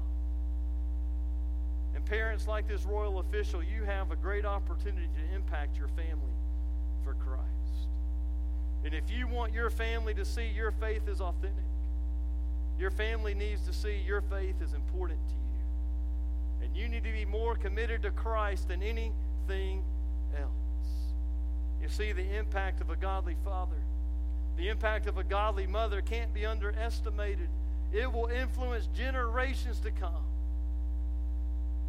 And 1.93 2.05
parents 2.05 2.47
like 2.47 2.65
this 2.65 2.85
royal 2.85 3.19
official, 3.19 3.61
you 3.61 3.83
have 3.83 4.11
a 4.11 4.15
great 4.15 4.45
opportunity 4.45 5.09
to 5.17 5.35
impact 5.35 5.77
your 5.77 5.89
family 5.89 6.37
for 7.03 7.13
Christ. 7.15 7.43
And 8.85 8.93
if 8.93 9.11
you 9.11 9.27
want 9.27 9.51
your 9.51 9.69
family 9.69 10.13
to 10.13 10.23
see 10.23 10.47
your 10.47 10.71
faith 10.71 11.09
is 11.09 11.19
authentic, 11.19 11.65
your 12.79 12.91
family 12.91 13.33
needs 13.33 13.65
to 13.67 13.73
see 13.73 14.01
your 14.07 14.21
faith 14.21 14.61
is 14.61 14.73
important 14.73 15.19
to 15.27 15.33
you. 15.33 16.67
And 16.67 16.77
you 16.77 16.87
need 16.87 17.03
to 17.03 17.11
be 17.11 17.25
more 17.25 17.57
committed 17.57 18.01
to 18.03 18.11
Christ 18.11 18.69
than 18.69 18.81
anything 18.81 19.83
else. 20.39 20.68
You 21.81 21.89
see, 21.89 22.11
the 22.11 22.37
impact 22.37 22.81
of 22.81 22.89
a 22.89 22.95
godly 22.95 23.35
father, 23.43 23.77
the 24.57 24.69
impact 24.69 25.07
of 25.07 25.17
a 25.17 25.23
godly 25.23 25.67
mother 25.67 26.01
can't 26.01 26.33
be 26.33 26.45
underestimated. 26.45 27.49
It 27.93 28.11
will 28.11 28.27
influence 28.27 28.87
generations 28.95 29.79
to 29.79 29.91
come. 29.91 30.25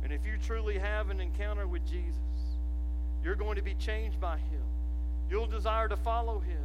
And 0.03 0.13
if 0.13 0.25
you 0.25 0.39
truly 0.39 0.79
have 0.79 1.11
an 1.11 1.21
encounter 1.21 1.67
with 1.67 1.85
Jesus, 1.85 2.17
you're 3.23 3.35
going 3.35 3.57
to 3.57 3.63
be 3.63 3.75
changed 3.75 4.21
by 4.21 4.39
Him. 4.39 4.63
You'll 5.29 5.47
desire 5.47 5.89
to 5.89 5.97
follow 5.97 6.39
Him. 6.41 6.65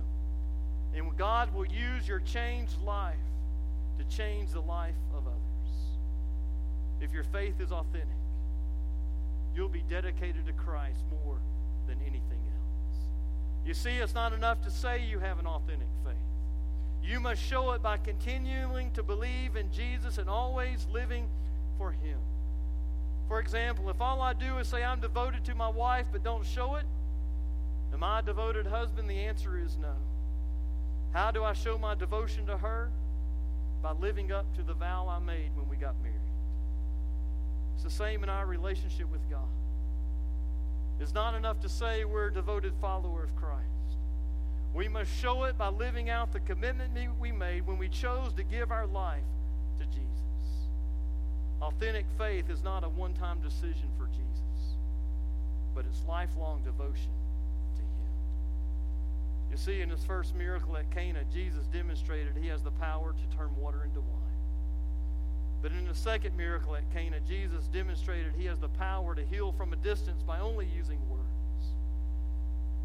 And 0.96 1.18
God 1.18 1.54
will 1.54 1.66
use 1.66 2.08
your 2.08 2.20
changed 2.22 2.82
life 2.82 3.16
to 3.98 4.16
change 4.16 4.52
the 4.52 4.62
life 4.62 4.96
of 5.14 5.26
others. 5.28 5.36
If 7.02 7.12
your 7.12 7.26
faith 7.26 7.60
is 7.60 7.72
authentic, 7.72 8.08
you'll 9.54 9.70
be 9.70 9.84
dedicated 9.90 10.46
to 10.48 10.54
Christ 10.54 11.04
more 11.12 11.38
than 11.88 11.98
anything. 12.02 12.35
You 13.66 13.74
see, 13.74 13.98
it's 13.98 14.14
not 14.14 14.32
enough 14.32 14.62
to 14.62 14.70
say 14.70 15.04
you 15.04 15.20
have 15.20 15.40
an 15.40 15.48
authentic 15.48 15.88
faith. 16.04 16.14
You 17.04 17.20
must 17.20 17.42
show 17.42 17.72
it 17.72 17.82
by 17.82 17.98
continuing 17.98 18.92
to 18.92 19.04
believe 19.04 19.56
in 19.56 19.72
Jesus 19.72 20.18
and 20.18 20.30
always 20.30 20.86
living 20.92 21.28
for 21.78 21.92
Him. 21.92 22.18
For 23.28 23.40
example, 23.40 23.90
if 23.90 24.00
all 24.02 24.22
I 24.22 24.34
do 24.34 24.60
is 24.60 24.68
say 24.68 24.84
I'm 24.84 25.00
devoted 25.00 25.44
to 25.46 25.56
my 25.56 25.70
wife 25.70 26.06
but 26.12 26.24
don't 26.24 26.46
show 26.46 26.76
it, 26.76 26.86
am 27.94 28.04
I 28.04 28.20
a 28.20 28.22
devoted 28.22 28.68
husband? 28.68 29.10
The 29.10 29.26
answer 29.26 29.58
is 29.58 29.78
no. 29.78 29.94
How 31.12 31.32
do 31.32 31.44
I 31.44 31.54
show 31.54 31.78
my 31.78 31.96
devotion 31.96 32.46
to 32.48 32.58
her? 32.58 32.92
By 33.82 33.94
living 33.94 34.32
up 34.32 34.46
to 34.56 34.64
the 34.64 34.74
vow 34.74 35.08
I 35.08 35.20
made 35.20 35.52
when 35.56 35.68
we 35.70 35.76
got 35.76 35.96
married. 36.02 36.16
It's 37.76 37.84
the 37.84 37.90
same 37.90 38.24
in 38.24 38.30
our 38.30 38.46
relationship 38.46 39.12
with 39.12 39.28
God. 39.30 39.48
It's 41.00 41.14
not 41.14 41.36
enough 41.36 41.60
to 41.62 41.70
say 41.70 42.06
we're 42.06 42.28
a 42.28 42.34
devoted 42.34 42.74
follower 42.80 43.24
of 43.24 43.36
Christ. 43.36 43.66
We 44.74 44.88
must 44.88 45.12
show 45.20 45.46
it 45.46 45.58
by 45.58 45.70
living 45.70 46.10
out 46.10 46.34
the 46.34 46.40
commitment 46.42 46.92
we 47.20 47.32
made 47.32 47.66
when 47.66 47.78
we 47.78 47.88
chose 47.88 48.34
to 48.34 48.44
give 48.44 48.72
our 48.72 48.88
life 48.88 49.24
to 49.80 49.86
Jesus. 49.86 50.02
Authentic 51.62 52.06
faith 52.18 52.50
is 52.50 52.64
not 52.64 52.84
a 52.84 52.90
one 52.90 53.14
time 53.14 53.40
decision 53.40 53.90
for 53.98 54.08
Jesus, 54.08 54.76
but 55.74 55.86
it's 55.86 56.04
lifelong 56.08 56.62
devotion 56.64 57.12
to 57.76 57.82
Him. 57.82 59.52
you 59.52 59.58
see, 59.58 59.82
in 59.82 59.90
his 59.90 60.04
first 60.04 60.36
miracle 60.36 60.76
at 60.78 60.92
Cana, 60.92 61.24
Jesus 61.34 61.66
demonstrated 61.68 62.34
he 62.40 62.48
has 62.48 62.62
the 62.62 62.72
power 62.72 63.14
to 63.14 63.38
turn 63.38 63.56
water 63.56 63.84
into 63.84 64.02
wine. 64.02 64.25
But 65.66 65.72
in 65.72 65.88
the 65.88 65.96
second 65.96 66.38
miracle 66.38 66.76
at 66.76 66.84
Cana, 66.94 67.20
Jesus 67.28 67.66
demonstrated 67.70 68.34
he 68.38 68.46
has 68.46 68.60
the 68.60 68.70
power 68.70 69.16
to 69.16 69.26
heal 69.26 69.52
from 69.52 69.74
a 69.74 69.76
distance 69.76 70.22
by 70.22 70.40
only 70.40 70.68
using 70.68 71.00
words. 71.10 71.74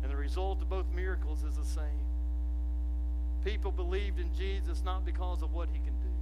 And 0.03 0.11
the 0.11 0.16
result 0.16 0.62
of 0.62 0.70
both 0.70 0.87
miracles 0.95 1.45
is 1.45 1.57
the 1.57 1.64
same. 1.66 2.07
People 3.45 3.70
believed 3.70 4.18
in 4.18 4.35
Jesus 4.35 4.83
not 4.83 5.05
because 5.05 5.43
of 5.43 5.53
what 5.53 5.68
he 5.70 5.76
can 5.76 5.93
do, 5.93 6.14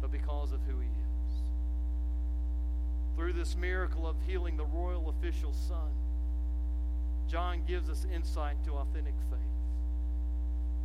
but 0.00 0.10
because 0.10 0.50
of 0.50 0.58
who 0.66 0.80
he 0.80 0.88
is. 0.88 1.34
Through 3.14 3.34
this 3.34 3.54
miracle 3.54 4.04
of 4.04 4.16
healing 4.26 4.56
the 4.56 4.64
royal 4.64 5.14
official's 5.16 5.58
son, 5.68 5.92
John 7.28 7.62
gives 7.68 7.88
us 7.88 8.04
insight 8.12 8.56
to 8.64 8.72
authentic 8.72 9.14
faith. 9.30 9.38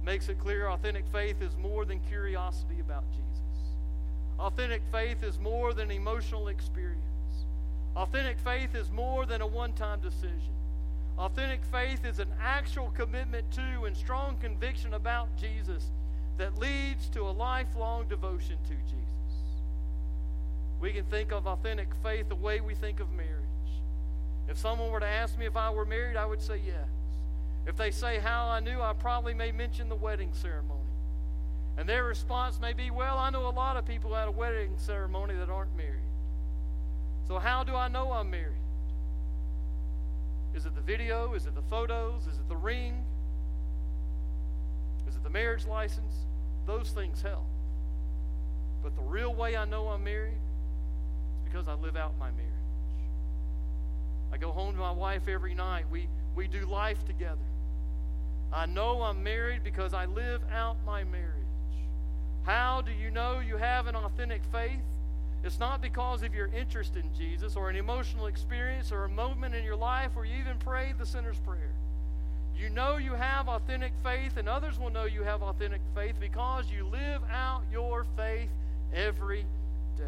Makes 0.03 0.29
it 0.29 0.37
clear 0.37 0.69
authentic 0.69 1.07
faith 1.07 1.41
is 1.41 1.57
more 1.57 1.83
than 1.83 1.99
curiosity 2.01 2.79
about 2.79 3.09
Jesus. 3.09 3.31
Authentic 4.39 4.81
faith 4.91 5.23
is 5.23 5.39
more 5.39 5.73
than 5.73 5.91
emotional 5.91 6.47
experience. 6.47 6.97
Authentic 7.95 8.39
faith 8.39 8.73
is 8.75 8.89
more 8.91 9.25
than 9.25 9.41
a 9.41 9.47
one 9.47 9.73
time 9.73 9.99
decision. 9.99 10.53
Authentic 11.17 11.63
faith 11.65 12.05
is 12.05 12.19
an 12.19 12.29
actual 12.41 12.89
commitment 12.91 13.51
to 13.51 13.83
and 13.85 13.95
strong 13.95 14.37
conviction 14.41 14.93
about 14.93 15.27
Jesus 15.37 15.91
that 16.37 16.57
leads 16.57 17.09
to 17.09 17.21
a 17.21 17.31
lifelong 17.31 18.07
devotion 18.07 18.57
to 18.67 18.73
Jesus. 18.73 18.97
We 20.79 20.91
can 20.91 21.05
think 21.05 21.31
of 21.31 21.45
authentic 21.45 21.89
faith 22.01 22.29
the 22.29 22.35
way 22.35 22.61
we 22.61 22.73
think 22.73 22.99
of 22.99 23.11
marriage. 23.11 23.29
If 24.47 24.57
someone 24.57 24.89
were 24.89 24.99
to 24.99 25.05
ask 25.05 25.37
me 25.37 25.45
if 25.45 25.55
I 25.55 25.69
were 25.69 25.85
married, 25.85 26.17
I 26.17 26.25
would 26.25 26.41
say 26.41 26.59
yes. 26.65 26.87
If 27.67 27.77
they 27.77 27.91
say 27.91 28.17
how 28.17 28.47
I 28.47 28.59
knew, 28.59 28.81
I 28.81 28.93
probably 28.93 29.33
may 29.33 29.51
mention 29.51 29.89
the 29.89 29.95
wedding 29.95 30.31
ceremony. 30.33 30.81
And 31.77 31.87
their 31.87 32.03
response 32.03 32.59
may 32.59 32.73
be, 32.73 32.91
Well, 32.91 33.17
I 33.17 33.29
know 33.29 33.47
a 33.47 33.49
lot 33.49 33.77
of 33.77 33.85
people 33.85 34.15
at 34.15 34.27
a 34.27 34.31
wedding 34.31 34.73
ceremony 34.77 35.35
that 35.35 35.49
aren't 35.49 35.75
married. 35.75 36.01
So, 37.27 37.39
how 37.39 37.63
do 37.63 37.75
I 37.75 37.87
know 37.87 38.11
I'm 38.11 38.29
married? 38.29 38.57
Is 40.53 40.65
it 40.65 40.75
the 40.75 40.81
video? 40.81 41.33
Is 41.33 41.45
it 41.45 41.55
the 41.55 41.61
photos? 41.63 42.27
Is 42.27 42.37
it 42.37 42.49
the 42.49 42.57
ring? 42.57 43.05
Is 45.07 45.15
it 45.15 45.23
the 45.23 45.29
marriage 45.29 45.65
license? 45.65 46.13
Those 46.65 46.91
things 46.91 47.21
help. 47.21 47.45
But 48.83 48.95
the 48.95 49.01
real 49.01 49.33
way 49.33 49.55
I 49.55 49.65
know 49.65 49.87
I'm 49.87 50.03
married 50.03 50.33
is 51.35 51.41
because 51.43 51.67
I 51.67 51.73
live 51.75 51.95
out 51.95 52.17
my 52.19 52.31
marriage. 52.31 52.51
I 54.31 54.37
go 54.37 54.51
home 54.51 54.73
to 54.73 54.79
my 54.79 54.91
wife 54.91 55.27
every 55.27 55.53
night. 55.53 55.85
We, 55.91 56.07
we 56.35 56.47
do 56.47 56.65
life 56.65 57.05
together. 57.05 57.41
I 58.53 58.65
know 58.65 59.01
I'm 59.03 59.23
married 59.23 59.63
because 59.63 59.93
I 59.93 60.05
live 60.05 60.41
out 60.51 60.77
my 60.85 61.03
marriage. 61.03 61.40
How 62.43 62.81
do 62.81 62.91
you 62.91 63.11
know 63.11 63.39
you 63.39 63.57
have 63.57 63.87
an 63.87 63.95
authentic 63.95 64.41
faith? 64.51 64.79
It's 65.43 65.59
not 65.59 65.81
because 65.81 66.23
of 66.23 66.35
your 66.35 66.47
interest 66.47 66.95
in 66.95 67.09
Jesus 67.17 67.55
or 67.55 67.69
an 67.69 67.75
emotional 67.75 68.27
experience 68.27 68.91
or 68.91 69.05
a 69.05 69.09
moment 69.09 69.55
in 69.55 69.63
your 69.63 69.75
life 69.75 70.15
where 70.15 70.25
you 70.25 70.37
even 70.37 70.57
prayed 70.59 70.97
the 70.97 71.05
sinner's 71.05 71.39
prayer. 71.39 71.71
You 72.55 72.69
know 72.69 72.97
you 72.97 73.13
have 73.13 73.47
authentic 73.47 73.91
faith, 74.03 74.37
and 74.37 74.47
others 74.47 74.77
will 74.77 74.91
know 74.91 75.05
you 75.05 75.23
have 75.23 75.41
authentic 75.41 75.81
faith 75.95 76.15
because 76.19 76.69
you 76.69 76.85
live 76.85 77.21
out 77.31 77.63
your 77.71 78.05
faith 78.15 78.49
every 78.93 79.45
day. 79.97 80.03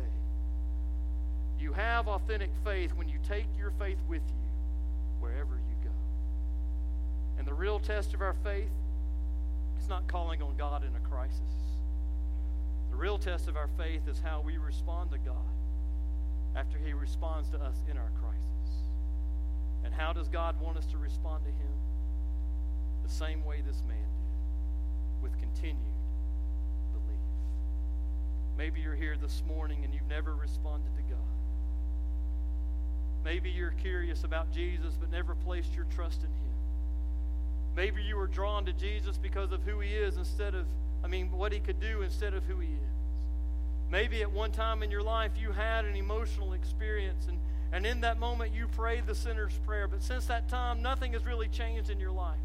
You 1.60 1.74
have 1.74 2.08
authentic 2.08 2.52
faith 2.64 2.92
when 2.96 3.10
you 3.10 3.18
take 3.28 3.48
your 3.58 3.72
faith 3.80 3.98
with 4.08 4.22
you 4.22 5.20
wherever 5.20 5.56
you 5.56 5.76
go. 5.84 5.90
And 7.40 7.48
the 7.48 7.54
real 7.54 7.80
test 7.80 8.14
of 8.14 8.22
our 8.22 8.36
faith 8.44 8.70
is 9.82 9.90
not 9.90 10.08
calling 10.08 10.42
on 10.44 10.56
God 10.56 10.84
in 10.84 10.96
a 10.96 11.10
crisis. 11.10 11.40
The 12.94 13.00
real 13.00 13.18
test 13.18 13.48
of 13.48 13.58
our 13.58 13.70
faith 13.76 14.08
is 14.08 14.22
how 14.24 14.42
we 14.46 14.58
respond 14.58 15.10
to 15.12 15.18
God 15.18 15.36
after 16.56 16.78
He 16.78 16.94
responds 16.94 17.50
to 17.50 17.58
us 17.58 17.76
in 17.90 17.98
our 17.98 18.12
crisis. 18.22 18.46
And 19.84 19.92
how 19.92 20.14
does 20.14 20.28
God 20.28 20.62
want 20.62 20.78
us 20.78 20.86
to 20.92 21.00
respond 21.00 21.44
to 21.44 21.50
Him? 21.50 21.74
The 23.04 23.10
same 23.10 23.44
way 23.44 23.62
this 23.66 23.82
man 23.88 23.98
did, 23.98 25.24
with 25.24 25.40
continued 25.40 25.80
belief. 26.94 27.20
Maybe 28.60 28.82
you're 28.82 28.94
here 28.94 29.18
this 29.20 29.42
morning 29.48 29.84
and 29.84 29.92
you've 29.92 30.08
never 30.08 30.36
responded 30.36 30.96
to 30.96 31.02
God. 31.02 31.18
Maybe 33.26 33.50
you're 33.50 33.74
curious 33.82 34.24
about 34.24 34.52
Jesus 34.52 34.94
but 35.00 35.10
never 35.10 35.34
placed 35.34 35.74
your 35.74 35.88
trust 35.96 36.20
in 36.20 36.28
Him. 36.28 36.56
Maybe 37.76 38.04
you 38.04 38.18
were 38.18 38.28
drawn 38.28 38.66
to 38.66 38.74
Jesus 38.74 39.18
because 39.18 39.52
of 39.52 39.64
who 39.64 39.80
He 39.80 39.96
is 39.96 40.18
instead 40.18 40.54
of 40.54 40.68
I 41.04 41.08
mean, 41.08 41.32
what 41.32 41.52
he 41.52 41.60
could 41.60 41.80
do 41.80 42.02
instead 42.02 42.34
of 42.34 42.44
who 42.46 42.60
he 42.60 42.68
is. 42.68 42.94
Maybe 43.90 44.22
at 44.22 44.32
one 44.32 44.52
time 44.52 44.82
in 44.82 44.90
your 44.90 45.04
life 45.04 45.32
you 45.40 45.52
had 45.52 45.86
an 45.86 45.96
emotional 45.96 46.54
experience, 46.54 47.28
and, 47.28 47.38
and 47.72 47.86
in 47.86 48.02
that 48.02 48.18
moment 48.20 48.54
you 48.54 48.68
prayed 48.68 49.06
the 49.06 49.14
sinner's 49.14 49.54
prayer, 49.66 49.88
but 49.88 50.02
since 50.02 50.26
that 50.26 50.50
time, 50.50 50.82
nothing 50.82 51.14
has 51.14 51.26
really 51.26 51.48
changed 51.48 51.90
in 51.90 52.00
your 52.00 52.12
life 52.12 52.38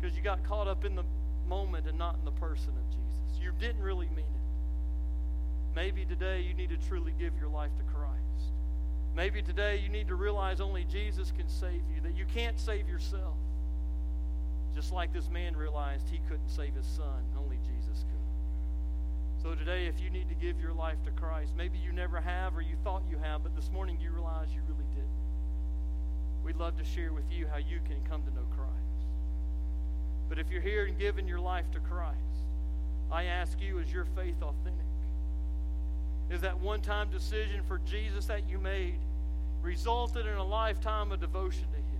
because 0.00 0.16
you 0.16 0.22
got 0.22 0.42
caught 0.44 0.68
up 0.68 0.84
in 0.84 0.94
the 0.94 1.04
moment 1.48 1.86
and 1.86 1.98
not 1.98 2.14
in 2.18 2.24
the 2.24 2.30
person 2.32 2.70
of 2.70 2.90
Jesus. 2.90 3.42
You 3.42 3.52
didn't 3.58 3.82
really 3.82 4.08
mean 4.08 4.18
it. 4.18 5.74
Maybe 5.74 6.04
today 6.04 6.40
you 6.40 6.54
need 6.54 6.70
to 6.70 6.88
truly 6.88 7.12
give 7.18 7.32
your 7.38 7.50
life 7.50 7.70
to 7.78 7.84
Christ. 7.94 8.18
Maybe 9.14 9.42
today 9.42 9.78
you 9.78 9.88
need 9.88 10.08
to 10.08 10.14
realize 10.14 10.60
only 10.60 10.84
Jesus 10.84 11.32
can 11.36 11.48
save 11.48 11.82
you, 11.94 12.00
that 12.02 12.16
you 12.16 12.24
can't 12.32 12.58
save 12.58 12.88
yourself. 12.88 13.34
Just 14.78 14.92
like 14.92 15.12
this 15.12 15.28
man 15.28 15.56
realized 15.56 16.08
he 16.08 16.20
couldn't 16.28 16.48
save 16.48 16.72
his 16.72 16.86
son, 16.86 17.24
only 17.36 17.56
Jesus 17.66 18.04
could. 18.04 19.42
So 19.42 19.56
today, 19.56 19.86
if 19.86 19.98
you 19.98 20.08
need 20.08 20.28
to 20.28 20.36
give 20.36 20.60
your 20.60 20.72
life 20.72 21.02
to 21.04 21.10
Christ, 21.10 21.50
maybe 21.56 21.78
you 21.78 21.90
never 21.90 22.20
have 22.20 22.56
or 22.56 22.60
you 22.60 22.76
thought 22.84 23.02
you 23.10 23.18
have, 23.18 23.42
but 23.42 23.56
this 23.56 23.72
morning 23.72 23.98
you 24.00 24.12
realize 24.12 24.46
you 24.54 24.60
really 24.68 24.86
didn't. 24.94 26.44
We'd 26.44 26.54
love 26.54 26.78
to 26.78 26.84
share 26.84 27.12
with 27.12 27.24
you 27.28 27.48
how 27.48 27.56
you 27.56 27.80
can 27.88 27.96
come 28.08 28.22
to 28.22 28.30
know 28.30 28.46
Christ. 28.54 29.02
But 30.28 30.38
if 30.38 30.48
you're 30.48 30.62
here 30.62 30.84
and 30.84 30.96
giving 30.96 31.26
your 31.26 31.40
life 31.40 31.68
to 31.72 31.80
Christ, 31.80 32.14
I 33.10 33.24
ask 33.24 33.60
you, 33.60 33.80
is 33.80 33.92
your 33.92 34.04
faith 34.14 34.40
authentic? 34.40 34.86
Is 36.30 36.40
that 36.42 36.56
one 36.60 36.82
time 36.82 37.10
decision 37.10 37.62
for 37.66 37.80
Jesus 37.84 38.26
that 38.26 38.48
you 38.48 38.60
made 38.60 39.00
resulted 39.60 40.24
in 40.24 40.36
a 40.36 40.46
lifetime 40.46 41.10
of 41.10 41.18
devotion 41.18 41.66
to 41.72 41.78
Him? 41.78 41.97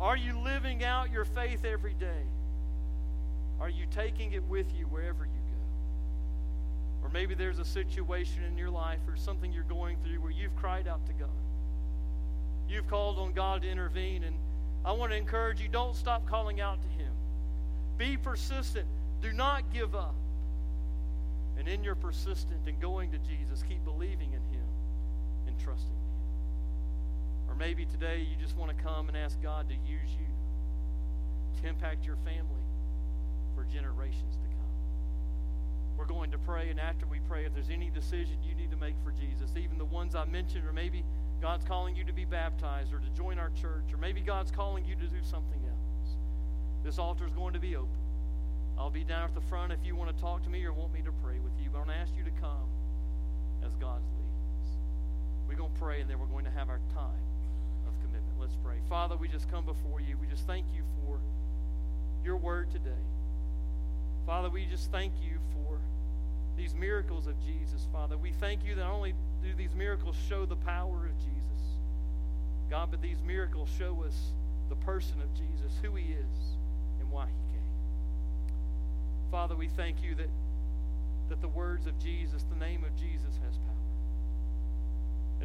Are 0.00 0.16
you 0.16 0.38
living 0.38 0.84
out 0.84 1.10
your 1.10 1.24
faith 1.24 1.64
every 1.64 1.94
day? 1.94 2.22
Are 3.60 3.70
you 3.70 3.86
taking 3.90 4.32
it 4.32 4.44
with 4.44 4.66
you 4.76 4.84
wherever 4.86 5.24
you 5.24 5.30
go? 5.30 7.06
Or 7.06 7.10
maybe 7.10 7.34
there's 7.34 7.58
a 7.58 7.64
situation 7.64 8.44
in 8.44 8.58
your 8.58 8.70
life 8.70 9.00
or 9.08 9.16
something 9.16 9.52
you're 9.52 9.62
going 9.64 9.96
through 10.04 10.20
where 10.20 10.30
you've 10.30 10.54
cried 10.56 10.86
out 10.86 11.06
to 11.06 11.12
God. 11.14 11.30
You've 12.68 12.88
called 12.88 13.18
on 13.18 13.32
God 13.32 13.62
to 13.62 13.68
intervene, 13.68 14.24
and 14.24 14.36
I 14.84 14.92
want 14.92 15.12
to 15.12 15.16
encourage 15.16 15.60
you 15.60 15.68
don't 15.68 15.96
stop 15.96 16.26
calling 16.26 16.60
out 16.60 16.82
to 16.82 16.88
Him. 16.88 17.12
Be 17.96 18.16
persistent. 18.18 18.86
Do 19.22 19.32
not 19.32 19.72
give 19.72 19.94
up. 19.94 20.14
And 21.58 21.66
in 21.68 21.82
your 21.82 21.94
persistent 21.94 22.60
and 22.66 22.78
going 22.80 23.12
to 23.12 23.18
Jesus, 23.18 23.64
keep 23.66 23.82
believing 23.84 24.32
in 24.32 24.42
Him 24.54 24.66
and 25.46 25.58
trusting 25.58 25.95
or 27.56 27.58
maybe 27.58 27.86
today 27.86 28.26
you 28.28 28.36
just 28.36 28.56
want 28.56 28.76
to 28.76 28.82
come 28.82 29.08
and 29.08 29.16
ask 29.16 29.40
God 29.42 29.68
to 29.68 29.74
use 29.74 30.10
you 30.12 30.26
to 31.60 31.68
impact 31.68 32.04
your 32.04 32.16
family 32.16 32.64
for 33.54 33.64
generations 33.64 34.36
to 34.36 34.48
come. 34.48 35.96
We're 35.96 36.04
going 36.04 36.30
to 36.32 36.38
pray, 36.38 36.68
and 36.68 36.78
after 36.78 37.06
we 37.06 37.20
pray, 37.20 37.46
if 37.46 37.54
there's 37.54 37.70
any 37.70 37.88
decision 37.88 38.42
you 38.42 38.54
need 38.54 38.70
to 38.72 38.76
make 38.76 38.94
for 39.02 39.12
Jesus, 39.12 39.50
even 39.56 39.78
the 39.78 39.86
ones 39.86 40.14
I 40.14 40.26
mentioned, 40.26 40.66
or 40.66 40.72
maybe 40.72 41.02
God's 41.40 41.64
calling 41.64 41.96
you 41.96 42.04
to 42.04 42.12
be 42.12 42.26
baptized 42.26 42.92
or 42.92 42.98
to 42.98 43.08
join 43.16 43.38
our 43.38 43.50
church, 43.50 43.90
or 43.92 43.96
maybe 43.96 44.20
God's 44.20 44.50
calling 44.50 44.84
you 44.84 44.94
to 44.94 45.06
do 45.06 45.22
something 45.22 45.60
else, 45.64 46.16
this 46.84 46.98
altar 46.98 47.24
is 47.26 47.32
going 47.32 47.54
to 47.54 47.60
be 47.60 47.74
open. 47.76 47.88
I'll 48.78 48.90
be 48.90 49.04
down 49.04 49.24
at 49.24 49.34
the 49.34 49.40
front 49.40 49.72
if 49.72 49.78
you 49.82 49.96
want 49.96 50.14
to 50.14 50.22
talk 50.22 50.42
to 50.42 50.50
me 50.50 50.62
or 50.66 50.74
want 50.74 50.92
me 50.92 51.00
to 51.00 51.12
pray 51.24 51.38
with 51.38 51.52
you. 51.62 51.70
But 51.72 51.78
I'm 51.78 51.86
going 51.86 51.96
to 51.96 52.02
ask 52.02 52.12
you 52.14 52.24
to 52.24 52.38
come 52.38 52.68
as 53.64 53.74
God's 53.76 54.04
leads. 54.10 54.76
We're 55.48 55.54
going 55.54 55.72
to 55.72 55.80
pray, 55.80 56.02
and 56.02 56.10
then 56.10 56.18
we're 56.18 56.26
going 56.26 56.44
to 56.44 56.50
have 56.50 56.68
our 56.68 56.80
time. 56.92 57.35
Let's 58.40 58.56
pray. 58.64 58.76
Father, 58.88 59.16
we 59.16 59.28
just 59.28 59.50
come 59.50 59.64
before 59.64 60.00
you. 60.00 60.16
We 60.20 60.26
just 60.26 60.46
thank 60.46 60.66
you 60.74 60.82
for 61.04 61.18
your 62.24 62.36
word 62.36 62.70
today. 62.70 62.90
Father, 64.26 64.50
we 64.50 64.66
just 64.66 64.90
thank 64.90 65.12
you 65.22 65.38
for 65.52 65.78
these 66.56 66.74
miracles 66.74 67.26
of 67.26 67.34
Jesus, 67.44 67.86
Father. 67.92 68.16
We 68.16 68.32
thank 68.32 68.64
you 68.64 68.74
that 68.74 68.84
only 68.84 69.14
do 69.42 69.54
these 69.54 69.74
miracles 69.74 70.16
show 70.28 70.46
the 70.46 70.56
power 70.56 71.06
of 71.06 71.18
Jesus, 71.18 71.62
God, 72.68 72.90
but 72.90 73.00
these 73.00 73.20
miracles 73.24 73.68
show 73.78 74.02
us 74.06 74.14
the 74.68 74.76
person 74.76 75.20
of 75.22 75.32
Jesus, 75.34 75.72
who 75.82 75.94
he 75.94 76.12
is, 76.12 76.56
and 77.00 77.10
why 77.10 77.26
he 77.26 77.54
came. 77.54 77.70
Father, 79.30 79.54
we 79.54 79.68
thank 79.68 80.02
you 80.02 80.14
that, 80.16 80.28
that 81.28 81.40
the 81.40 81.48
words 81.48 81.86
of 81.86 81.98
Jesus, 81.98 82.44
the 82.50 82.58
name 82.58 82.82
of 82.84 82.96
Jesus, 82.96 83.38
has 83.44 83.56
power. 83.58 83.75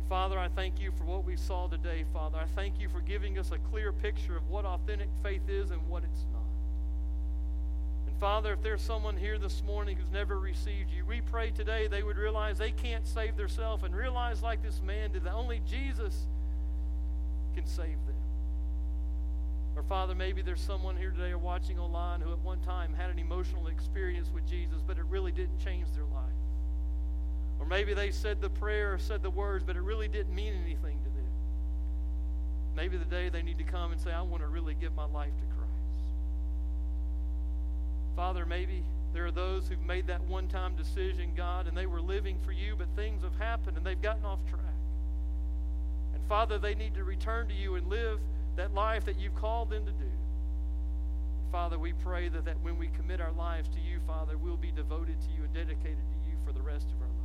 Father, 0.10 0.38
I 0.38 0.50
thank 0.50 0.80
you 0.80 0.92
for 0.92 1.04
what 1.06 1.24
we 1.24 1.36
saw 1.36 1.68
today, 1.68 2.04
Father. 2.14 2.38
I 2.38 2.46
thank 2.56 2.80
you 2.80 2.90
for 2.90 3.00
giving 3.02 3.38
us 3.38 3.52
a 3.52 3.58
clear 3.58 3.92
picture 3.92 4.36
of 4.36 4.50
what 4.50 4.66
authentic 4.66 5.10
faith 5.24 5.48
is 5.48 5.72
and 5.72 5.88
what 5.88 6.04
it's 6.04 6.26
not. 6.34 6.42
And 8.08 8.18
Father, 8.20 8.54
if 8.54 8.62
there's 8.62 8.82
someone 8.82 9.16
here 9.16 9.38
this 9.38 9.64
morning 9.64 9.98
who's 9.98 10.12
never 10.12 10.38
received 10.38 10.92
you, 10.92 11.06
we 11.06 11.22
pray 11.22 11.52
today 11.52 11.88
they 11.88 12.04
would 12.04 12.18
realize 12.18 12.58
they 12.58 12.72
can't 12.72 13.08
save 13.08 13.38
themselves 13.38 13.84
and 13.84 13.96
realize, 13.96 14.42
like 14.42 14.62
this 14.62 14.82
man 14.82 15.12
did, 15.12 15.24
that 15.24 15.34
only 15.34 15.62
Jesus 15.70 16.26
can 17.56 17.66
save 17.66 17.88
them. 18.06 18.16
Or, 19.76 19.84
Father, 19.84 20.14
maybe 20.14 20.42
there's 20.42 20.62
someone 20.62 20.98
here 20.98 21.12
today 21.12 21.32
or 21.32 21.38
watching 21.38 21.80
online 21.80 22.20
who 22.20 22.32
at 22.32 22.40
one 22.40 22.60
time 22.60 22.94
had 22.94 23.10
an 23.10 23.20
emotional 23.20 23.68
experience 23.68 24.28
with 24.34 24.46
Jesus, 24.46 24.82
but 24.86 24.98
it 24.98 25.06
really 25.06 25.32
didn't 25.32 25.60
change 25.60 25.88
their 25.96 26.04
life. 26.06 26.24
Or 27.62 27.68
maybe 27.68 27.94
they 27.94 28.10
said 28.10 28.42
the 28.42 28.50
prayer 28.50 28.94
or 28.96 28.98
said 28.98 29.22
the 29.22 29.30
words, 29.30 29.64
but 29.64 29.76
it 29.76 29.82
really 29.82 30.08
didn't 30.08 30.34
mean 30.34 30.54
anything 30.54 30.98
to 30.98 31.10
them. 31.10 31.30
Maybe 32.76 32.98
the 32.98 33.06
day 33.06 33.30
they 33.30 33.44
need 33.44 33.60
to 33.60 33.64
come 33.64 33.92
and 33.92 34.02
say, 34.02 34.12
I 34.12 34.24
want 34.24 34.42
to 34.42 34.48
really 34.48 34.74
give 34.74 34.96
my 34.96 35.06
life 35.06 35.30
to 35.38 35.56
Christ. 35.56 35.72
Father, 38.16 38.48
maybe 38.48 38.84
there 39.14 39.28
are 39.28 39.32
those 39.32 39.68
who've 39.68 39.86
made 39.86 40.08
that 40.08 40.24
one 40.24 40.48
time 40.48 40.76
decision, 40.76 41.34
God, 41.38 41.68
and 41.68 41.78
they 41.78 41.86
were 41.86 42.02
living 42.02 42.40
for 42.44 42.52
you, 42.52 42.76
but 42.76 42.88
things 42.96 43.22
have 43.22 43.36
happened 43.36 43.78
and 43.78 43.86
they've 43.86 44.02
gotten 44.02 44.26
off 44.26 44.40
track. 44.50 44.64
And 46.16 46.24
Father, 46.28 46.58
they 46.58 46.74
need 46.74 46.96
to 46.96 47.04
return 47.04 47.48
to 47.48 47.54
you 47.54 47.76
and 47.76 47.88
live 47.88 48.20
that 48.56 48.74
life 48.74 49.06
that 49.06 49.20
you've 49.20 49.36
called 49.36 49.70
them 49.70 49.86
to 49.86 49.92
do. 49.92 50.12
Father, 51.52 51.78
we 51.78 51.94
pray 51.94 52.28
that, 52.30 52.46
that 52.46 52.60
when 52.62 52.80
we 52.80 52.88
commit 52.88 53.22
our 53.22 53.34
lives 53.34 53.70
to 53.70 53.80
you, 53.80 54.00
Father, 54.08 54.36
we'll 54.38 54.58
be 54.58 54.72
devoted 54.72 55.22
to 55.22 55.28
you 55.38 55.44
and 55.44 55.54
dedicated 55.54 55.98
to 55.98 56.30
you 56.30 56.38
for 56.44 56.54
the 56.54 56.62
rest 56.62 56.88
of 56.88 57.02
our 57.02 57.08
lives. 57.08 57.21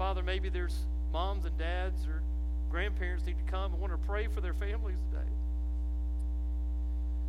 Father, 0.00 0.22
maybe 0.22 0.48
there's 0.48 0.86
moms 1.12 1.44
and 1.44 1.58
dads 1.58 2.06
or 2.06 2.22
grandparents 2.70 3.26
need 3.26 3.36
to 3.36 3.52
come 3.52 3.72
and 3.72 3.80
want 3.82 3.92
to 3.92 3.98
pray 4.08 4.28
for 4.28 4.40
their 4.40 4.54
families 4.54 4.96
today. 5.10 5.28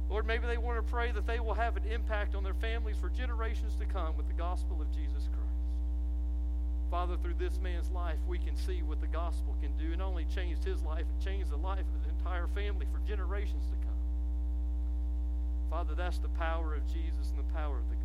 Lord, 0.09 0.25
maybe 0.25 0.47
they 0.47 0.55
want 0.55 0.77
to 0.77 0.89
pray 0.89 1.11
that 1.11 1.27
they 1.27 1.41
will 1.41 1.53
have 1.53 1.75
an 1.75 1.83
impact 1.91 2.33
on 2.33 2.45
their 2.45 2.53
families 2.53 2.95
for 2.95 3.09
generations 3.09 3.75
to 3.75 3.85
come 3.85 4.15
with 4.15 4.25
the 4.29 4.33
gospel 4.35 4.81
of 4.81 4.89
Jesus 4.95 5.27
Christ. 5.35 5.59
Father, 6.89 7.17
through 7.17 7.33
this 7.33 7.59
man's 7.59 7.89
life, 7.89 8.19
we 8.25 8.37
can 8.37 8.55
see 8.55 8.81
what 8.83 9.01
the 9.01 9.07
gospel 9.07 9.53
can 9.61 9.75
do. 9.77 9.91
It 9.91 9.99
only 9.99 10.23
changed 10.33 10.63
his 10.63 10.81
life, 10.81 11.01
it 11.01 11.25
changed 11.25 11.49
the 11.49 11.57
life 11.57 11.79
of 11.81 12.03
the 12.05 12.09
entire 12.19 12.47
family 12.55 12.85
for 12.93 13.05
generations 13.05 13.65
to 13.65 13.75
come. 13.85 13.99
Father, 15.69 15.93
that's 15.93 16.19
the 16.19 16.29
power 16.39 16.73
of 16.73 16.87
Jesus 16.87 17.31
and 17.31 17.39
the 17.39 17.53
power 17.53 17.79
of 17.79 17.89
the. 17.89 18.00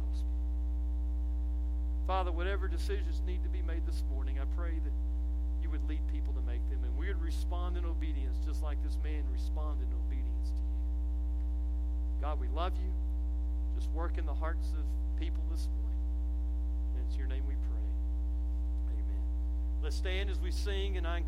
Father, 2.06 2.30
whatever 2.30 2.68
decisions 2.68 3.20
need 3.26 3.42
to 3.42 3.48
be 3.48 3.62
made 3.62 3.84
this 3.84 4.04
morning, 4.08 4.38
I 4.38 4.44
pray 4.56 4.78
that 4.78 4.92
you 5.60 5.68
would 5.70 5.82
lead 5.88 6.00
people 6.12 6.32
to 6.34 6.40
make 6.42 6.62
them 6.70 6.78
and 6.84 6.96
we 6.96 7.08
would 7.08 7.20
respond 7.20 7.76
in 7.76 7.84
obedience 7.84 8.38
just 8.46 8.62
like 8.62 8.80
this 8.84 8.96
man 9.02 9.24
responded 9.32 9.88
in 9.90 9.98
obedience 10.06 10.50
to 10.50 10.62
you. 10.62 12.22
God, 12.22 12.38
we 12.40 12.46
love 12.48 12.72
you. 12.78 12.92
Just 13.74 13.90
work 13.90 14.18
in 14.18 14.24
the 14.24 14.34
hearts 14.34 14.68
of 14.68 14.84
people 15.18 15.42
this 15.50 15.66
morning. 15.66 15.98
And 16.94 17.04
it's 17.06 17.16
your 17.16 17.26
name 17.26 17.42
we 17.48 17.54
pray. 17.54 17.88
Amen. 18.94 19.26
Let's 19.82 19.96
stand 19.96 20.30
as 20.30 20.38
we 20.38 20.52
sing, 20.52 20.96
and 20.96 21.06
I 21.06 21.16
encourage 21.16 21.26